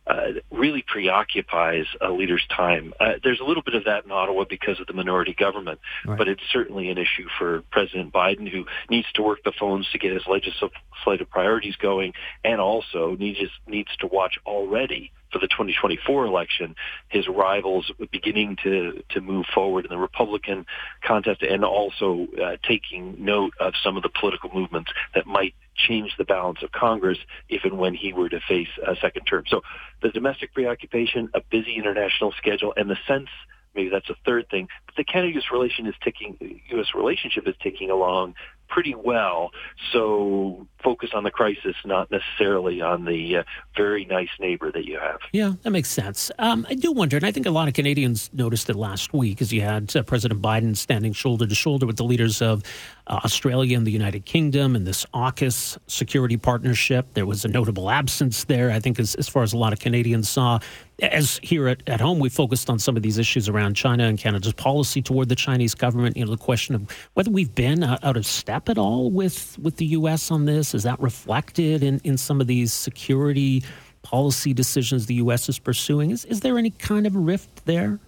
uh, 0.06 0.32
really 0.50 0.84
preoccupies 0.86 1.86
a 2.00 2.10
leader's 2.10 2.44
time. 2.54 2.92
Uh, 2.98 3.12
there's 3.22 3.40
a 3.40 3.44
little 3.44 3.62
bit 3.62 3.74
of 3.74 3.84
that 3.84 4.04
in 4.04 4.10
Ottawa 4.10 4.44
because 4.48 4.80
of 4.80 4.86
the 4.86 4.92
minority 4.92 5.34
government, 5.34 5.80
right. 6.04 6.18
but 6.18 6.28
it's 6.28 6.42
certainly 6.52 6.90
an 6.90 6.98
issue 6.98 7.28
for 7.38 7.62
President 7.70 8.12
Biden, 8.12 8.48
who 8.48 8.66
needs 8.90 9.06
to 9.14 9.22
work 9.22 9.44
the 9.44 9.52
phones 9.58 9.88
to 9.92 9.98
get 9.98 10.12
his 10.12 10.22
legislative 10.26 11.30
priorities 11.30 11.76
going, 11.76 12.12
and 12.44 12.60
also 12.60 13.16
needs 13.16 13.38
needs 13.66 13.90
to 14.00 14.06
watch 14.06 14.38
already 14.44 15.12
for 15.32 15.38
the 15.38 15.48
2024 15.48 16.26
election, 16.26 16.74
his 17.08 17.26
rivals 17.26 17.90
beginning 18.10 18.56
to 18.62 19.02
to 19.10 19.20
move 19.20 19.46
forward 19.54 19.84
in 19.84 19.90
the 19.90 19.98
Republican 19.98 20.66
contest, 21.02 21.42
and 21.42 21.64
also 21.64 22.26
uh, 22.42 22.56
taking 22.66 23.24
note 23.24 23.54
of 23.58 23.72
some 23.82 23.96
of 23.96 24.02
the 24.02 24.10
political 24.10 24.50
movements 24.52 24.90
that 25.14 25.26
might 25.26 25.54
change 25.74 26.14
the 26.18 26.24
balance 26.24 26.58
of 26.62 26.72
Congress 26.72 27.18
if 27.48 27.64
and 27.64 27.78
when 27.78 27.94
he 27.94 28.12
were 28.12 28.28
to 28.28 28.40
face 28.48 28.68
a 28.86 28.96
second 28.96 29.24
term. 29.24 29.44
So 29.48 29.62
the 30.02 30.10
domestic 30.10 30.52
preoccupation, 30.54 31.28
a 31.34 31.40
busy 31.50 31.76
international 31.76 32.32
schedule, 32.38 32.72
and 32.76 32.90
the 32.90 32.98
sense 33.06 33.28
maybe 33.74 33.88
that's 33.88 34.10
a 34.10 34.16
third 34.24 34.48
thing. 34.50 34.68
But 34.86 34.96
the 34.96 35.04
Canada-U.S. 35.04 35.44
relation 35.52 35.86
is 35.86 35.94
ticking, 36.02 36.36
U.S. 36.70 36.88
relationship 36.94 37.46
is 37.48 37.54
ticking 37.62 37.90
along 37.90 38.34
pretty 38.72 38.94
well. 38.94 39.50
So 39.92 40.66
focus 40.82 41.10
on 41.14 41.24
the 41.24 41.30
crisis, 41.30 41.76
not 41.84 42.10
necessarily 42.10 42.80
on 42.80 43.04
the 43.04 43.36
uh, 43.36 43.42
very 43.76 44.04
nice 44.04 44.30
neighbor 44.40 44.72
that 44.72 44.84
you 44.84 44.98
have. 44.98 45.20
Yeah, 45.32 45.52
that 45.62 45.70
makes 45.70 45.88
sense. 45.88 46.30
Um, 46.38 46.66
I 46.68 46.74
do 46.74 46.90
wonder, 46.90 47.16
and 47.16 47.24
I 47.24 47.30
think 47.30 47.46
a 47.46 47.50
lot 47.50 47.68
of 47.68 47.74
Canadians 47.74 48.30
noticed 48.32 48.68
it 48.68 48.76
last 48.76 49.12
week, 49.12 49.40
as 49.40 49.52
you 49.52 49.60
had 49.60 49.94
uh, 49.94 50.02
President 50.02 50.40
Biden 50.42 50.76
standing 50.76 51.12
shoulder 51.12 51.46
to 51.46 51.54
shoulder 51.54 51.86
with 51.86 51.96
the 51.96 52.04
leaders 52.04 52.42
of 52.42 52.62
uh, 53.06 53.20
Australia 53.24 53.76
and 53.76 53.86
the 53.86 53.90
United 53.90 54.24
Kingdom 54.24 54.74
and 54.74 54.86
this 54.86 55.04
AUKUS 55.14 55.78
security 55.86 56.36
partnership. 56.36 57.14
There 57.14 57.26
was 57.26 57.44
a 57.44 57.48
notable 57.48 57.90
absence 57.90 58.44
there, 58.44 58.70
I 58.70 58.80
think, 58.80 58.98
as, 58.98 59.14
as 59.16 59.28
far 59.28 59.42
as 59.42 59.52
a 59.52 59.58
lot 59.58 59.72
of 59.72 59.78
Canadians 59.80 60.28
saw. 60.28 60.58
As 61.00 61.40
here 61.42 61.66
at, 61.66 61.82
at 61.88 62.00
home, 62.00 62.20
we 62.20 62.28
focused 62.28 62.70
on 62.70 62.78
some 62.78 62.96
of 62.96 63.02
these 63.02 63.18
issues 63.18 63.48
around 63.48 63.74
China 63.74 64.04
and 64.04 64.18
Canada's 64.18 64.52
policy 64.52 65.02
toward 65.02 65.28
the 65.28 65.34
Chinese 65.34 65.74
government. 65.74 66.16
You 66.16 66.24
know, 66.24 66.30
the 66.30 66.36
question 66.36 66.76
of 66.76 66.88
whether 67.14 67.30
we've 67.30 67.52
been 67.54 67.82
out, 67.82 68.04
out 68.04 68.16
of 68.16 68.24
step 68.24 68.61
at 68.68 68.78
all 68.78 69.10
with, 69.10 69.58
with 69.58 69.76
the 69.76 69.86
U.S. 69.86 70.30
on 70.30 70.44
this. 70.44 70.74
Is 70.74 70.82
that 70.82 71.00
reflected 71.00 71.82
in, 71.82 72.00
in 72.04 72.16
some 72.16 72.40
of 72.40 72.46
these 72.46 72.72
security 72.72 73.62
policy 74.02 74.52
decisions 74.52 75.06
the 75.06 75.14
U.S. 75.14 75.48
is 75.48 75.58
pursuing? 75.58 76.10
Is, 76.10 76.24
is 76.24 76.40
there 76.40 76.58
any 76.58 76.70
kind 76.70 77.06
of 77.06 77.14
rift 77.14 77.64
there? 77.66 77.98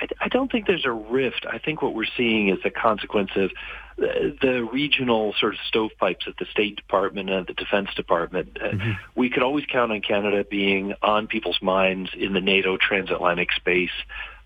I, 0.00 0.06
I 0.22 0.28
don't 0.28 0.50
think 0.50 0.66
there's 0.66 0.86
a 0.86 0.92
rift. 0.92 1.46
I 1.50 1.58
think 1.58 1.82
what 1.82 1.94
we're 1.94 2.06
seeing 2.16 2.48
is 2.48 2.58
a 2.64 2.70
consequence 2.70 3.30
of 3.36 3.50
the, 3.96 4.36
the 4.40 4.64
regional 4.64 5.34
sort 5.38 5.54
of 5.54 5.60
stovepipes 5.66 6.26
at 6.26 6.36
the 6.38 6.46
State 6.46 6.76
Department 6.76 7.30
and 7.30 7.46
the 7.46 7.54
Defense 7.54 7.94
Department. 7.94 8.58
Uh, 8.60 8.68
mm-hmm. 8.68 8.92
we 9.14 9.30
could 9.30 9.42
always 9.42 9.64
count 9.66 9.92
on 9.92 10.00
Canada 10.00 10.44
being 10.48 10.94
on 11.02 11.26
people's 11.26 11.60
minds 11.62 12.10
in 12.16 12.32
the 12.32 12.40
NATO 12.40 12.76
transatlantic 12.76 13.52
space. 13.52 13.90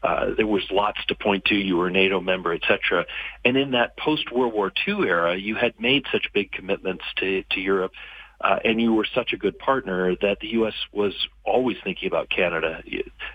Uh, 0.03 0.35
there 0.37 0.47
was 0.47 0.63
lots 0.71 1.05
to 1.07 1.15
point 1.15 1.45
to. 1.47 1.55
You 1.55 1.77
were 1.77 1.89
a 1.89 1.93
NATO 1.93 2.21
member, 2.21 2.53
etc. 2.53 3.07
And 3.45 3.57
in 3.57 3.73
that 3.73 3.97
post 3.97 4.31
World 4.33 4.55
War 4.55 4.73
II 4.87 5.09
era, 5.09 5.37
you 5.37 5.55
had 5.55 5.75
made 5.81 6.05
such 6.13 6.33
big 6.33 6.53
commitments 6.53 7.05
to 7.17 7.43
to 7.51 7.61
Europe 7.61 7.93
uh, 8.41 8.59
and 8.65 8.81
you 8.81 8.93
were 8.93 9.07
such 9.15 9.33
a 9.33 9.37
good 9.37 9.59
partner 9.59 10.15
that 10.21 10.39
the 10.41 10.49
U.S. 10.49 10.75
was 10.93 11.15
always 11.45 11.79
thinking 11.83 12.07
about 12.07 12.29
Canada. 12.29 12.83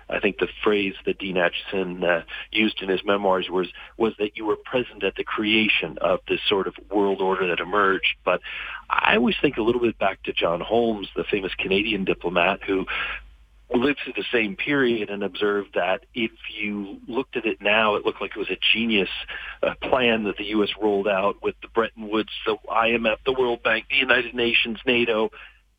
I 0.09 0.19
think 0.19 0.37
the 0.37 0.47
phrase 0.63 0.93
that 1.05 1.17
Dean 1.17 1.37
Acheson 1.37 2.03
uh, 2.03 2.23
used 2.51 2.81
in 2.81 2.89
his 2.89 3.01
memoirs 3.03 3.47
was 3.49 3.67
was 3.97 4.13
that 4.19 4.37
you 4.37 4.45
were 4.45 4.55
present 4.57 5.03
at 5.03 5.15
the 5.15 5.23
creation 5.23 5.97
of 6.01 6.19
this 6.27 6.39
sort 6.47 6.67
of 6.67 6.75
world 6.91 7.19
order 7.19 7.47
that 7.47 7.59
emerged. 7.59 8.15
But 8.23 8.41
I 8.89 9.15
always 9.15 9.35
think 9.41 9.57
a 9.57 9.63
little 9.63 9.81
bit 9.81 9.97
back 9.97 10.21
to 10.23 10.33
John 10.33 10.61
Holmes, 10.61 11.07
the 11.15 11.23
famous 11.23 11.53
Canadian 11.55 12.05
diplomat 12.05 12.59
who 12.63 12.85
lived 13.73 13.99
through 14.03 14.13
the 14.13 14.25
same 14.31 14.55
period 14.55 15.09
and 15.09 15.23
observed 15.23 15.69
that 15.75 16.05
if 16.13 16.31
you 16.53 16.99
looked 17.07 17.37
at 17.37 17.45
it 17.45 17.61
now, 17.61 17.95
it 17.95 18.05
looked 18.05 18.21
like 18.21 18.31
it 18.35 18.39
was 18.39 18.49
a 18.49 18.59
genius 18.73 19.09
uh, 19.63 19.73
plan 19.81 20.23
that 20.23 20.37
the 20.37 20.45
U.S. 20.45 20.69
rolled 20.81 21.07
out 21.07 21.41
with 21.41 21.55
the 21.61 21.67
Bretton 21.69 22.09
Woods, 22.09 22.29
the 22.45 22.57
IMF, 22.69 23.17
the 23.25 23.33
World 23.33 23.63
Bank, 23.63 23.85
the 23.89 23.97
United 23.97 24.33
Nations, 24.33 24.79
NATO. 24.85 25.29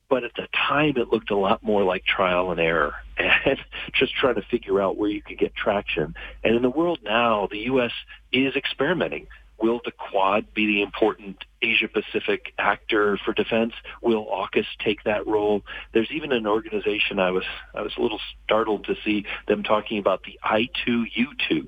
But 0.08 0.24
at 0.24 0.32
the 0.36 0.48
time, 0.54 0.94
it 0.96 1.08
looked 1.08 1.30
a 1.30 1.36
lot 1.36 1.62
more 1.62 1.84
like 1.84 2.04
trial 2.04 2.50
and 2.50 2.60
error 2.60 2.94
and 3.18 3.58
just 3.94 4.14
trying 4.14 4.34
to 4.34 4.42
figure 4.42 4.80
out 4.80 4.96
where 4.96 5.10
you 5.10 5.22
could 5.22 5.38
get 5.38 5.54
traction. 5.54 6.14
And 6.44 6.54
in 6.54 6.62
the 6.62 6.70
world 6.70 7.00
now, 7.02 7.48
the 7.50 7.60
U.S. 7.60 7.92
is 8.32 8.54
experimenting. 8.56 9.26
Will 9.58 9.80
the 9.84 9.92
Quad 9.92 10.52
be 10.54 10.66
the 10.66 10.82
important 10.82 11.44
Asia 11.62 11.88
Pacific 11.88 12.52
actor 12.58 13.18
for 13.24 13.32
defense? 13.32 13.72
Will 14.02 14.26
AUKUS 14.26 14.66
take 14.84 15.04
that 15.04 15.26
role? 15.26 15.62
There's 15.92 16.10
even 16.10 16.32
an 16.32 16.46
organization 16.46 17.18
I 17.18 17.30
was 17.30 17.44
I 17.74 17.82
was 17.82 17.92
a 17.96 18.00
little 18.00 18.20
startled 18.44 18.84
to 18.86 18.94
see 19.04 19.24
them 19.48 19.62
talking 19.62 19.98
about 19.98 20.24
the 20.24 20.38
I2U2, 20.44 21.66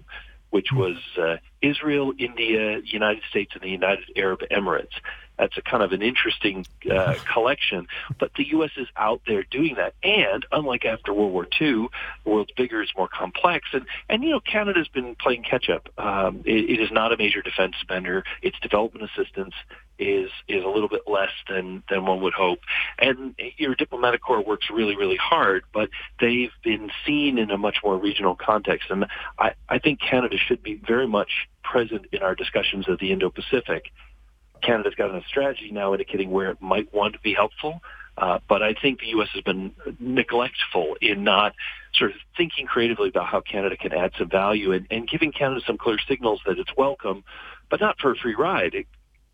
which 0.51 0.69
hmm. 0.71 0.79
was 0.79 0.97
uh, 1.19 1.37
Israel, 1.63 2.13
India, 2.19 2.81
United 2.85 3.23
States, 3.31 3.53
and 3.55 3.63
the 3.63 3.71
United 3.71 4.05
Arab 4.17 4.41
Emirates. 4.51 4.95
That's 5.39 5.57
a 5.57 5.63
kind 5.63 5.83
of 5.83 5.93
an 5.93 6.03
interesting 6.03 6.67
uh, 6.91 7.15
collection. 7.33 7.87
But 8.19 8.33
the 8.37 8.49
U.S. 8.49 8.71
is 8.77 8.89
out 8.97 9.23
there 9.27 9.43
doing 9.43 9.75
that, 9.77 9.95
and 10.03 10.47
unlike 10.53 10.85
after 10.85 11.13
World 11.13 11.33
War 11.33 11.45
II, 11.61 11.89
the 12.25 12.31
world's 12.31 12.53
bigger, 12.57 12.83
is 12.83 12.91
more 12.97 13.09
complex, 13.09 13.69
and 13.73 13.87
and 14.09 14.23
you 14.23 14.31
know 14.31 14.41
Canada's 14.41 14.89
been 14.89 15.15
playing 15.17 15.43
catch 15.43 15.69
up. 15.69 15.89
Um, 15.99 16.43
it, 16.45 16.71
it 16.71 16.81
is 16.81 16.91
not 16.91 17.13
a 17.13 17.17
major 17.17 17.43
defense 17.43 17.75
spender. 17.81 18.25
Its 18.43 18.59
development 18.61 19.11
assistance 19.11 19.55
is 19.99 20.31
is 20.49 20.65
a 20.65 20.69
little 20.69 20.89
bit 20.89 21.03
less 21.07 21.31
than 21.49 21.83
than 21.89 22.05
one 22.07 22.21
would 22.23 22.35
hope. 22.35 22.61
And 22.99 23.35
your 23.57 23.75
diplomatic 23.75 24.23
corps 24.23 24.43
works 24.43 24.67
really 24.71 24.97
really 24.97 25.17
hard, 25.17 25.65
but 25.73 25.91
they've 26.21 26.53
been 26.63 26.91
seen 27.07 27.39
in 27.39 27.51
a 27.51 27.59
much 27.59 27.79
more 27.85 27.97
regional 27.97 28.35
context. 28.35 28.91
And 28.91 29.07
I 29.39 29.53
I 29.69 29.79
think 29.79 30.01
Canada 30.01 30.37
should 30.37 30.63
be 30.63 30.75
very 30.75 31.07
much 31.07 31.49
present 31.63 32.07
in 32.13 32.23
our 32.23 32.35
discussions 32.35 32.89
of 32.89 32.99
the 32.99 33.11
Indo-Pacific. 33.11 33.91
Canada's 34.65 34.95
got 34.95 35.15
a 35.15 35.23
strategy 35.29 35.71
now 35.73 35.93
indicating 35.93 36.31
where 36.31 36.51
it 36.51 36.61
might 36.61 36.93
want 36.93 37.15
to 37.15 37.21
be 37.21 37.35
helpful. 37.35 37.81
Uh, 38.17 38.39
but 38.49 38.63
I 38.63 38.75
think 38.75 39.01
the 39.01 39.09
U.S. 39.09 39.29
has 39.35 39.43
been 39.43 39.73
neglectful 39.99 40.97
in 41.01 41.25
not 41.25 41.55
sort 41.95 42.13
of 42.13 42.17
thinking 42.37 42.67
creatively 42.67 43.09
about 43.09 43.27
how 43.27 43.41
Canada 43.41 43.77
can 43.77 43.93
add 43.93 44.13
some 44.17 44.29
value 44.29 44.73
and, 44.73 44.87
and 44.91 45.09
giving 45.09 45.33
Canada 45.33 45.61
some 45.67 45.77
clear 45.77 45.99
signals 46.09 46.41
that 46.47 46.59
it's 46.59 46.71
welcome, 46.77 47.25
but 47.71 47.81
not 47.81 47.99
for 47.99 48.13
a 48.13 48.17
free 48.17 48.37
ride. 48.37 48.75
It, 48.75 48.87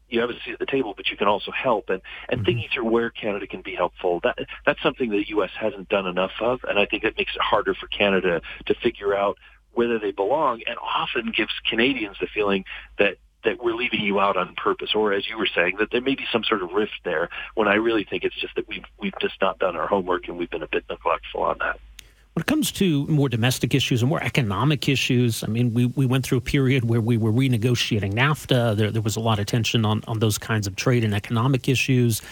you 0.09 0.21
have 0.21 0.31
a 0.31 0.35
seat 0.45 0.55
at 0.55 0.59
the 0.59 0.67
table, 0.67 0.95
but 0.97 1.09
you 1.09 1.17
can 1.17 1.29
also 1.29 1.53
help. 1.53 1.91
And, 1.91 2.01
and 2.29 2.39
mm-hmm. 2.39 2.47
thinking 2.47 2.69
through 2.73 2.91
where 2.91 3.11
Canada 3.11 3.47
can 3.47 3.61
be 3.61 3.75
helpful, 3.75 4.21
that, 4.25 4.39
that's 4.65 4.83
something 4.83 5.11
that 5.11 5.17
the 5.17 5.29
U.S. 5.29 5.51
hasn't 5.59 5.89
done 5.91 6.07
enough 6.07 6.33
of. 6.41 6.61
And 6.67 6.79
I 6.79 6.87
think 6.87 7.05
it 7.05 7.15
makes 7.19 7.35
it 7.35 7.43
harder 7.43 7.75
for 7.75 7.87
Canada 7.87 8.41
to 8.67 8.75
figure 8.75 9.15
out 9.15 9.37
whether 9.73 9.99
they 9.99 10.11
belong 10.11 10.63
and 10.67 10.77
often 10.79 11.33
gives 11.37 11.53
Canadians 11.69 12.17
the 12.21 12.27
feeling 12.33 12.65
that 12.99 13.19
that 13.45 13.63
we're 13.63 13.75
leaving 13.75 14.01
you 14.01 14.21
out 14.21 14.37
on 14.37 14.55
purpose, 14.55 14.91
or 14.95 15.13
as 15.13 15.29
you 15.29 15.39
were 15.39 15.49
saying, 15.55 15.77
that 15.79 15.91
there 15.91 16.01
may 16.01 16.15
be 16.15 16.25
some 16.33 16.45
sort 16.45 16.63
of 16.63 16.73
rift 16.73 17.01
there. 17.05 17.29
When 17.55 17.69
I 17.69 17.75
really 17.75 18.05
think 18.05 18.25
it's 18.25 18.35
just 18.35 18.55
that 18.57 18.69
we've 18.69 18.85
we've 18.99 19.15
just 19.21 19.35
not 19.41 19.59
done 19.59 19.77
our 19.77 19.87
homework 19.87 20.29
and 20.29 20.39
we've 20.39 20.51
been 20.51 20.63
a 20.63 20.69
bit 20.69 20.85
neglectful 20.89 21.43
on 21.43 21.59
that. 21.59 21.79
When 22.35 22.43
it 22.43 22.47
comes 22.47 22.71
to 22.73 23.07
more 23.09 23.29
domestic 23.29 23.75
issues 23.75 24.03
and 24.03 24.09
more 24.09 24.23
economic 24.23 24.89
issues, 24.89 25.43
I 25.43 25.49
mean, 25.49 25.75
we, 25.75 25.87
we 25.87 26.07
went 26.07 26.25
through 26.25 26.39
a 26.39 26.43
period 26.43 26.89
where 26.89 27.01
we 27.01 27.17
were 27.17 27.33
renegotiating 27.33 28.15
NAFTA. 28.15 28.77
There, 28.77 28.91
there 28.93 29.03
was 29.03 29.17
a 29.17 29.21
lot 29.21 29.41
of 29.41 29.47
tension 29.47 29.85
on, 29.85 30.05
on 30.07 30.21
those 30.21 30.39
kinds 30.39 30.69
of 30.69 30.77
trade 30.77 31.03
and 31.03 31.13
economic 31.13 31.69
issues. 31.69 32.23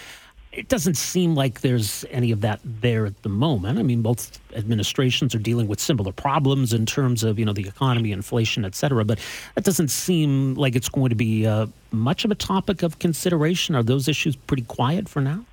It 0.51 0.67
doesn't 0.67 0.95
seem 0.95 1.35
like 1.35 1.61
there's 1.61 2.03
any 2.09 2.31
of 2.31 2.41
that 2.41 2.59
there 2.63 3.05
at 3.05 3.21
the 3.21 3.29
moment. 3.29 3.77
I 3.77 3.83
mean, 3.83 4.01
both 4.01 4.39
administrations 4.55 5.35
are 5.35 5.39
dealing 5.39 5.67
with 5.67 5.79
similar 5.79 6.11
problems 6.11 6.73
in 6.73 6.87
terms 6.87 7.23
of, 7.23 7.37
you 7.37 7.45
know, 7.45 7.53
the 7.53 7.67
economy, 7.67 8.11
inflation, 8.11 8.65
et 8.65 8.73
cetera. 8.73 9.05
But 9.05 9.19
that 9.53 9.63
doesn't 9.63 9.89
seem 9.89 10.55
like 10.55 10.75
it's 10.75 10.89
going 10.89 11.09
to 11.09 11.15
be 11.15 11.45
uh, 11.45 11.67
much 11.91 12.25
of 12.25 12.31
a 12.31 12.35
topic 12.35 12.81
of 12.81 12.97
consideration. 12.97 13.75
Are 13.75 13.83
those 13.83 14.07
issues 14.07 14.35
pretty 14.35 14.63
quiet 14.63 15.07
for 15.07 15.21
now? 15.21 15.45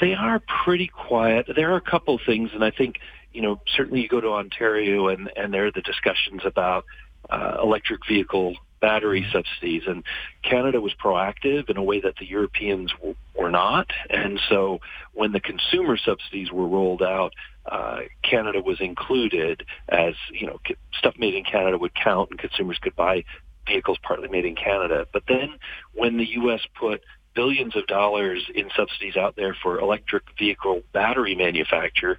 they 0.00 0.14
are 0.14 0.40
pretty 0.64 0.88
quiet. 0.88 1.48
There 1.54 1.72
are 1.72 1.76
a 1.76 1.80
couple 1.80 2.18
things, 2.24 2.50
and 2.52 2.64
I 2.64 2.70
think 2.70 2.98
you 3.32 3.42
know 3.42 3.60
certainly 3.66 4.02
you 4.02 4.08
go 4.08 4.20
to 4.20 4.28
Ontario 4.28 5.08
and 5.08 5.30
and 5.36 5.52
there 5.52 5.66
are 5.66 5.70
the 5.70 5.82
discussions 5.82 6.42
about 6.44 6.84
uh, 7.30 7.58
electric 7.62 8.06
vehicle 8.06 8.56
battery 8.80 9.26
subsidies, 9.32 9.82
and 9.86 10.04
Canada 10.42 10.80
was 10.80 10.92
proactive 10.94 11.68
in 11.68 11.76
a 11.76 11.82
way 11.82 12.00
that 12.00 12.16
the 12.18 12.26
Europeans 12.26 12.92
w- 12.92 13.14
were 13.38 13.50
not, 13.50 13.90
and 14.10 14.40
so 14.48 14.80
when 15.14 15.32
the 15.32 15.40
consumer 15.40 15.96
subsidies 15.96 16.50
were 16.52 16.66
rolled 16.66 17.02
out. 17.02 17.32
Uh, 17.66 17.98
Canada 18.22 18.62
was 18.64 18.80
included 18.80 19.62
as, 19.90 20.14
you 20.32 20.46
know, 20.46 20.58
stuff 20.98 21.12
made 21.18 21.34
in 21.34 21.44
Canada 21.44 21.76
would 21.76 21.94
count 21.94 22.30
and 22.30 22.38
consumers 22.38 22.78
could 22.80 22.96
buy 22.96 23.22
vehicles 23.66 23.98
partly 24.02 24.28
made 24.28 24.46
in 24.46 24.56
Canada. 24.56 25.06
But 25.12 25.24
then 25.28 25.50
when 25.92 26.16
the 26.16 26.26
U.S. 26.40 26.60
put 26.80 27.02
billions 27.34 27.76
of 27.76 27.86
dollars 27.86 28.50
in 28.54 28.70
subsidies 28.74 29.16
out 29.16 29.36
there 29.36 29.56
for 29.62 29.78
electric 29.78 30.24
vehicle 30.38 30.82
battery 30.92 31.34
manufacture, 31.34 32.18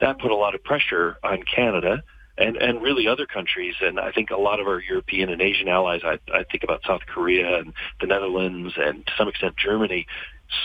that 0.00 0.18
put 0.18 0.30
a 0.30 0.34
lot 0.34 0.54
of 0.54 0.64
pressure 0.64 1.18
on 1.22 1.42
Canada 1.42 2.02
and, 2.38 2.56
and 2.56 2.82
really 2.82 3.08
other 3.08 3.26
countries. 3.26 3.74
And 3.80 3.98
I 3.98 4.12
think 4.12 4.30
a 4.30 4.36
lot 4.36 4.60
of 4.60 4.66
our 4.66 4.80
European 4.80 5.30
and 5.30 5.40
Asian 5.40 5.68
allies, 5.68 6.02
I, 6.04 6.18
I 6.32 6.44
think 6.44 6.64
about 6.64 6.82
South 6.86 7.02
Korea 7.06 7.58
and 7.58 7.72
the 8.00 8.06
Netherlands 8.06 8.74
and 8.76 9.06
to 9.06 9.12
some 9.16 9.28
extent 9.28 9.56
Germany, 9.56 10.06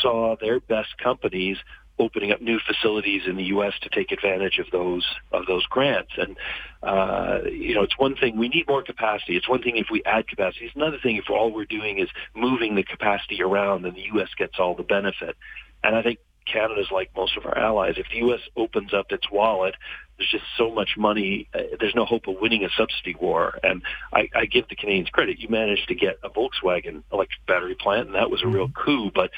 saw 0.01 0.35
their 0.39 0.59
best 0.59 0.97
companies 0.97 1.57
opening 1.99 2.31
up 2.31 2.41
new 2.41 2.59
facilities 2.59 3.23
in 3.27 3.35
the 3.35 3.43
U.S. 3.45 3.73
to 3.81 3.89
take 3.89 4.11
advantage 4.11 4.57
of 4.57 4.65
those 4.71 5.05
of 5.31 5.45
those 5.45 5.65
grants. 5.67 6.11
And 6.17 6.35
uh, 6.83 7.39
you 7.49 7.75
know, 7.75 7.83
it's 7.83 7.97
one 7.97 8.15
thing 8.15 8.37
we 8.37 8.49
need 8.49 8.67
more 8.67 8.83
capacity. 8.83 9.37
It's 9.37 9.47
one 9.47 9.61
thing 9.61 9.77
if 9.77 9.87
we 9.91 10.03
add 10.03 10.27
capacity. 10.27 10.65
It's 10.65 10.75
another 10.75 10.97
thing 11.01 11.17
if 11.17 11.29
all 11.29 11.53
we're 11.53 11.65
doing 11.65 11.99
is 11.99 12.09
moving 12.35 12.75
the 12.75 12.83
capacity 12.83 13.41
around, 13.41 13.85
and 13.85 13.95
the 13.95 14.05
U.S. 14.13 14.29
gets 14.37 14.55
all 14.59 14.75
the 14.75 14.83
benefit. 14.83 15.37
And 15.83 15.95
I 15.95 16.01
think 16.01 16.19
Canada's 16.45 16.89
like 16.91 17.11
most 17.15 17.37
of 17.37 17.45
our 17.45 17.57
allies. 17.57 17.95
If 17.97 18.07
the 18.11 18.17
U.S. 18.17 18.39
opens 18.55 18.93
up 18.93 19.11
its 19.11 19.29
wallet, 19.31 19.75
there's 20.17 20.29
just 20.29 20.43
so 20.57 20.71
much 20.71 20.91
money. 20.97 21.47
Uh, 21.53 21.61
there's 21.79 21.95
no 21.95 22.05
hope 22.05 22.27
of 22.27 22.35
winning 22.39 22.63
a 22.63 22.69
subsidy 22.77 23.15
war. 23.19 23.59
And 23.63 23.81
I, 24.13 24.29
I 24.35 24.45
give 24.45 24.67
the 24.67 24.75
Canadians 24.75 25.09
credit. 25.09 25.39
You 25.39 25.49
managed 25.49 25.87
to 25.87 25.95
get 25.95 26.19
a 26.23 26.29
Volkswagen 26.29 27.03
electric 27.11 27.45
battery 27.47 27.75
plant, 27.75 28.07
and 28.07 28.15
that 28.15 28.29
was 28.29 28.41
a 28.43 28.47
real 28.47 28.67
mm-hmm. 28.67 28.83
coup. 28.83 29.11
But 29.13 29.31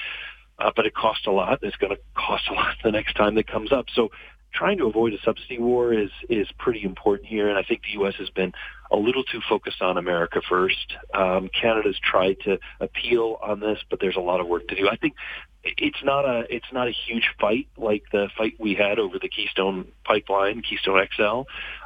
uh, 0.60 0.72
but 0.76 0.86
it 0.86 0.94
costs 0.94 1.26
a 1.26 1.32
lot. 1.32 1.62
And 1.62 1.64
it's 1.64 1.78
going 1.78 1.96
to 1.96 2.02
cost 2.16 2.44
a 2.52 2.54
lot 2.54 2.76
the 2.84 2.92
next 2.92 3.14
time 3.16 3.36
that 3.36 3.48
comes 3.48 3.72
up. 3.72 3.86
So 3.94 4.10
trying 4.54 4.78
to 4.78 4.86
avoid 4.86 5.14
a 5.14 5.18
subsidy 5.24 5.60
war 5.60 5.94
is 5.94 6.12
is 6.30 6.48
pretty 6.58 6.84
important 6.84 7.28
here, 7.28 7.50
and 7.50 7.58
I 7.58 7.64
think 7.64 7.82
the 7.84 8.00
U.S. 8.00 8.14
has 8.20 8.30
been 8.30 8.54
a 8.92 8.98
little 8.98 9.24
too 9.24 9.42
focused 9.50 9.82
on 9.82 9.98
America 9.98 10.42
first. 10.48 10.94
Um, 11.14 11.50
Canada's 11.50 12.00
tried 12.04 12.38
to 12.46 12.60
appeal 12.80 13.40
on 13.42 13.60
this, 13.60 13.80
but 13.90 14.00
there's 14.00 14.16
a 14.16 14.22
lot 14.22 14.40
of 14.40 14.48
work 14.48 14.68
to 14.68 14.76
do. 14.76 14.88
I 14.88 14.96
think 14.96 15.16
it's 15.64 16.04
not 16.04 16.26
a 16.26 16.44
it's 16.54 16.72
not 16.72 16.88
a 16.88 16.92
huge 16.92 17.30
fight 17.40 17.68
like 17.78 18.04
the 18.12 18.30
fight 18.38 18.56
we 18.60 18.76
had 18.76 19.00
over 19.00 19.18
the 19.20 19.30
Keystone 19.30 19.88
Pipeline, 20.04 20.62
Keystone 20.62 21.06
XL, 21.16 21.42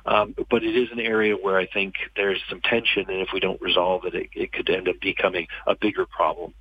um, 0.05 0.35
but 0.49 0.63
it 0.63 0.75
is 0.75 0.89
an 0.91 0.99
area 0.99 1.35
where 1.35 1.57
I 1.57 1.67
think 1.67 1.95
there's 2.15 2.41
some 2.49 2.61
tension, 2.61 3.05
and 3.09 3.21
if 3.21 3.29
we 3.33 3.39
don't 3.39 3.61
resolve 3.61 4.05
it, 4.05 4.15
it, 4.15 4.29
it 4.33 4.51
could 4.51 4.69
end 4.69 4.89
up 4.89 4.99
becoming 4.99 5.47
a 5.67 5.75
bigger 5.75 6.05
problem. 6.05 6.53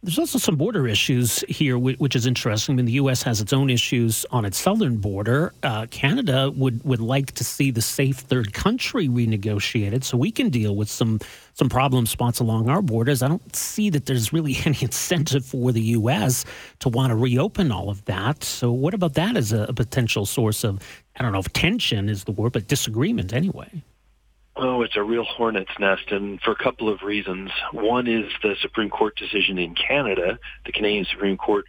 There's 0.00 0.18
also 0.18 0.38
some 0.38 0.54
border 0.54 0.86
issues 0.86 1.40
here, 1.48 1.76
which 1.76 2.14
is 2.14 2.24
interesting. 2.24 2.74
I 2.74 2.76
mean, 2.76 2.86
the 2.86 2.92
U.S. 2.92 3.20
has 3.24 3.40
its 3.40 3.52
own 3.52 3.68
issues 3.68 4.24
on 4.30 4.44
its 4.44 4.56
southern 4.56 4.98
border. 4.98 5.52
Uh, 5.64 5.86
Canada 5.90 6.52
would, 6.54 6.84
would 6.84 7.00
like 7.00 7.32
to 7.32 7.42
see 7.42 7.72
the 7.72 7.82
safe 7.82 8.18
third 8.18 8.52
country 8.52 9.08
renegotiated 9.08 10.04
so 10.04 10.16
we 10.16 10.30
can 10.30 10.50
deal 10.50 10.76
with 10.76 10.88
some 10.88 11.18
some 11.54 11.68
problem 11.68 12.06
spots 12.06 12.38
along 12.38 12.68
our 12.68 12.80
borders. 12.80 13.20
I 13.20 13.26
don't 13.26 13.56
see 13.56 13.90
that 13.90 14.06
there's 14.06 14.32
really 14.32 14.56
any 14.64 14.78
incentive 14.80 15.44
for 15.44 15.72
the 15.72 15.82
U.S. 15.82 16.44
to 16.78 16.88
want 16.88 17.10
to 17.10 17.16
reopen 17.16 17.72
all 17.72 17.90
of 17.90 18.04
that. 18.04 18.44
So, 18.44 18.70
what 18.70 18.94
about 18.94 19.14
that 19.14 19.36
as 19.36 19.52
a, 19.52 19.62
a 19.64 19.72
potential 19.72 20.24
source 20.24 20.62
of, 20.62 20.78
I 21.16 21.24
don't 21.24 21.32
know 21.32 21.40
if 21.40 21.52
tension 21.52 22.08
is 22.08 22.22
the 22.22 22.30
word, 22.30 22.52
but 22.52 22.68
disagreement 22.68 23.32
anyway? 23.32 23.82
Oh, 24.60 24.82
it's 24.82 24.96
a 24.96 25.02
real 25.04 25.22
hornet's 25.22 25.70
nest, 25.78 26.10
and 26.10 26.40
for 26.40 26.50
a 26.50 26.56
couple 26.56 26.88
of 26.92 27.02
reasons. 27.02 27.50
One 27.70 28.08
is 28.08 28.24
the 28.42 28.56
Supreme 28.60 28.90
Court 28.90 29.14
decision 29.14 29.56
in 29.56 29.76
Canada, 29.76 30.36
the 30.66 30.72
Canadian 30.72 31.06
Supreme 31.12 31.36
Court, 31.36 31.64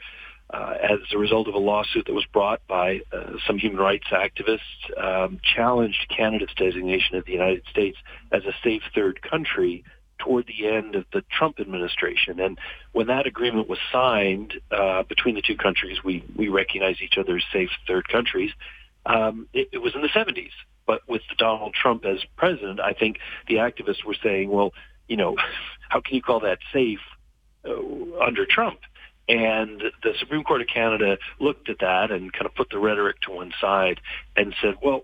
uh, 0.52 0.74
as 0.82 0.98
a 1.14 1.18
result 1.20 1.48
of 1.48 1.54
a 1.54 1.60
lawsuit 1.60 2.08
that 2.08 2.14
was 2.14 2.26
brought 2.34 2.66
by 2.68 3.02
uh, 3.14 3.34
some 3.46 3.60
human 3.60 3.80
rights 3.80 4.08
activists, 4.12 4.60
um, 4.98 5.40
challenged 5.56 6.04
Canada's 6.10 6.50
designation 6.58 7.16
of 7.16 7.26
the 7.26 7.32
United 7.32 7.62
States 7.70 8.00
as 8.32 8.44
a 8.46 8.54
safe 8.64 8.82
third 8.96 9.22
country 9.22 9.84
toward 10.18 10.48
the 10.48 10.68
end 10.68 10.96
of 10.96 11.06
the 11.14 11.22
Trump 11.30 11.60
administration. 11.60 12.40
And 12.40 12.58
when 12.94 13.06
that 13.06 13.28
agreement 13.28 13.70
was 13.70 13.78
signed 13.92 14.56
uh, 14.72 15.04
between 15.04 15.36
the 15.36 15.44
two 15.44 15.58
countries, 15.58 16.04
we, 16.04 16.24
we 16.36 16.50
recognize 16.50 16.96
each 17.04 17.20
other 17.20 17.38
as 17.38 17.44
safe 17.54 17.70
third 17.86 18.10
countries. 18.10 18.50
Um, 19.06 19.48
it, 19.54 19.70
it 19.74 19.78
was 19.78 19.94
in 19.94 20.02
the 20.02 20.08
70s. 20.08 20.50
But 20.90 21.08
with 21.08 21.22
Donald 21.38 21.76
Trump 21.76 22.04
as 22.04 22.18
president, 22.36 22.80
I 22.80 22.94
think 22.94 23.20
the 23.48 23.58
activists 23.58 24.04
were 24.04 24.16
saying, 24.24 24.50
well, 24.50 24.74
you 25.08 25.18
know, 25.18 25.36
how 25.90 26.02
can 26.02 26.16
you 26.16 26.22
call 26.24 26.40
that 26.40 26.58
safe 26.74 26.98
uh, 27.64 28.24
under 28.26 28.48
Trump? 28.48 28.80
And 29.28 29.84
the 30.02 30.14
Supreme 30.20 30.44
Court 30.44 30.62
of 30.62 30.68
Canada 30.68 31.20
looked 31.40 31.70
at 31.70 31.78
that 31.82 32.10
and 32.10 32.34
kind 32.34 32.48
of 32.48 32.56
put 32.56 32.72
the 32.72 32.80
rhetoric 32.80 33.22
to 33.22 33.32
one 33.34 33.52
side 33.62 34.02
and 34.36 34.56
said, 34.64 34.78
well, 34.82 35.04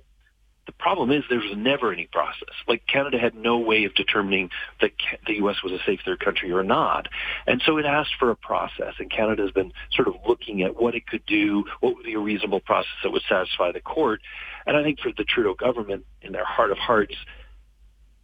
the 0.66 0.72
problem 0.72 1.12
is 1.12 1.24
there 1.30 1.40
was 1.40 1.56
never 1.56 1.94
any 1.94 2.08
process. 2.12 2.50
Like 2.68 2.88
Canada 2.88 3.20
had 3.20 3.36
no 3.36 3.60
way 3.60 3.86
of 3.86 3.94
determining 3.94 4.50
that 4.82 4.92
the 5.28 5.36
U.S. 5.36 5.58
was 5.64 5.74
a 5.74 5.80
safe 5.86 6.00
third 6.04 6.20
country 6.20 6.52
or 6.52 6.64
not. 6.64 7.08
And 7.46 7.62
so 7.66 7.78
it 7.78 7.86
asked 7.86 8.16
for 8.20 8.32
a 8.32 8.36
process. 8.36 8.96
And 9.00 9.12
Canada 9.12 9.44
has 9.44 9.52
been 9.52 9.72
sort 9.92 10.08
of 10.08 10.16
looking 10.28 10.64
at 10.64 10.82
what 10.82 10.96
it 10.96 11.06
could 11.06 11.26
do, 11.26 11.66
what 11.82 11.96
would 11.96 12.06
be 12.06 12.14
a 12.14 12.20
reasonable 12.20 12.62
process 12.62 12.96
that 13.04 13.12
would 13.12 13.24
satisfy 13.30 13.72
the 13.72 13.82
court. 13.82 14.22
And 14.66 14.76
I 14.76 14.84
think 14.84 15.00
for 15.00 15.12
the 15.16 15.24
Trudeau 15.24 15.54
government, 15.54 16.06
in 16.22 16.32
their 16.32 16.46
heart 16.46 16.72
of 16.72 16.78
hearts, 16.78 17.16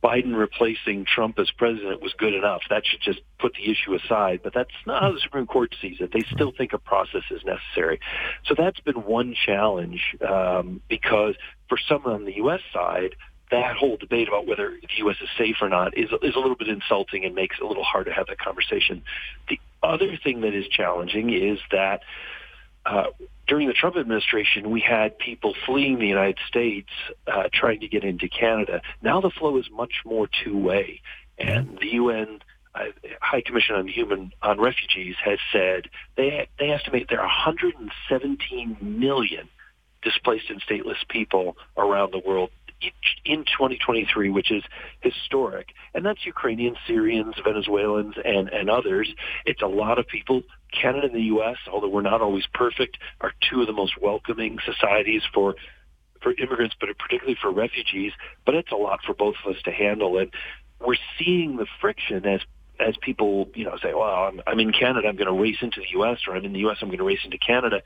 Biden 0.03 0.35
replacing 0.35 1.05
Trump 1.05 1.37
as 1.37 1.51
president 1.51 2.01
was 2.01 2.13
good 2.17 2.33
enough. 2.33 2.61
That 2.69 2.83
should 2.85 3.01
just 3.01 3.19
put 3.39 3.53
the 3.53 3.69
issue 3.69 3.93
aside. 3.93 4.41
But 4.43 4.53
that's 4.53 4.71
not 4.87 5.03
how 5.03 5.11
the 5.11 5.19
Supreme 5.19 5.45
Court 5.45 5.75
sees 5.79 5.97
it. 5.99 6.11
They 6.11 6.23
still 6.33 6.51
think 6.57 6.73
a 6.73 6.79
process 6.79 7.21
is 7.29 7.41
necessary. 7.45 7.99
So 8.45 8.55
that's 8.57 8.79
been 8.79 9.03
one 9.03 9.35
challenge 9.45 10.15
um, 10.27 10.81
because 10.89 11.35
for 11.71 11.79
someone 11.87 12.13
on 12.15 12.25
the 12.25 12.35
U.S. 12.35 12.59
side, 12.73 13.15
that 13.49 13.77
whole 13.77 13.95
debate 13.95 14.27
about 14.27 14.45
whether 14.45 14.71
the 14.81 14.97
U.S. 14.97 15.15
is 15.23 15.29
safe 15.37 15.55
or 15.61 15.69
not 15.69 15.97
is 15.97 16.09
is 16.21 16.35
a 16.35 16.39
little 16.39 16.57
bit 16.57 16.67
insulting 16.67 17.23
and 17.23 17.33
makes 17.33 17.55
it 17.57 17.63
a 17.63 17.67
little 17.67 17.85
hard 17.85 18.07
to 18.07 18.11
have 18.11 18.27
that 18.27 18.39
conversation. 18.39 19.03
The 19.47 19.57
other 19.81 20.19
thing 20.21 20.41
that 20.41 20.53
is 20.53 20.67
challenging 20.67 21.33
is 21.33 21.59
that 21.71 22.01
uh, 22.85 23.05
during 23.47 23.69
the 23.69 23.73
Trump 23.73 23.95
administration, 23.95 24.69
we 24.69 24.81
had 24.81 25.17
people 25.17 25.53
fleeing 25.65 25.97
the 25.97 26.07
United 26.07 26.39
States 26.45 26.89
uh, 27.25 27.43
trying 27.53 27.79
to 27.79 27.87
get 27.87 28.03
into 28.03 28.27
Canada. 28.27 28.81
Now 29.01 29.21
the 29.21 29.29
flow 29.29 29.57
is 29.57 29.65
much 29.71 30.01
more 30.05 30.27
two-way, 30.43 30.99
and 31.37 31.77
the 31.79 31.93
UN 31.93 32.39
uh, 32.75 32.83
High 33.21 33.43
Commission 33.45 33.75
on 33.75 33.87
Human 33.87 34.33
on 34.41 34.59
Refugees 34.59 35.15
has 35.23 35.39
said 35.53 35.89
they 36.17 36.49
they 36.59 36.71
estimate 36.71 37.07
there 37.07 37.21
are 37.21 37.27
117 37.27 38.75
million 38.81 39.47
displaced 40.01 40.49
and 40.49 40.61
stateless 40.61 41.07
people 41.09 41.57
around 41.77 42.11
the 42.11 42.19
world 42.19 42.49
in 43.25 43.45
2023, 43.45 44.29
which 44.29 44.51
is 44.51 44.63
historic. 45.01 45.67
And 45.93 46.05
that's 46.05 46.25
Ukrainians, 46.25 46.77
Syrians, 46.87 47.35
Venezuelans, 47.43 48.15
and, 48.23 48.49
and 48.49 48.69
others. 48.69 49.13
It's 49.45 49.61
a 49.61 49.67
lot 49.67 49.99
of 49.99 50.07
people. 50.07 50.43
Canada 50.71 51.07
and 51.07 51.15
the 51.15 51.21
U.S., 51.23 51.57
although 51.71 51.89
we're 51.89 52.01
not 52.01 52.21
always 52.21 52.45
perfect, 52.53 52.97
are 53.19 53.33
two 53.49 53.61
of 53.61 53.67
the 53.67 53.73
most 53.73 53.93
welcoming 54.01 54.57
societies 54.65 55.21
for 55.33 55.55
for 56.21 56.33
immigrants, 56.33 56.75
but 56.79 56.87
particularly 56.99 57.35
for 57.41 57.51
refugees. 57.51 58.11
But 58.45 58.53
it's 58.53 58.71
a 58.71 58.75
lot 58.75 58.99
for 59.05 59.15
both 59.15 59.35
of 59.43 59.55
us 59.55 59.61
to 59.63 59.71
handle. 59.71 60.19
And 60.19 60.31
we're 60.79 60.95
seeing 61.17 61.57
the 61.57 61.65
friction 61.79 62.25
as 62.25 62.41
as 62.79 62.95
people, 63.01 63.49
you 63.53 63.63
know, 63.63 63.77
say, 63.81 63.93
well, 63.93 64.03
I'm, 64.03 64.41
I'm 64.47 64.59
in 64.59 64.71
Canada, 64.71 65.07
I'm 65.07 65.15
going 65.15 65.27
to 65.27 65.39
race 65.39 65.57
into 65.61 65.81
the 65.81 65.87
U.S., 65.91 66.17
or 66.27 66.35
I'm 66.35 66.43
in 66.45 66.53
the 66.53 66.59
U.S., 66.59 66.77
I'm 66.81 66.87
going 66.87 66.97
to 66.97 67.03
race 67.03 67.19
into 67.23 67.37
Canada 67.37 67.81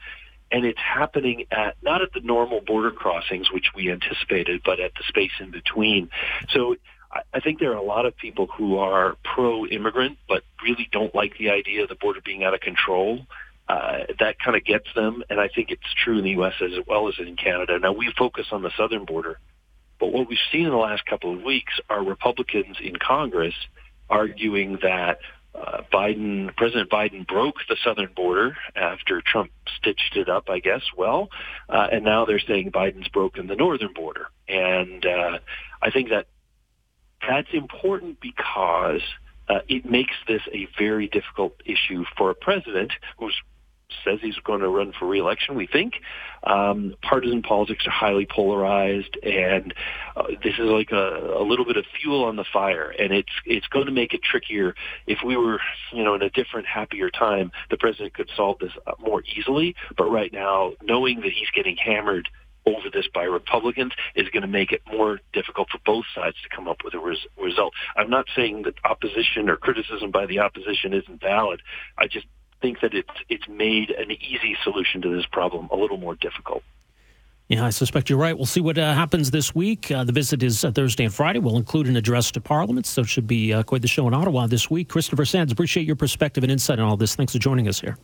and 0.51 0.65
it's 0.65 0.79
happening 0.79 1.45
at 1.51 1.75
not 1.81 2.01
at 2.01 2.13
the 2.13 2.21
normal 2.21 2.61
border 2.61 2.91
crossings 2.91 3.51
which 3.51 3.71
we 3.75 3.91
anticipated, 3.91 4.61
but 4.63 4.79
at 4.79 4.93
the 4.95 5.03
space 5.07 5.31
in 5.39 5.51
between. 5.51 6.09
So 6.49 6.75
I 7.33 7.39
think 7.39 7.59
there 7.59 7.71
are 7.71 7.77
a 7.77 7.83
lot 7.83 8.05
of 8.05 8.17
people 8.17 8.47
who 8.57 8.77
are 8.77 9.15
pro-immigrant, 9.23 10.17
but 10.27 10.43
really 10.63 10.89
don't 10.91 11.15
like 11.15 11.37
the 11.37 11.49
idea 11.49 11.83
of 11.83 11.89
the 11.89 11.95
border 11.95 12.19
being 12.23 12.43
out 12.43 12.53
of 12.53 12.59
control. 12.59 13.25
Uh, 13.67 13.99
that 14.19 14.37
kind 14.43 14.55
of 14.55 14.63
gets 14.63 14.85
them, 14.95 15.23
and 15.29 15.39
I 15.39 15.47
think 15.47 15.71
it's 15.71 15.81
true 16.03 16.19
in 16.19 16.23
the 16.23 16.31
U.S. 16.31 16.53
as 16.61 16.85
well 16.87 17.07
as 17.07 17.15
in 17.17 17.35
Canada. 17.35 17.79
Now 17.79 17.93
we 17.93 18.13
focus 18.17 18.47
on 18.51 18.61
the 18.61 18.71
southern 18.77 19.05
border, 19.05 19.39
but 19.99 20.11
what 20.11 20.29
we've 20.29 20.37
seen 20.51 20.65
in 20.65 20.71
the 20.71 20.77
last 20.77 21.05
couple 21.05 21.33
of 21.33 21.41
weeks 21.41 21.73
are 21.89 22.03
Republicans 22.03 22.77
in 22.81 22.95
Congress 22.95 23.55
arguing 24.09 24.77
that 24.83 25.19
uh, 25.56 25.82
Biden, 25.91 26.56
President 26.56 26.89
Biden 26.89 27.26
broke 27.28 27.56
the 27.70 27.78
southern 27.84 28.12
border 28.16 28.58
after 28.76 29.22
Trump 29.22 29.51
stitched 29.78 30.16
it 30.16 30.30
up, 30.30 30.49
I 30.49 30.60
guess, 30.60 30.82
well, 30.97 31.30
uh, 31.70 31.88
and 31.91 32.03
now 32.03 32.26
they're 32.26 32.39
saying 32.39 32.72
Biden's 32.72 33.08
broken 33.08 33.47
the 33.47 33.56
northern 33.56 33.93
border. 33.93 34.28
And 34.47 35.06
uh, 35.06 35.39
I 35.82 35.91
think 35.91 36.10
that 36.10 36.28
that's 37.28 37.47
important 37.53 38.20
because 38.20 39.01
uh, 39.47 39.60
it 39.68 39.86
makes 39.86 40.14
this 40.28 40.41
a 40.51 40.68
very 40.78 41.08
difficult 41.08 41.53
issue 41.66 42.03
for 42.18 42.30
a 42.32 42.36
president 42.36 42.91
who's 43.18 43.36
says 44.03 44.19
he's 44.21 44.37
going 44.43 44.61
to 44.61 44.69
run 44.69 44.93
for 44.97 45.07
reelection. 45.07 45.55
We 45.55 45.67
think 45.67 45.95
um, 46.43 46.95
partisan 47.01 47.41
politics 47.41 47.85
are 47.87 47.91
highly 47.91 48.27
polarized, 48.29 49.17
and 49.23 49.73
uh, 50.15 50.27
this 50.43 50.53
is 50.53 50.69
like 50.69 50.91
a, 50.91 51.37
a 51.39 51.43
little 51.43 51.65
bit 51.65 51.77
of 51.77 51.85
fuel 51.99 52.23
on 52.23 52.35
the 52.35 52.45
fire. 52.51 52.89
And 52.89 53.11
it's 53.11 53.31
it's 53.45 53.67
going 53.67 53.85
to 53.85 53.91
make 53.91 54.13
it 54.13 54.21
trickier. 54.23 54.75
If 55.07 55.19
we 55.25 55.37
were, 55.37 55.59
you 55.93 56.03
know, 56.03 56.15
in 56.15 56.21
a 56.21 56.29
different, 56.29 56.67
happier 56.67 57.09
time, 57.09 57.51
the 57.69 57.77
president 57.77 58.13
could 58.13 58.29
solve 58.35 58.59
this 58.59 58.71
more 58.99 59.23
easily. 59.37 59.75
But 59.97 60.11
right 60.11 60.31
now, 60.31 60.73
knowing 60.81 61.21
that 61.21 61.31
he's 61.31 61.49
getting 61.55 61.77
hammered 61.77 62.29
over 62.65 62.89
this 62.91 63.07
by 63.13 63.23
Republicans 63.23 63.91
is 64.15 64.27
going 64.29 64.41
to 64.41 64.47
make 64.47 64.71
it 64.71 64.81
more 64.91 65.19
difficult 65.33 65.69
for 65.69 65.79
both 65.85 66.05
sides 66.15 66.35
to 66.41 66.55
come 66.55 66.67
up 66.67 66.77
with 66.83 66.93
a 66.93 66.99
res- 66.99 67.27
result. 67.41 67.73
I'm 67.95 68.09
not 68.09 68.25
saying 68.35 68.63
that 68.63 68.75
opposition 68.83 69.49
or 69.49 69.55
criticism 69.55 70.11
by 70.11 70.25
the 70.25 70.39
opposition 70.39 70.93
isn't 70.93 71.21
valid. 71.21 71.61
I 71.97 72.07
just 72.07 72.25
think 72.66 72.82
that 72.82 72.95
it's 72.95 73.18
it's 73.30 73.47
made 73.47 73.91
an 73.91 74.11
easy 74.11 74.57
solution 74.63 74.99
to 75.03 75.16
this 75.16 75.26
problem 75.28 75.70
a 75.72 75.76
little 75.76 75.97
more 75.97 76.16
difficult. 76.16 76.63
Yeah, 77.47 77.63
I 77.63 77.70
suspect 77.70 78.09
you're 78.09 78.18
right. 78.18 78.36
We'll 78.36 78.47
see 78.47 78.59
what 78.59 78.80
uh, 78.80 78.95
happens 78.95 79.30
this 79.30 79.53
week. 79.53 79.91
Uh, 79.91 80.03
the 80.03 80.11
visit 80.11 80.41
is 80.41 80.66
uh, 80.66 80.72
Thursday 80.72 81.03
and 81.03 81.13
Friday. 81.13 81.38
We'll 81.38 81.57
include 81.57 81.86
an 81.86 81.95
address 81.95 82.32
to 82.32 82.41
Parliament, 82.41 82.88
so 82.88 83.01
it 83.01 83.07
should 83.07 83.28
be 83.28 83.53
uh, 83.53 83.61
quite 83.61 83.84
the 83.84 83.88
show 83.88 84.07
in 84.07 84.16
Ottawa 84.16 84.47
this 84.47 84.72
week. 84.72 84.89
Christopher 84.89 85.26
Sands, 85.26 85.51
appreciate 85.51 85.86
your 85.86 85.95
perspective 85.95 86.43
and 86.43 86.51
insight 86.51 86.80
on 86.80 86.88
all 86.88 86.97
this. 86.97 87.13
Thanks 87.13 87.34
for 87.34 87.39
joining 87.39 87.68
us 87.68 87.80
here. 87.80 87.97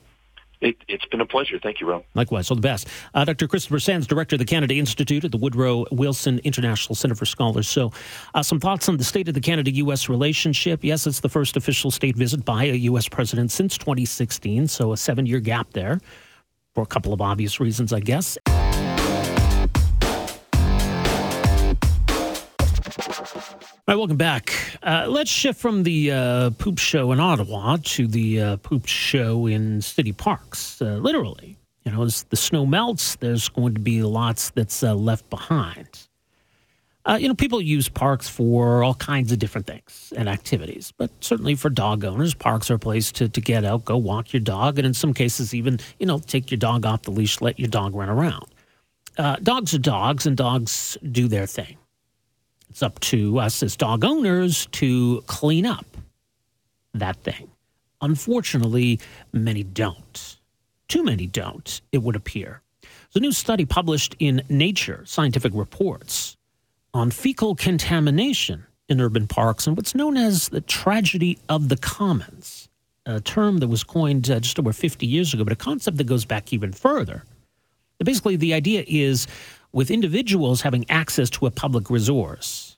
It, 0.62 0.78
has 0.89 0.99
been 1.09 1.22
a 1.22 1.26
pleasure. 1.26 1.59
Thank 1.59 1.82
you, 1.82 1.89
Rob. 1.89 2.03
Likewise. 2.14 2.51
All 2.51 2.55
the 2.55 2.62
best. 2.62 2.88
Uh, 3.14 3.26
Dr. 3.26 3.47
Christopher 3.47 3.80
Sands, 3.80 4.05
Director 4.05 4.36
of 4.36 4.39
the 4.39 4.45
Canada 4.45 4.76
Institute 4.76 5.26
at 5.26 5.32
the 5.32 5.38
Woodrow 5.38 5.86
Wilson 5.91 6.39
International 6.43 6.93
Center 6.95 7.16
for 7.16 7.26
Scholars. 7.26 7.68
So, 7.68 7.91
uh, 8.36 8.43
some 8.43 8.59
thoughts 8.59 8.88
on 8.88 8.97
the 8.97 9.03
state 9.03 9.28
of 9.28 9.34
the 9.34 9.41
Canada 9.41 9.72
U.S. 9.72 10.07
relationship. 10.07 10.84
Yes, 10.84 11.07
it's 11.07 11.20
the 11.20 11.30
first 11.30 11.57
official 11.57 11.89
state 11.89 12.16
visit 12.16 12.45
by 12.45 12.66
a 12.66 12.76
U.S. 12.76 13.09
president 13.09 13.51
since 13.51 13.78
2016, 13.78 14.68
so 14.68 14.93
a 14.93 14.97
seven 14.97 15.26
year 15.26 15.39
gap 15.39 15.72
there 15.74 15.99
for 16.76 16.84
a 16.84 16.88
couple 16.88 17.12
of 17.12 17.22
obvious 17.22 17.59
reasons, 17.59 17.91
I 17.91 17.99
guess. 17.99 18.38
All 23.88 23.95
right, 23.95 23.95
welcome 23.97 24.18
back. 24.18 24.53
Uh, 24.84 25.05
let's 25.07 25.29
shift 25.29 25.59
from 25.59 25.84
the 25.84 26.11
uh, 26.11 26.49
poop 26.51 26.79
show 26.79 27.11
in 27.11 27.19
Ottawa 27.19 27.77
to 27.84 28.07
the 28.07 28.41
uh, 28.41 28.57
poop 28.57 28.88
show 28.88 29.45
in 29.45 29.79
city 29.79 30.11
parks. 30.11 30.82
Uh, 30.82 30.95
literally, 30.95 31.55
you 31.84 31.91
know, 31.91 32.01
as 32.01 32.23
the 32.23 32.36
snow 32.36 32.65
melts, 32.65 33.15
there's 33.17 33.47
going 33.49 33.75
to 33.75 33.79
be 33.79 34.01
lots 34.01 34.49
that's 34.49 34.82
uh, 34.82 34.95
left 34.95 35.29
behind. 35.29 36.07
Uh, 37.05 37.17
you 37.19 37.27
know, 37.27 37.36
people 37.36 37.61
use 37.61 37.89
parks 37.89 38.27
for 38.27 38.84
all 38.84 38.95
kinds 38.95 39.32
of 39.32 39.38
different 39.38 39.67
things 39.67 40.13
and 40.15 40.27
activities, 40.27 40.93
but 40.97 41.11
certainly 41.19 41.53
for 41.53 41.69
dog 41.69 42.03
owners, 42.03 42.34
parks 42.34 42.71
are 42.71 42.75
a 42.75 42.79
place 42.79 43.11
to, 43.11 43.29
to 43.29 43.41
get 43.41 43.63
out, 43.63 43.86
go 43.86 43.97
walk 43.97 44.34
your 44.34 44.39
dog, 44.39 44.79
and 44.79 44.86
in 44.86 44.93
some 44.93 45.13
cases, 45.13 45.53
even, 45.53 45.79
you 45.99 46.05
know, 46.07 46.19
take 46.19 46.49
your 46.49 46.59
dog 46.59 46.86
off 46.86 47.03
the 47.03 47.11
leash, 47.11 47.39
let 47.41 47.59
your 47.59 47.69
dog 47.69 47.95
run 47.95 48.09
around. 48.09 48.45
dogs 49.43 49.73
are 49.73 49.79
dogs, 49.79 50.25
and 50.25 50.38
dogs 50.38 50.97
do 51.11 51.27
their 51.27 51.45
thing. 51.47 51.77
It's 52.72 52.82
up 52.82 53.01
to 53.01 53.38
us 53.38 53.61
as 53.63 53.76
dog 53.76 54.05
owners 54.05 54.65
to 54.67 55.22
clean 55.28 55.65
up 55.65 55.86
that 56.93 57.17
thing. 57.17 57.51
Unfortunately, 57.99 58.97
many 59.34 59.61
don't. 59.61 60.38
Too 60.88 61.03
many 61.03 61.28
don't, 61.28 61.82
it 61.91 61.97
would 61.97 62.15
appear. 62.15 62.61
A 63.13 63.19
new 63.19 63.34
study 63.34 63.65
published 63.65 64.15
in 64.19 64.41
Nature 64.47 65.03
Scientific 65.05 65.51
Reports 65.53 66.38
on 66.93 67.11
fecal 67.11 67.55
contamination 67.55 68.65
in 68.88 69.01
urban 69.01 69.28
parks 69.28 69.67
and 69.67 69.76
what's 69.76 69.93
known 69.93 70.15
as 70.15 70.47
the 70.47 70.61
tragedy 70.61 71.38
of 71.49 71.67
the 71.67 71.76
commons, 71.76 72.69
a 73.05 73.19
term 73.19 73.57
that 73.57 73.67
was 73.67 73.84
coined 73.84 74.32
uh, 74.32 74.39
just 74.39 74.57
over 74.57 74.72
50 74.72 75.05
years 75.05 75.34
ago, 75.34 75.43
but 75.43 75.51
a 75.51 75.57
concept 75.57 75.97
that 75.97 76.05
goes 76.05 76.24
back 76.24 76.53
even 76.53 76.72
further. 76.72 77.26
Basically, 77.99 78.38
the 78.38 78.53
idea 78.53 78.86
is 78.88 79.28
with 79.74 79.91
individuals 79.91 80.61
having 80.61 80.89
access 80.89 81.30
to 81.32 81.45
a 81.45 81.51
public 81.51 81.89
resource. 81.89 82.78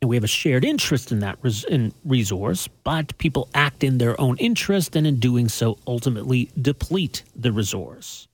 And 0.00 0.08
we 0.10 0.16
have 0.16 0.24
a 0.24 0.28
shared 0.28 0.64
interest 0.64 1.12
in 1.12 1.20
that 1.20 1.38
res- 1.40 1.64
in 1.64 1.92
resource, 2.04 2.68
but 2.68 3.16
people 3.18 3.48
act 3.54 3.82
in 3.82 3.98
their 3.98 4.20
own 4.20 4.36
interest 4.36 4.96
and 4.96 5.06
in 5.06 5.18
doing 5.18 5.48
so 5.48 5.78
ultimately 5.86 6.50
deplete 6.60 7.22
the 7.34 7.52
resource. 7.52 8.28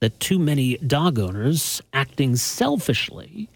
That 0.00 0.20
too 0.20 0.38
many 0.38 0.76
dog 0.76 1.18
owners 1.18 1.80
acting 1.94 2.36
selfishly 2.36 3.48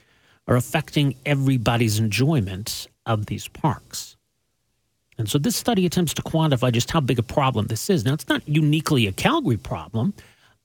are 0.48 0.56
affecting 0.56 1.16
everybody's 1.26 1.98
enjoyment 1.98 2.88
of 3.04 3.26
these 3.26 3.46
parks. 3.46 4.16
And 5.18 5.28
so 5.28 5.36
this 5.36 5.54
study 5.54 5.84
attempts 5.84 6.14
to 6.14 6.22
quantify 6.22 6.72
just 6.72 6.90
how 6.90 7.00
big 7.00 7.18
a 7.18 7.22
problem 7.22 7.66
this 7.66 7.90
is. 7.90 8.06
Now, 8.06 8.14
it's 8.14 8.28
not 8.28 8.48
uniquely 8.48 9.06
a 9.06 9.12
Calgary 9.12 9.58
problem. 9.58 10.14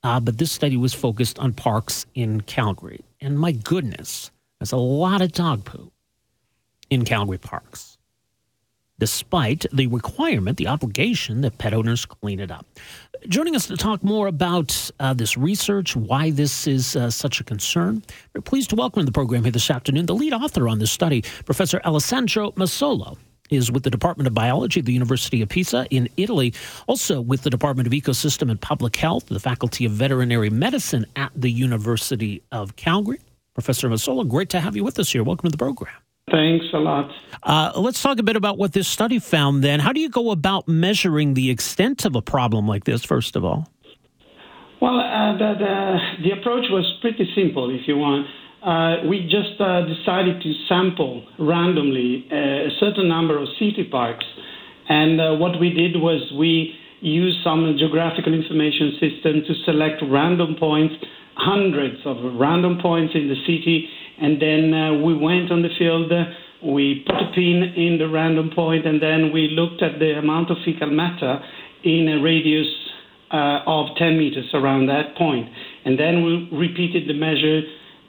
Uh, 0.06 0.20
but 0.20 0.38
this 0.38 0.52
study 0.52 0.78
was 0.78 0.94
focused 0.94 1.40
on 1.40 1.52
parks 1.52 2.06
in 2.14 2.40
Calgary. 2.42 3.04
And 3.22 3.40
my 3.40 3.52
goodness, 3.52 4.30
there's 4.60 4.72
a 4.72 4.78
lot 4.78 5.24
of 5.24 5.32
dog 5.32 5.66
poo 5.66 5.92
in 6.92 7.06
Calgary 7.06 7.40
parks, 7.40 7.98
despite 9.00 9.66
the 9.74 9.88
requirement, 9.88 10.58
the 10.58 10.68
obligation 10.68 11.42
that 11.42 11.58
pet 11.58 11.74
owners 11.74 12.06
clean 12.06 12.40
it 12.40 12.52
up. 12.52 12.68
Joining 13.28 13.56
us 13.56 13.66
to 13.66 13.78
talk 13.78 14.04
more 14.04 14.28
about 14.28 14.92
uh, 15.00 15.16
this 15.16 15.38
research, 15.38 15.96
why 15.96 16.30
this 16.30 16.68
is 16.68 16.96
uh, 16.96 17.10
such 17.10 17.42
a 17.42 17.44
concern, 17.44 18.04
we're 18.36 18.42
pleased 18.42 18.70
to 18.70 18.76
welcome 18.76 19.02
to 19.02 19.06
the 19.08 19.12
program 19.12 19.42
here 19.42 19.52
this 19.52 19.72
afternoon 19.72 20.06
the 20.06 20.14
lead 20.14 20.34
author 20.34 20.70
on 20.70 20.78
this 20.78 20.92
study, 20.92 21.24
Professor 21.46 21.82
Alessandro 21.84 22.52
Massolo 22.52 23.18
is 23.50 23.72
with 23.72 23.84
the 23.84 23.90
Department 23.90 24.28
of 24.28 24.34
Biology 24.34 24.80
at 24.80 24.86
the 24.86 24.94
University 24.94 25.42
of 25.42 25.50
Pisa 25.50 25.86
in 25.90 26.10
Italy, 26.18 26.54
also 26.88 27.22
with 27.22 27.44
the 27.44 27.50
Department 27.50 27.88
of 27.88 27.94
Ecosystem 27.94 28.50
and 28.50 28.60
Public 28.60 28.96
Health, 28.96 29.28
the 29.28 29.40
Faculty 29.40 29.86
of 29.86 29.92
Veterinary 29.92 30.50
Medicine 30.50 31.06
at 31.16 31.32
the 31.36 31.52
University 31.52 32.42
of 32.52 32.76
Calgary. 32.76 33.20
Professor 33.54 33.90
Massolo, 33.90 34.28
great 34.28 34.50
to 34.50 34.60
have 34.60 34.76
you 34.76 34.84
with 34.84 35.00
us 35.00 35.12
here. 35.12 35.24
Welcome 35.24 35.50
to 35.50 35.52
the 35.52 35.58
program. 35.58 35.94
Thanks 36.32 36.66
a 36.74 36.78
lot. 36.78 37.12
Uh, 37.44 37.72
let's 37.76 38.02
talk 38.02 38.18
a 38.20 38.24
bit 38.24 38.36
about 38.36 38.58
what 38.58 38.74
this 38.74 38.88
study 38.88 39.20
found 39.20 39.64
then. 39.64 39.80
How 39.80 39.94
do 39.94 40.02
you 40.02 40.10
go 40.10 40.32
about 40.32 40.68
measuring 40.68 41.36
the 41.36 41.52
extent 41.52 42.04
of 42.04 42.16
a 42.16 42.22
problem 42.22 42.68
like 42.68 42.84
this, 42.84 43.06
first 43.06 43.36
of 43.36 43.46
all? 43.46 43.70
Well, 44.82 45.00
uh, 45.00 45.38
the, 45.38 45.54
the, 45.60 46.00
the 46.24 46.32
approach 46.40 46.66
was 46.70 46.86
pretty 47.02 47.30
simple, 47.36 47.70
if 47.70 47.88
you 47.88 47.98
want. 47.98 48.28
Uh, 48.66 49.06
we 49.08 49.22
just 49.30 49.62
uh, 49.62 49.86
decided 49.86 50.42
to 50.42 50.54
sample 50.68 51.24
randomly 51.38 52.26
uh, 52.32 52.36
a 52.36 52.70
certain 52.80 53.08
number 53.08 53.38
of 53.38 53.48
city 53.60 53.88
parks. 53.90 54.26
And 54.90 55.22
uh, 55.22 55.36
what 55.36 55.60
we 55.60 55.70
did 55.70 56.02
was 56.02 56.34
we 56.36 56.74
used 57.00 57.44
some 57.44 57.76
geographical 57.78 58.34
information 58.34 58.98
system 59.00 59.44
to 59.46 59.54
select 59.66 60.02
random 60.10 60.56
points, 60.60 60.96
hundreds 61.36 61.98
of 62.06 62.18
random 62.40 62.80
points 62.82 63.14
in 63.14 63.28
the 63.28 63.36
city, 63.46 63.88
and 64.20 64.42
then 64.42 64.74
uh, 64.74 64.94
we 64.94 65.16
went 65.16 65.52
on 65.52 65.62
the 65.62 65.70
field. 65.78 66.12
we 66.64 67.06
put 67.06 67.22
a 67.22 67.32
pin 67.36 67.72
in 67.78 68.00
the 68.00 68.10
random 68.10 68.50
point, 68.56 68.88
and 68.88 69.00
then 69.00 69.32
we 69.32 69.50
looked 69.50 69.84
at 69.84 70.00
the 70.00 70.18
amount 70.18 70.50
of 70.50 70.58
fecal 70.66 70.90
matter 70.90 71.40
in 71.84 72.08
a 72.10 72.24
radius 72.24 72.68
uh, 73.32 73.60
of 73.68 73.96
10 73.98 74.18
meters 74.18 74.50
around 74.56 74.88
that 74.88 75.16
point. 75.16 75.48
And 75.84 76.00
then 76.00 76.24
we 76.24 76.50
repeated 76.52 77.08
the 77.08 77.14
measure 77.14 77.62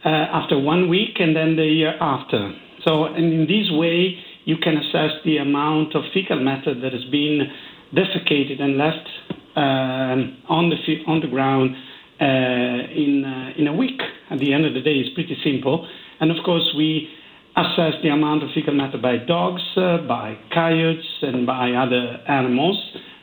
uh, 0.07 0.09
after 0.09 0.57
one 0.57 0.89
week 0.89 1.19
and 1.19 1.35
then 1.35 1.57
the 1.57 1.65
year 1.65 1.95
after. 2.01 2.55
So, 2.85 3.07
and 3.07 3.33
in 3.33 3.41
this 3.41 3.69
way, 3.73 4.17
you 4.45 4.57
can 4.57 4.77
assess 4.77 5.11
the 5.25 5.39
amount 5.39 5.97
of 5.97 6.05
fecal 6.15 6.39
matter 6.39 6.73
that 6.81 6.93
has 6.93 7.05
been 7.11 7.51
defecated 7.93 8.63
and 8.63 8.79
left 8.79 9.09
um, 9.57 10.39
on 10.49 10.71
the 10.71 10.77
on 11.09 11.21
the 11.21 11.27
ground 11.27 11.75
uh, 12.21 12.25
in 12.25 13.25
uh, 13.25 13.59
in 13.59 13.67
a 13.67 13.73
week. 13.73 14.01
At 14.31 14.39
the 14.39 14.53
end 14.53 14.65
of 14.65 14.75
the 14.75 14.81
day, 14.81 14.95
it's 14.95 15.13
pretty 15.15 15.37
simple. 15.43 15.89
And 16.21 16.31
of 16.31 16.37
course, 16.45 16.73
we 16.77 17.09
assess 17.57 17.95
the 18.03 18.11
amount 18.11 18.45
of 18.45 18.51
fecal 18.55 18.75
matter 18.75 18.99
by 18.99 19.17
dogs, 19.17 19.63
uh, 19.77 19.99
by 20.07 20.39
coyotes, 20.55 21.07
and 21.23 21.47
by 21.47 21.73
other 21.73 22.23
animals. 22.29 22.79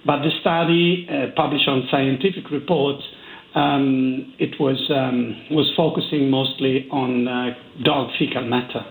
But 0.05 0.23
the 0.23 0.31
study, 0.41 1.07
uh, 1.09 1.31
published 1.35 1.69
on 1.69 1.87
scientific 1.89 2.51
reports, 2.51 3.03
um, 3.55 4.33
it 4.39 4.59
was 4.59 4.89
um, 4.89 5.35
was 5.51 5.71
focusing 5.77 6.29
mostly 6.29 6.87
on 6.91 7.27
uh, 7.27 7.55
dog 7.83 8.11
fecal 8.17 8.43
matter. 8.45 8.85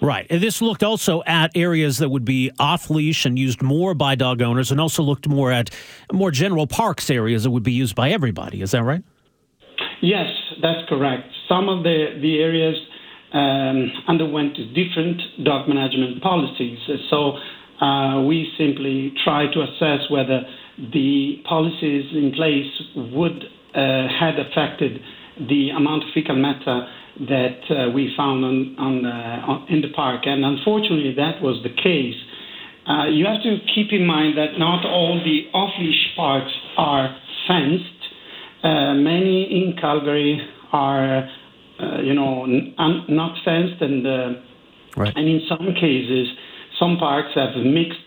Right. 0.00 0.26
And 0.28 0.42
this 0.42 0.60
looked 0.60 0.82
also 0.82 1.22
at 1.26 1.50
areas 1.54 1.98
that 1.98 2.10
would 2.10 2.24
be 2.24 2.50
off 2.58 2.90
leash 2.90 3.24
and 3.24 3.38
used 3.38 3.62
more 3.62 3.94
by 3.94 4.14
dog 4.14 4.42
owners, 4.42 4.70
and 4.70 4.80
also 4.80 5.02
looked 5.02 5.26
more 5.26 5.50
at 5.50 5.70
more 6.12 6.30
general 6.30 6.66
parks 6.66 7.10
areas 7.10 7.44
that 7.44 7.50
would 7.50 7.62
be 7.62 7.72
used 7.72 7.94
by 7.94 8.10
everybody. 8.10 8.60
Is 8.60 8.72
that 8.72 8.82
right? 8.82 9.02
Yes, 10.02 10.28
that's 10.60 10.86
correct. 10.88 11.28
Some 11.48 11.68
of 11.68 11.82
the 11.84 12.18
the 12.20 12.40
areas 12.40 12.76
um, 13.32 13.90
underwent 14.06 14.56
different 14.74 15.20
dog 15.44 15.68
management 15.68 16.22
policies. 16.22 16.78
So 17.10 17.38
uh, 17.80 18.22
we 18.22 18.52
simply 18.56 19.12
try 19.24 19.46
to 19.52 19.62
assess 19.62 20.08
whether 20.10 20.42
the 20.92 21.42
policies 21.48 22.04
in 22.12 22.32
place 22.32 22.70
would 23.12 23.44
had 23.74 24.38
affected 24.38 25.00
the 25.48 25.70
amount 25.70 26.04
of 26.04 26.08
fecal 26.14 26.36
matter 26.36 26.86
that 27.20 27.60
uh, 27.70 27.90
we 27.90 28.12
found 28.16 28.44
on, 28.44 28.76
on, 28.78 29.06
on, 29.06 29.66
in 29.68 29.80
the 29.80 29.92
park. 29.94 30.22
And 30.26 30.44
unfortunately, 30.44 31.14
that 31.16 31.42
was 31.42 31.62
the 31.62 31.70
case. 31.70 32.14
Uh, 32.86 33.06
you 33.08 33.24
have 33.24 33.42
to 33.42 33.58
keep 33.74 33.92
in 33.92 34.06
mind 34.06 34.36
that 34.36 34.58
not 34.58 34.84
all 34.84 35.20
the 35.24 35.48
off-leash 35.56 36.16
parks 36.16 36.52
are 36.76 37.16
fenced. 37.48 37.84
Uh, 38.62 38.94
many 38.94 39.44
in 39.44 39.76
Calgary 39.80 40.40
are, 40.72 41.28
uh, 41.80 42.00
you 42.02 42.14
know, 42.14 42.42
un- 42.42 43.04
not 43.08 43.36
fenced, 43.44 43.80
and 43.80 44.06
uh, 44.06 44.28
right. 44.96 45.12
and 45.16 45.28
in 45.28 45.40
some 45.48 45.74
cases, 45.74 46.28
some 46.78 46.96
parks 46.98 47.30
have 47.34 47.56
mixed 47.64 48.00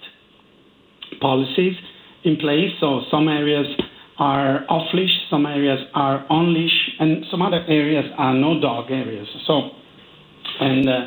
policies 1.21 1.75
in 2.23 2.35
place. 2.37 2.71
So 2.79 3.01
some 3.09 3.27
areas 3.27 3.67
are 4.19 4.65
off 4.69 4.87
leash, 4.93 5.11
some 5.29 5.45
areas 5.45 5.79
are 5.93 6.25
on 6.29 6.53
leash, 6.53 6.89
and 6.99 7.25
some 7.29 7.41
other 7.41 7.63
areas 7.67 8.05
are 8.17 8.33
no 8.33 8.59
dog 8.59 8.89
areas. 8.89 9.27
So, 9.45 9.69
and, 10.59 10.89
uh, 10.89 11.05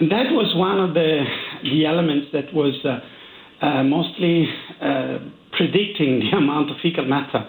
and 0.00 0.10
that 0.10 0.30
was 0.32 0.52
one 0.56 0.80
of 0.80 0.94
the 0.94 1.24
the 1.62 1.86
elements 1.86 2.28
that 2.32 2.52
was 2.52 2.74
uh, 2.84 2.98
uh, 3.64 3.82
mostly 3.84 4.48
uh, 4.80 5.18
predicting 5.52 6.20
the 6.30 6.36
amount 6.36 6.70
of 6.70 6.76
fecal 6.82 7.04
matter 7.06 7.46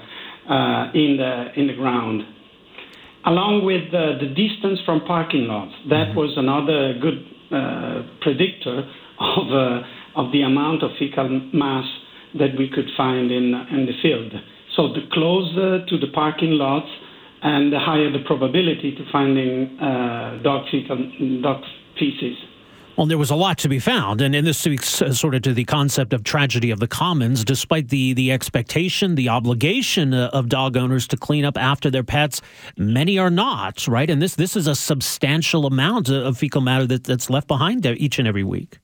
uh, 0.49 0.91
in 0.93 1.17
the 1.17 1.59
in 1.59 1.67
the 1.67 1.73
ground, 1.73 2.21
along 3.25 3.65
with 3.65 3.91
the 3.91 4.27
distance 4.35 4.79
from 4.85 5.01
parking 5.05 5.47
lots. 5.47 5.73
That 5.89 6.09
mm-hmm. 6.09 6.19
was 6.19 6.33
another 6.37 6.93
good 6.99 7.25
uh, 7.51 8.03
predictor 8.21 8.87
of 9.19 9.83
of 10.15 10.31
the 10.31 10.43
amount 10.43 10.83
of 10.83 10.91
fecal 10.99 11.27
mass 11.53 11.85
that 12.35 12.55
we 12.57 12.69
could 12.69 12.87
find 12.95 13.31
in 13.31 13.53
in 13.71 13.85
the 13.85 13.93
field. 14.01 14.31
So 14.75 14.87
the 14.87 15.07
closer 15.11 15.85
to 15.85 15.97
the 15.97 16.07
parking 16.13 16.51
lots, 16.51 16.89
and 17.43 17.71
the 17.71 17.79
higher 17.79 18.09
the 18.11 18.23
probability 18.25 18.95
to 18.95 19.05
finding 19.11 19.77
uh, 19.79 20.39
dog 20.43 20.65
fecal 20.71 20.97
dog 21.41 21.63
feces. 21.99 22.37
Well, 22.95 23.07
there 23.07 23.17
was 23.17 23.31
a 23.31 23.35
lot 23.35 23.57
to 23.59 23.69
be 23.69 23.79
found, 23.79 24.21
and, 24.21 24.35
and 24.35 24.45
this 24.45 24.59
speaks 24.59 25.01
uh, 25.01 25.13
sort 25.13 25.33
of 25.33 25.41
to 25.43 25.53
the 25.53 25.63
concept 25.65 26.13
of 26.13 26.23
tragedy 26.23 26.69
of 26.69 26.79
the 26.79 26.87
commons. 26.87 27.43
Despite 27.43 27.89
the 27.89 28.13
the 28.13 28.31
expectation, 28.31 29.15
the 29.15 29.29
obligation 29.29 30.13
uh, 30.13 30.29
of 30.31 30.47
dog 30.47 30.77
owners 30.77 31.07
to 31.07 31.17
clean 31.17 31.43
up 31.43 31.57
after 31.57 31.89
their 31.89 32.03
pets, 32.03 32.41
many 32.77 33.17
are 33.17 33.31
not. 33.31 33.87
Right, 33.87 34.09
and 34.09 34.21
this 34.21 34.35
this 34.35 34.55
is 34.55 34.67
a 34.67 34.75
substantial 34.75 35.65
amount 35.65 36.09
of 36.09 36.37
fecal 36.37 36.61
matter 36.61 36.87
that, 36.87 37.03
that's 37.03 37.29
left 37.29 37.47
behind 37.47 37.85
each 37.85 38.19
and 38.19 38.27
every 38.27 38.43
week. 38.43 38.79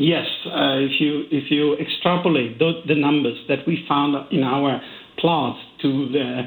Yes, 0.00 0.26
uh, 0.46 0.78
if 0.78 1.00
you 1.00 1.24
if 1.32 1.50
you 1.50 1.74
extrapolate 1.74 2.60
the, 2.60 2.82
the, 2.86 2.94
numbers 2.94 3.36
that 3.48 3.66
we 3.66 3.84
found 3.88 4.14
in 4.30 4.44
our 4.44 4.80
plots 5.18 5.58
to 5.82 6.08
the 6.12 6.42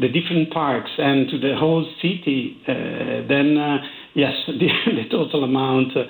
the 0.00 0.08
different 0.08 0.52
parks 0.52 0.90
and 0.98 1.30
to 1.30 1.38
the 1.38 1.54
whole 1.56 1.86
city, 2.02 2.58
uh, 2.66 3.22
then 3.28 3.56
uh, 3.56 3.78
yes, 4.14 4.32
the, 4.48 4.68
the, 4.86 5.08
total 5.08 5.44
amount 5.44 5.96
uh, 5.96 6.02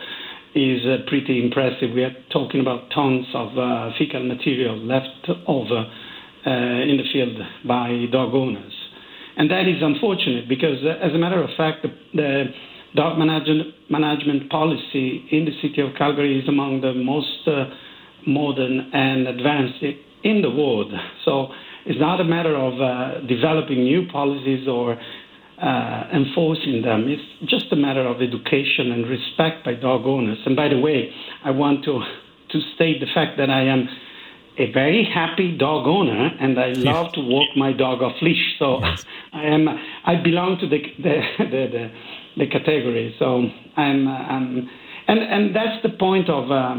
is 0.54 0.86
uh, 0.86 1.04
pretty 1.06 1.44
impressive. 1.44 1.92
We 1.92 2.02
are 2.02 2.16
talking 2.32 2.62
about 2.62 2.88
tons 2.94 3.26
of 3.34 3.58
uh, 3.58 3.90
fecal 3.98 4.24
material 4.24 4.78
left 4.78 5.28
over 5.46 5.84
in 6.46 6.96
the 6.96 7.04
field 7.12 7.36
by 7.68 8.06
dog 8.10 8.32
owners, 8.32 8.72
and 9.36 9.50
that 9.50 9.68
is 9.68 9.82
unfortunate 9.82 10.48
because, 10.48 10.78
as 11.02 11.12
a 11.12 11.18
matter 11.18 11.42
of 11.42 11.50
fact, 11.58 11.82
the, 11.82 11.90
the 12.14 12.44
dog 12.94 13.18
management, 13.18 13.74
management 13.90 14.50
policy 14.50 15.24
in 15.30 15.44
the 15.44 15.52
city 15.62 15.80
of 15.80 15.94
Calgary 15.96 16.38
is 16.38 16.48
among 16.48 16.80
the 16.80 16.94
most 16.94 17.46
uh, 17.46 17.64
modern 18.26 18.90
and 18.92 19.28
advanced 19.28 19.82
in 20.24 20.42
the 20.42 20.50
world. 20.50 20.92
So 21.24 21.48
it's 21.84 22.00
not 22.00 22.20
a 22.20 22.24
matter 22.24 22.56
of 22.56 22.80
uh, 22.80 23.26
developing 23.26 23.84
new 23.84 24.08
policies 24.10 24.66
or 24.68 24.98
uh, 25.62 26.04
enforcing 26.12 26.82
them. 26.82 27.06
It's 27.08 27.50
just 27.50 27.72
a 27.72 27.76
matter 27.76 28.06
of 28.06 28.20
education 28.20 28.92
and 28.92 29.08
respect 29.08 29.64
by 29.64 29.74
dog 29.74 30.04
owners. 30.04 30.38
And 30.44 30.56
by 30.56 30.68
the 30.68 30.78
way, 30.78 31.10
I 31.44 31.50
want 31.50 31.84
to 31.84 32.00
to 32.50 32.60
state 32.76 33.00
the 33.00 33.06
fact 33.12 33.38
that 33.38 33.50
I 33.50 33.62
am 33.62 33.88
a 34.58 34.72
very 34.72 35.04
happy 35.04 35.56
dog 35.56 35.86
owner, 35.86 36.30
and 36.40 36.58
I 36.58 36.72
love 36.72 37.12
to 37.14 37.20
walk 37.20 37.48
my 37.56 37.72
dog 37.72 38.02
off 38.02 38.14
leash. 38.22 38.56
So 38.58 38.80
yes. 38.80 39.04
I 39.32 39.44
am 39.44 39.68
I 39.68 40.16
belong 40.22 40.58
to 40.60 40.68
the 40.68 40.78
the, 40.98 41.22
the, 41.38 41.44
the 41.44 41.90
the 42.36 42.46
category. 42.46 43.14
So 43.18 43.48
I'm, 43.76 44.08
I'm 44.08 44.68
and 45.08 45.18
and 45.20 45.56
that's 45.56 45.82
the 45.82 45.90
point 45.90 46.28
of 46.28 46.50
uh, 46.50 46.76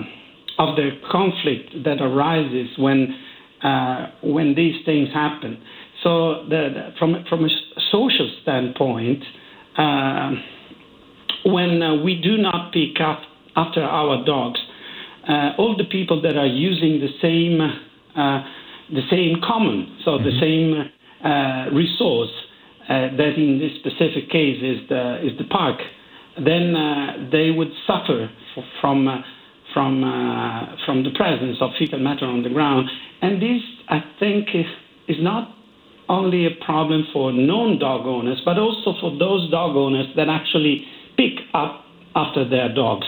of 0.59 0.75
the 0.75 0.91
conflict 1.11 1.83
that 1.83 2.01
arises 2.01 2.69
when 2.77 3.15
uh, 3.63 4.07
when 4.23 4.55
these 4.55 4.83
things 4.85 5.09
happen. 5.13 5.61
So 6.03 6.45
the, 6.49 6.69
the, 6.73 6.89
from 6.99 7.25
from 7.29 7.45
a 7.45 7.49
social 7.91 8.31
standpoint, 8.41 9.23
uh, 9.77 10.31
when 11.45 11.81
uh, 11.81 11.95
we 12.03 12.21
do 12.21 12.37
not 12.37 12.71
pick 12.71 13.01
up 13.01 13.21
after 13.55 13.81
our 13.81 14.23
dogs, 14.25 14.59
all 15.57 15.75
the 15.77 15.85
people 15.85 16.21
that 16.21 16.37
are 16.37 16.47
using 16.47 16.99
the 16.99 17.09
same 17.21 17.61
uh, 17.61 18.43
the 18.89 19.03
same 19.09 19.41
common, 19.43 19.97
so 20.05 20.11
mm-hmm. 20.11 20.25
the 20.25 20.39
same 20.39 21.75
resource 21.75 22.31
uh, 22.87 23.11
that 23.17 23.35
in 23.35 23.59
this 23.59 23.75
specific 23.79 24.29
case 24.29 24.63
is 24.63 24.87
the 24.87 25.19
is 25.25 25.37
the 25.37 25.43
park, 25.49 25.79
then 26.43 26.73
uh, 26.73 27.29
they 27.31 27.51
would 27.51 27.71
suffer 27.85 28.29
from 28.79 29.07
uh, 29.07 29.21
from 29.73 30.01
from 30.85 31.03
the 31.03 31.11
presence 31.15 31.57
of 31.59 31.71
fecal 31.77 31.99
matter 31.99 32.25
on 32.25 32.43
the 32.43 32.49
ground, 32.49 32.89
and 33.21 33.41
this 33.41 33.61
I 33.89 33.99
think 34.19 34.47
is, 34.53 34.65
is 35.07 35.17
not 35.19 35.53
only 36.09 36.45
a 36.45 36.51
problem 36.63 37.07
for 37.11 37.33
non-dog 37.33 38.05
owners, 38.05 38.41
but 38.45 38.57
also 38.57 38.93
for 39.01 39.17
those 39.17 39.51
dog 39.51 39.75
owners 39.75 40.07
that 40.15 40.29
actually 40.29 40.85
pick 41.17 41.39
up 41.53 41.83
after 42.15 42.47
their 42.47 42.73
dogs, 42.73 43.05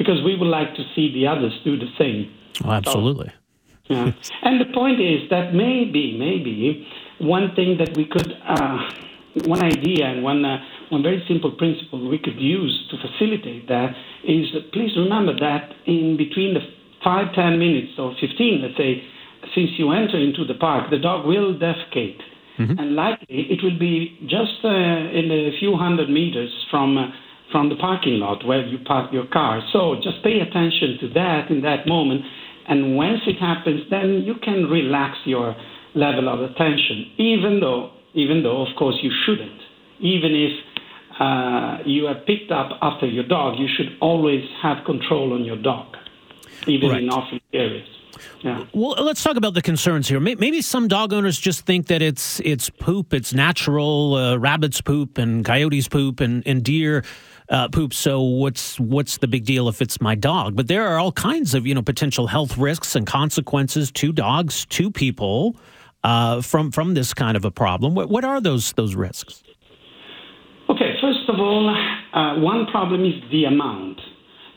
because 0.00 0.24
we 0.24 0.34
would 0.34 0.48
like 0.48 0.74
to 0.76 0.82
see 0.96 1.12
the 1.12 1.26
others 1.26 1.52
do 1.62 1.76
the 1.76 1.92
same. 1.98 2.32
Oh, 2.64 2.70
absolutely. 2.72 3.30
So, 3.86 3.92
yeah. 3.92 4.12
and 4.42 4.58
the 4.58 4.72
point 4.72 4.98
is 4.98 5.28
that 5.28 5.52
maybe, 5.52 6.16
maybe 6.16 6.88
one 7.18 7.54
thing 7.54 7.76
that 7.76 7.94
we 7.94 8.06
could 8.06 8.32
uh, 8.48 8.78
one 9.44 9.62
idea 9.62 10.06
and 10.06 10.24
one 10.24 10.42
uh, 10.42 10.56
one 10.88 11.02
very 11.02 11.22
simple 11.28 11.52
principle 11.52 12.08
we 12.08 12.18
could 12.18 12.40
use 12.40 12.72
to 12.90 12.96
facilitate 12.96 13.68
that 13.68 13.90
is 14.24 14.46
that 14.54 14.72
please 14.72 14.96
remember 14.96 15.36
that 15.38 15.70
in 15.86 16.16
between 16.16 16.54
the 16.54 16.64
five 17.04 17.34
ten 17.34 17.58
minutes 17.58 17.92
or 17.98 18.16
fifteen, 18.18 18.62
let's 18.62 18.78
say, 18.78 19.04
since 19.54 19.70
you 19.76 19.92
enter 19.92 20.16
into 20.16 20.46
the 20.46 20.54
park, 20.54 20.88
the 20.90 20.98
dog 20.98 21.26
will 21.26 21.52
defecate, 21.52 22.20
mm-hmm. 22.58 22.78
and 22.78 22.96
likely 22.96 23.52
it 23.52 23.62
will 23.62 23.78
be 23.78 24.16
just 24.22 24.64
uh, 24.64 25.12
in 25.12 25.28
a 25.30 25.52
few 25.60 25.76
hundred 25.76 26.08
meters 26.08 26.50
from 26.70 26.96
uh, 26.96 27.12
from 27.50 27.68
the 27.68 27.76
parking 27.76 28.18
lot 28.18 28.46
where 28.46 28.64
you 28.66 28.78
park 28.78 29.12
your 29.12 29.26
car. 29.26 29.62
So 29.72 29.96
just 30.02 30.22
pay 30.22 30.40
attention 30.40 30.98
to 31.00 31.08
that 31.14 31.50
in 31.50 31.62
that 31.62 31.86
moment. 31.86 32.22
And 32.68 32.96
once 32.96 33.20
it 33.26 33.38
happens, 33.40 33.82
then 33.90 34.22
you 34.24 34.34
can 34.42 34.64
relax 34.64 35.18
your 35.24 35.56
level 35.94 36.28
of 36.28 36.40
attention, 36.48 37.12
even 37.18 37.58
though, 37.60 37.90
even 38.14 38.42
though, 38.42 38.62
of 38.62 38.76
course, 38.78 38.96
you 39.02 39.10
shouldn't. 39.26 39.60
Even 40.00 40.34
if 40.34 40.52
uh, 41.20 41.78
you 41.84 42.06
are 42.06 42.14
picked 42.26 42.52
up 42.52 42.70
after 42.80 43.06
your 43.06 43.26
dog, 43.26 43.58
you 43.58 43.68
should 43.76 43.98
always 44.00 44.42
have 44.62 44.84
control 44.86 45.32
on 45.32 45.44
your 45.44 45.60
dog, 45.60 45.86
even 46.66 46.90
right. 46.90 47.02
in 47.02 47.10
off 47.10 47.32
areas. 47.52 47.88
Yeah. 48.42 48.64
Well, 48.72 49.02
let's 49.02 49.22
talk 49.22 49.36
about 49.36 49.54
the 49.54 49.62
concerns 49.62 50.08
here. 50.08 50.20
Maybe 50.20 50.62
some 50.62 50.88
dog 50.88 51.12
owners 51.12 51.38
just 51.38 51.66
think 51.66 51.86
that 51.86 52.02
it's 52.02 52.40
it's 52.40 52.70
poop, 52.70 53.14
it's 53.14 53.32
natural. 53.32 54.14
Uh, 54.14 54.36
rabbits 54.36 54.80
poop 54.80 55.18
and 55.18 55.44
coyotes 55.44 55.88
poop 55.88 56.20
and, 56.20 56.42
and 56.46 56.62
deer 56.62 57.04
uh, 57.48 57.68
poop. 57.68 57.92
So 57.92 58.20
what's 58.22 58.78
what's 58.80 59.18
the 59.18 59.28
big 59.28 59.44
deal 59.44 59.68
if 59.68 59.82
it's 59.82 60.00
my 60.00 60.14
dog? 60.14 60.56
But 60.56 60.68
there 60.68 60.86
are 60.86 60.98
all 60.98 61.12
kinds 61.12 61.54
of 61.54 61.66
you 61.66 61.74
know 61.74 61.82
potential 61.82 62.26
health 62.26 62.56
risks 62.56 62.94
and 62.94 63.06
consequences 63.06 63.90
to 63.92 64.12
dogs, 64.12 64.64
to 64.66 64.90
people 64.90 65.56
uh, 66.04 66.40
from 66.40 66.70
from 66.70 66.94
this 66.94 67.12
kind 67.14 67.36
of 67.36 67.44
a 67.44 67.50
problem. 67.50 67.94
What, 67.94 68.08
what 68.08 68.24
are 68.24 68.40
those 68.40 68.72
those 68.74 68.94
risks? 68.94 69.42
Okay, 70.68 70.94
first 71.00 71.28
of 71.28 71.40
all, 71.40 71.68
uh, 72.12 72.38
one 72.38 72.66
problem 72.66 73.04
is 73.04 73.14
the 73.30 73.44
amount. 73.44 74.00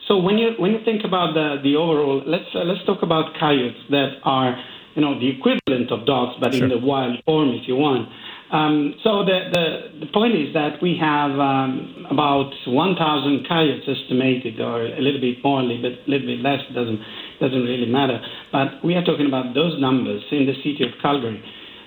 So 0.07 0.17
when 0.17 0.37
you 0.37 0.51
when 0.59 0.71
you 0.71 0.79
think 0.83 1.03
about 1.05 1.33
the 1.33 1.61
the 1.63 1.75
overall, 1.75 2.21
let's 2.25 2.49
uh, 2.53 2.63
let's 2.65 2.83
talk 2.85 3.03
about 3.03 3.39
coyotes 3.39 3.79
that 3.89 4.19
are 4.23 4.55
you 4.95 5.01
know 5.01 5.19
the 5.19 5.29
equivalent 5.29 5.91
of 5.91 6.05
dogs, 6.05 6.35
but 6.41 6.53
sure. 6.53 6.63
in 6.63 6.69
the 6.69 6.77
wild 6.77 7.23
form, 7.25 7.49
if 7.49 7.67
you 7.67 7.75
want. 7.75 8.09
Um, 8.51 8.93
so 9.03 9.23
the, 9.25 9.49
the 9.49 10.05
the 10.05 10.11
point 10.11 10.35
is 10.35 10.53
that 10.53 10.81
we 10.81 10.97
have 10.99 11.31
um, 11.39 12.05
about 12.11 12.53
1,000 12.67 13.47
coyotes 13.47 13.87
estimated, 13.87 14.59
or 14.59 14.85
a 14.85 15.01
little 15.01 15.21
bit 15.21 15.41
more, 15.43 15.61
a 15.61 15.63
little 15.63 15.81
bit, 15.81 16.07
little 16.07 16.27
bit 16.27 16.39
less. 16.43 16.59
Doesn't 16.75 16.99
doesn't 17.39 17.63
really 17.63 17.87
matter. 17.87 18.19
But 18.51 18.83
we 18.83 18.95
are 18.95 19.03
talking 19.03 19.25
about 19.25 19.55
those 19.55 19.79
numbers 19.79 20.21
in 20.31 20.45
the 20.45 20.53
city 20.61 20.83
of 20.83 20.99
Calgary. 21.01 21.41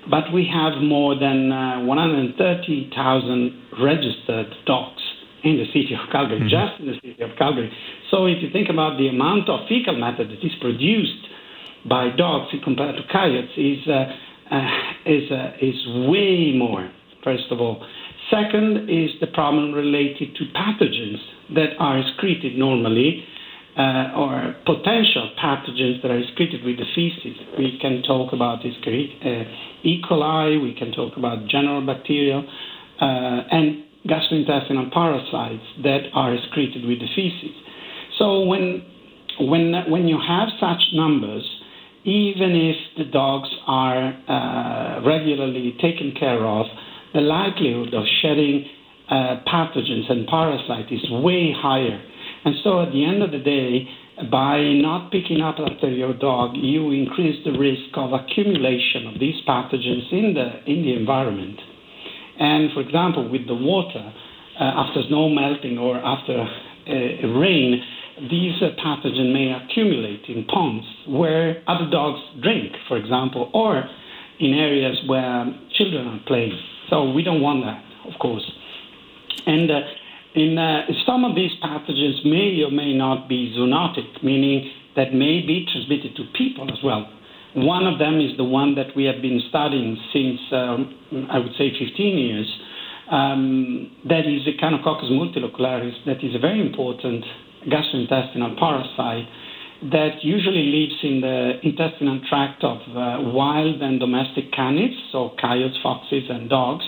But 0.08 0.32
we 0.32 0.48
have 0.52 0.82
more 0.82 1.18
than 1.18 1.52
uh, 1.52 1.84
130,000 1.84 3.62
registered 3.78 4.54
dogs 4.64 5.05
in 5.46 5.56
the 5.62 5.66
city 5.70 5.94
of 5.94 6.10
Calgary, 6.10 6.42
mm-hmm. 6.42 6.50
just 6.50 6.74
in 6.80 6.86
the 6.90 6.98
city 6.98 7.22
of 7.22 7.30
Calgary. 7.38 7.70
So 8.10 8.26
if 8.26 8.42
you 8.42 8.50
think 8.50 8.68
about 8.68 8.98
the 8.98 9.06
amount 9.06 9.48
of 9.48 9.68
fecal 9.68 9.96
matter 9.96 10.26
that 10.26 10.42
is 10.42 10.54
produced 10.60 11.22
by 11.88 12.10
dogs 12.10 12.50
compared 12.64 12.96
to 12.96 13.02
coyotes, 13.12 13.54
is 13.54 13.86
uh, 13.86 14.10
uh, 14.50 14.68
is 15.06 15.30
uh, 15.30 15.54
is 15.62 15.78
way 16.10 16.50
more. 16.50 16.90
First 17.22 17.46
of 17.50 17.60
all, 17.60 17.86
second 18.28 18.90
is 18.90 19.10
the 19.20 19.28
problem 19.28 19.72
related 19.72 20.34
to 20.34 20.42
pathogens 20.50 21.22
that 21.54 21.78
are 21.78 21.98
excreted 21.98 22.58
normally. 22.58 23.24
Uh, 23.76 24.16
or 24.16 24.56
potential 24.64 25.36
pathogens 25.36 26.00
that 26.00 26.10
are 26.10 26.18
excreted 26.18 26.64
with 26.64 26.78
the 26.78 26.86
feces. 26.94 27.36
We 27.58 27.78
can 27.78 28.02
talk 28.02 28.32
about 28.32 28.62
this 28.62 28.72
uh, 28.82 29.84
E. 29.84 30.00
coli, 30.00 30.62
we 30.62 30.72
can 30.72 30.92
talk 30.92 31.18
about 31.18 31.46
general 31.46 31.84
bacteria, 31.84 32.38
uh, 32.38 33.04
and 33.04 33.84
gastrointestinal 34.06 34.92
parasites 34.92 35.64
that 35.82 36.00
are 36.14 36.34
excreted 36.34 36.84
with 36.86 36.98
the 37.00 37.08
feces. 37.14 37.56
So 38.18 38.44
when 38.44 38.84
when 39.40 39.74
when 39.90 40.08
you 40.08 40.18
have 40.26 40.48
such 40.60 40.82
numbers, 40.94 41.44
even 42.04 42.54
if 42.54 42.76
the 42.96 43.04
dogs 43.04 43.48
are 43.66 44.14
uh, 44.28 45.02
regularly 45.06 45.76
taken 45.80 46.14
care 46.18 46.44
of, 46.46 46.66
the 47.12 47.20
likelihood 47.20 47.94
of 47.94 48.04
shedding 48.22 48.64
uh, 49.10 49.42
pathogens 49.46 50.10
and 50.10 50.26
parasites 50.26 50.90
is 50.90 51.10
way 51.10 51.52
higher. 51.56 52.02
And 52.44 52.54
so 52.62 52.80
at 52.82 52.92
the 52.92 53.04
end 53.04 53.22
of 53.22 53.32
the 53.32 53.38
day, 53.38 53.88
by 54.30 54.62
not 54.72 55.10
picking 55.10 55.42
up 55.42 55.56
after 55.58 55.90
your 55.90 56.14
dog, 56.14 56.52
you 56.54 56.90
increase 56.90 57.44
the 57.44 57.52
risk 57.58 57.96
of 57.96 58.12
accumulation 58.12 59.06
of 59.12 59.20
these 59.20 59.36
pathogens 59.46 60.10
in 60.12 60.34
the 60.34 60.70
in 60.70 60.82
the 60.82 60.94
environment. 60.94 61.60
And 62.38 62.70
for 62.72 62.80
example, 62.80 63.28
with 63.30 63.46
the 63.46 63.54
water, 63.54 64.12
uh, 64.58 64.64
after 64.64 65.02
snow 65.08 65.28
melting 65.28 65.78
or 65.78 65.96
after 65.96 66.40
uh, 66.40 67.28
rain, 67.38 67.82
these 68.30 68.54
uh, 68.62 68.70
pathogens 68.82 69.32
may 69.32 69.52
accumulate 69.52 70.24
in 70.28 70.44
ponds 70.44 70.86
where 71.06 71.62
other 71.66 71.88
dogs 71.90 72.20
drink, 72.42 72.72
for 72.88 72.96
example, 72.96 73.50
or 73.52 73.84
in 74.40 74.54
areas 74.54 74.96
where 75.06 75.46
children 75.76 76.06
are 76.06 76.20
playing. 76.26 76.58
So 76.90 77.10
we 77.10 77.22
don't 77.22 77.40
want 77.40 77.64
that, 77.64 77.82
of 78.12 78.18
course. 78.18 78.44
And 79.46 79.70
uh, 79.70 79.80
in 80.34 80.58
uh, 80.58 80.86
some 81.06 81.24
of 81.24 81.34
these 81.34 81.50
pathogens 81.62 82.24
may 82.24 82.62
or 82.62 82.70
may 82.70 82.92
not 82.92 83.28
be 83.28 83.54
zoonotic, 83.56 84.22
meaning 84.22 84.70
that 84.94 85.12
may 85.12 85.40
be 85.40 85.66
transmitted 85.70 86.16
to 86.16 86.24
people 86.36 86.70
as 86.70 86.78
well. 86.82 87.08
One 87.56 87.86
of 87.86 87.98
them 87.98 88.20
is 88.20 88.36
the 88.36 88.44
one 88.44 88.74
that 88.74 88.94
we 88.94 89.04
have 89.04 89.22
been 89.22 89.40
studying 89.48 89.96
since, 90.12 90.40
um, 90.52 91.26
I 91.30 91.38
would 91.38 91.52
say, 91.56 91.72
15 91.72 92.18
years. 92.18 92.46
Um, 93.10 93.90
that 94.04 94.26
is 94.26 94.46
a 94.46 94.52
Echinococcus 94.52 95.10
multilocularis, 95.10 96.04
that 96.04 96.22
is 96.22 96.34
a 96.34 96.38
very 96.38 96.60
important 96.60 97.24
gastrointestinal 97.66 98.58
parasite 98.58 99.26
that 99.90 100.22
usually 100.22 100.64
lives 100.64 101.00
in 101.02 101.20
the 101.20 101.60
intestinal 101.62 102.20
tract 102.28 102.62
of 102.62 102.78
uh, 102.90 103.30
wild 103.30 103.80
and 103.80 104.00
domestic 104.00 104.52
canids, 104.52 104.96
so 105.10 105.32
coyotes, 105.40 105.78
foxes, 105.82 106.24
and 106.28 106.50
dogs. 106.50 106.84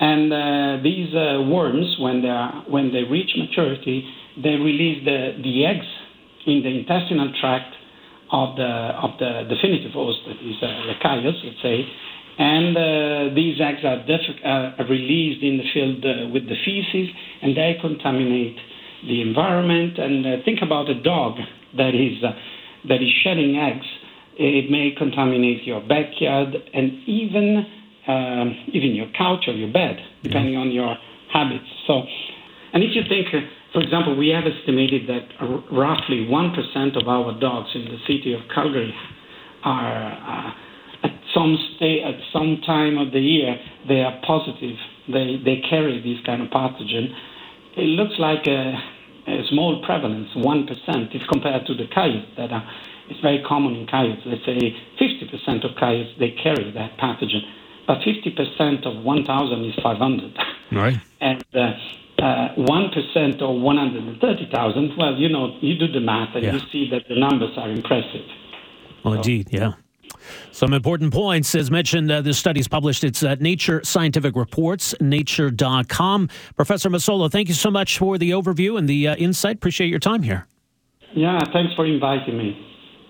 And 0.00 0.32
uh, 0.32 0.82
these 0.82 1.12
uh, 1.12 1.42
worms, 1.42 1.96
when 1.98 2.22
they, 2.22 2.28
are, 2.28 2.64
when 2.68 2.92
they 2.92 3.02
reach 3.02 3.30
maturity, 3.36 4.08
they 4.40 4.50
release 4.50 5.04
the, 5.04 5.40
the 5.42 5.66
eggs 5.66 5.86
in 6.46 6.62
the 6.62 6.68
intestinal 6.68 7.32
tract 7.40 7.74
of 8.30 8.56
the 8.56 8.70
of 9.00 9.18
the 9.18 9.48
definitive 9.48 9.92
host, 9.92 10.18
that 10.26 10.36
is 10.44 10.56
uh, 10.62 10.66
the 10.86 10.94
coyotes, 11.02 11.40
let's 11.44 11.62
say, 11.62 11.86
and 12.38 12.76
uh, 12.76 13.34
these 13.34 13.60
eggs 13.60 13.82
are, 13.84 13.98
def- 14.06 14.44
uh, 14.44 14.84
released 14.88 15.42
in 15.42 15.58
the 15.58 15.64
field 15.74 16.04
uh, 16.04 16.28
with 16.32 16.48
the 16.48 16.54
feces, 16.64 17.08
and 17.42 17.56
they 17.56 17.76
contaminate 17.80 18.56
the 19.06 19.22
environment. 19.22 19.98
And 19.98 20.24
uh, 20.24 20.30
think 20.44 20.60
about 20.62 20.88
a 20.88 21.02
dog 21.02 21.34
that 21.76 21.94
is 21.94 22.22
uh, 22.22 22.32
that 22.88 23.02
is 23.02 23.10
shedding 23.24 23.56
eggs. 23.58 23.86
It 24.38 24.70
may 24.70 24.94
contaminate 24.96 25.64
your 25.64 25.80
backyard 25.80 26.54
and 26.72 27.02
even 27.08 27.66
um, 28.06 28.56
even 28.72 28.94
your 28.94 29.08
couch 29.18 29.44
or 29.48 29.54
your 29.54 29.72
bed, 29.72 29.98
depending 30.22 30.56
on 30.56 30.70
your 30.70 30.96
habits. 31.32 31.66
So, 31.86 32.02
and 32.72 32.84
if 32.84 32.94
you 32.94 33.02
think 33.08 33.26
for 33.72 33.82
example, 33.82 34.16
we 34.16 34.28
have 34.28 34.44
estimated 34.46 35.08
that 35.08 35.28
roughly 35.70 36.26
1% 36.26 37.00
of 37.00 37.08
our 37.08 37.38
dogs 37.38 37.68
in 37.74 37.84
the 37.84 37.98
city 38.06 38.32
of 38.32 38.40
Calgary 38.54 38.94
are 39.62 40.12
uh, 40.12 41.06
at 41.06 41.12
some 41.34 41.56
stay 41.76 42.00
at 42.02 42.14
some 42.32 42.60
time 42.64 42.96
of 42.96 43.12
the 43.12 43.20
year 43.20 43.56
they 43.86 44.00
are 44.00 44.20
positive. 44.26 44.76
They 45.08 45.40
they 45.44 45.60
carry 45.68 46.00
this 46.00 46.24
kind 46.24 46.42
of 46.42 46.48
pathogen. 46.48 47.12
It 47.76 47.92
looks 47.98 48.14
like 48.18 48.46
a, 48.46 48.74
a 49.26 49.42
small 49.50 49.82
prevalence, 49.84 50.28
one 50.36 50.66
percent, 50.66 51.10
if 51.12 51.22
compared 51.28 51.66
to 51.66 51.74
the 51.74 51.86
coyotes 51.94 52.28
that 52.36 52.52
are. 52.52 52.68
It's 53.10 53.20
very 53.20 53.42
common 53.48 53.74
in 53.74 53.86
coyotes. 53.86 54.20
Let's 54.26 54.44
say 54.44 54.76
50% 55.00 55.64
of 55.64 55.74
coyotes 55.80 56.12
they 56.18 56.36
carry 56.42 56.70
that 56.72 56.98
pathogen, 56.98 57.40
but 57.86 58.00
50% 58.00 58.84
of 58.84 59.02
1,000 59.02 59.64
is 59.64 59.74
500. 59.82 60.38
Right. 60.72 60.98
and 61.18 61.42
uh, 61.54 61.72
uh, 62.22 62.48
one 62.56 62.84
uh, 62.84 63.44
or 63.44 63.60
130,000, 63.60 64.92
well, 64.98 65.14
you 65.14 65.28
know, 65.28 65.56
you 65.60 65.78
do 65.78 65.90
the 65.90 66.00
math 66.00 66.34
and 66.34 66.44
yeah. 66.44 66.52
you 66.52 66.60
see 66.72 66.88
that 66.90 67.02
the 67.08 67.16
numbers 67.16 67.56
are 67.56 67.70
impressive. 67.70 68.26
Well, 69.04 69.14
so. 69.14 69.18
indeed, 69.18 69.48
yeah. 69.50 69.72
Some 70.50 70.72
important 70.74 71.12
points. 71.12 71.54
As 71.54 71.70
mentioned, 71.70 72.10
uh, 72.10 72.20
this 72.20 72.38
study 72.38 72.60
is 72.60 72.68
published. 72.68 73.04
It's 73.04 73.22
at 73.22 73.40
Nature 73.40 73.80
Scientific 73.84 74.34
Reports, 74.36 74.94
nature.com. 75.00 76.28
Professor 76.56 76.90
Massolo, 76.90 77.30
thank 77.30 77.48
you 77.48 77.54
so 77.54 77.70
much 77.70 77.98
for 77.98 78.18
the 78.18 78.30
overview 78.30 78.78
and 78.78 78.88
the 78.88 79.08
uh, 79.08 79.16
insight. 79.16 79.56
Appreciate 79.56 79.88
your 79.88 80.00
time 80.00 80.22
here. 80.22 80.46
Yeah, 81.14 81.38
thanks 81.52 81.74
for 81.74 81.86
inviting 81.86 82.36
me. 82.36 82.66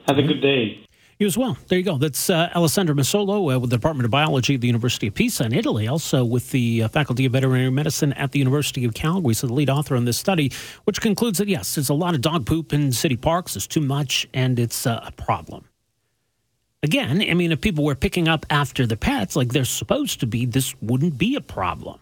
Have 0.07 0.19
a 0.19 0.23
good 0.23 0.41
day. 0.41 0.88
You 1.19 1.27
as 1.27 1.37
well. 1.37 1.59
There 1.67 1.77
you 1.77 1.85
go. 1.85 1.99
That's 1.99 2.31
uh, 2.31 2.49
Alessandro 2.55 2.95
Massolo 2.95 3.53
uh, 3.53 3.59
with 3.59 3.71
the 3.71 3.77
Department 3.77 4.05
of 4.05 4.13
Biology 4.13 4.55
at 4.55 4.61
the 4.61 4.69
University 4.69 5.09
of 5.09 5.15
Pisa 5.15 5.47
in 5.47 5.53
Italy, 5.53 5.89
also 5.89 6.25
with 6.25 6.53
the 6.53 6.85
uh, 6.85 6.89
Faculty 6.89 7.27
of 7.27 7.33
Veterinary 7.33 7.71
Medicine 7.71 8.13
at 8.13 8.31
the 8.31 8.39
University 8.39 8.85
of 8.85 8.95
Calgary. 8.95 9.35
So 9.35 9.49
the 9.49 9.53
lead 9.53 9.69
author 9.69 9.97
on 9.97 10.05
this 10.05 10.17
study, 10.17 10.53
which 10.85 11.01
concludes 11.01 11.39
that 11.39 11.49
yes, 11.49 11.75
there's 11.75 11.89
a 11.89 11.95
lot 11.95 12.15
of 12.15 12.21
dog 12.21 12.47
poop 12.47 12.73
in 12.73 12.93
city 12.93 13.17
parks. 13.17 13.55
There's 13.55 13.67
too 13.67 13.81
much, 13.81 14.29
and 14.33 14.61
it's 14.61 14.87
uh, 14.87 15.01
a 15.05 15.11
problem. 15.11 15.65
Again, 16.85 17.21
I 17.21 17.35
mean, 17.35 17.51
if 17.51 17.61
people 17.61 17.83
were 17.83 17.97
picking 17.97 18.29
up 18.29 18.47
after 18.49 18.87
the 18.87 18.97
pets 18.97 19.35
like 19.35 19.49
they're 19.49 19.65
supposed 19.65 20.21
to 20.21 20.27
be, 20.29 20.47
this 20.47 20.81
wouldn't 20.81 21.19
be 21.19 21.35
a 21.35 21.41
problem. 21.41 21.99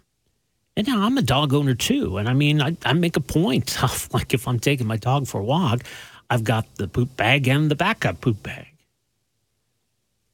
And 0.77 0.87
now 0.87 1.05
I'm 1.05 1.17
a 1.17 1.23
dog 1.23 1.55
owner 1.55 1.75
too, 1.75 2.19
and 2.19 2.29
I 2.29 2.35
mean, 2.35 2.61
I, 2.61 2.77
I 2.85 2.93
make 2.93 3.17
a 3.17 3.21
point 3.21 3.83
of 3.83 4.13
like 4.13 4.35
if 4.35 4.47
I'm 4.47 4.61
taking 4.61 4.87
my 4.87 4.99
dog 4.99 5.27
for 5.27 5.41
a 5.41 5.45
walk, 5.45 5.85
I've 6.29 6.45
got 6.45 6.67
the 6.75 6.87
poop 6.87 7.17
bag 7.17 7.49
and 7.49 7.71
the 7.71 7.77
backup 7.77 8.21
poop 8.21 8.43
bag 8.43 8.76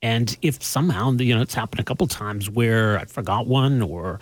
and 0.02 0.36
if 0.42 0.62
somehow, 0.62 1.12
you 1.12 1.34
know, 1.34 1.42
it's 1.42 1.54
happened 1.54 1.80
a 1.80 1.84
couple 1.84 2.06
times 2.08 2.50
where 2.50 2.98
I 2.98 3.04
forgot 3.04 3.46
one 3.46 3.80
or 3.80 4.18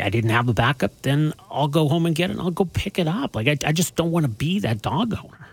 I 0.00 0.10
didn't 0.10 0.30
have 0.30 0.48
a 0.48 0.52
backup, 0.52 1.02
then 1.02 1.32
I'll 1.50 1.68
go 1.68 1.88
home 1.88 2.06
and 2.06 2.14
get 2.14 2.30
it 2.30 2.32
and 2.34 2.40
I'll 2.40 2.50
go 2.50 2.64
pick 2.64 2.98
it 2.98 3.06
up. 3.06 3.36
Like, 3.36 3.46
I, 3.46 3.56
I 3.64 3.72
just 3.72 3.94
don't 3.94 4.10
want 4.10 4.24
to 4.24 4.30
be 4.30 4.58
that 4.60 4.82
dog 4.82 5.14
owner. 5.14 5.48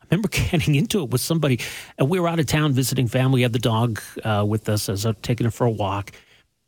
I 0.00 0.06
remember 0.10 0.28
getting 0.50 0.74
into 0.74 1.02
it 1.02 1.10
with 1.10 1.20
somebody, 1.20 1.60
and 1.98 2.08
we 2.08 2.18
were 2.18 2.28
out 2.28 2.40
of 2.40 2.46
town 2.46 2.72
visiting 2.72 3.06
family. 3.06 3.38
We 3.38 3.42
had 3.42 3.52
the 3.52 3.58
dog 3.58 4.00
uh, 4.24 4.44
with 4.48 4.68
us 4.68 4.88
as 4.88 5.04
I 5.04 5.10
was 5.10 5.18
taking 5.22 5.44
her 5.44 5.50
for 5.50 5.66
a 5.66 5.70
walk, 5.70 6.12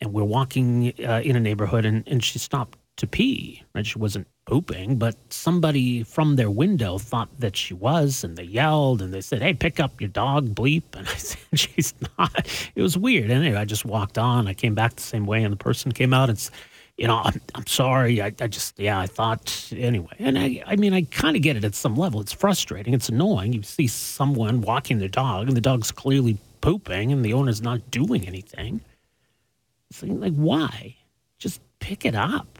and 0.01 0.13
we're 0.13 0.25
walking 0.25 0.93
uh, 1.05 1.23
in 1.25 1.37
a 1.37 1.41
neighborhood, 1.41 1.87
and, 1.87 2.07
and 2.07 2.23
she 2.23 2.39
stopped 2.39 2.79
to 2.97 3.07
pee. 3.07 3.63
Right? 3.75 3.87
She 3.87 3.99
wasn't 3.99 4.27
pooping, 4.51 4.97
but 4.97 5.15
somebody 5.33 6.03
from 6.03 6.35
their 6.35 6.51
window 6.51 6.99
thought 6.99 7.29
that 7.39 7.57
she 7.57 7.73
was, 7.73 8.25
and 8.25 8.37
they 8.37 8.43
yelled 8.43 9.01
and 9.01 9.15
they 9.15 9.21
said, 9.21 9.41
"Hey, 9.41 9.55
pick 9.55 9.79
up 9.79 10.01
your 10.01 10.11
dog, 10.11 10.55
bleep!" 10.57 10.83
And 10.95 11.07
I 11.09 11.15
said, 11.15 11.39
"She's 11.55 11.95
not." 12.19 12.33
It 12.75 12.83
was 12.83 12.99
weird. 12.99 13.31
Anyway, 13.31 13.57
I 13.57 13.65
just 13.65 13.85
walked 13.85 14.19
on. 14.19 14.49
I 14.49 14.55
came 14.55 14.75
back 14.75 14.97
the 14.97 15.03
same 15.03 15.25
way, 15.25 15.45
and 15.45 15.53
the 15.53 15.57
person 15.57 15.93
came 15.93 16.13
out 16.13 16.29
and. 16.29 16.51
you 16.99 17.07
know, 17.07 17.23
I'm, 17.25 17.41
I'm 17.55 17.67
sorry. 17.67 18.21
I, 18.21 18.27
I 18.27 18.47
just, 18.47 18.79
yeah, 18.79 18.99
I 19.01 19.07
thought 19.07 19.73
anyway. 19.75 20.15
And 20.19 20.39
I, 20.39 20.63
I 20.67 20.77
mean, 20.77 20.93
I 20.93 21.03
kind 21.05 21.35
of 21.35 21.43
get 21.43 21.57
it 21.57 21.65
at 21.65 21.75
some 21.75 21.95
level. 21.97 22.21
It's 22.21 22.33
frustrating. 22.35 22.93
It's 22.93 23.09
annoying. 23.09 23.55
You 23.55 23.63
see 23.63 23.87
someone 23.87 24.61
walking 24.61 24.99
their 24.99 25.09
dog 25.09 25.49
and 25.49 25.57
the 25.57 25.63
dog's 25.63 25.91
clearly 25.93 26.37
pooping 26.61 27.11
and 27.11 27.25
the 27.25 27.33
owner's 27.33 27.63
not 27.63 27.91
doing 27.91 28.27
anything. 28.27 28.83
It's 29.89 30.03
like, 30.03 30.35
why? 30.35 30.97
Just 31.39 31.63
pick 31.79 32.05
it 32.05 32.15
up. 32.15 32.60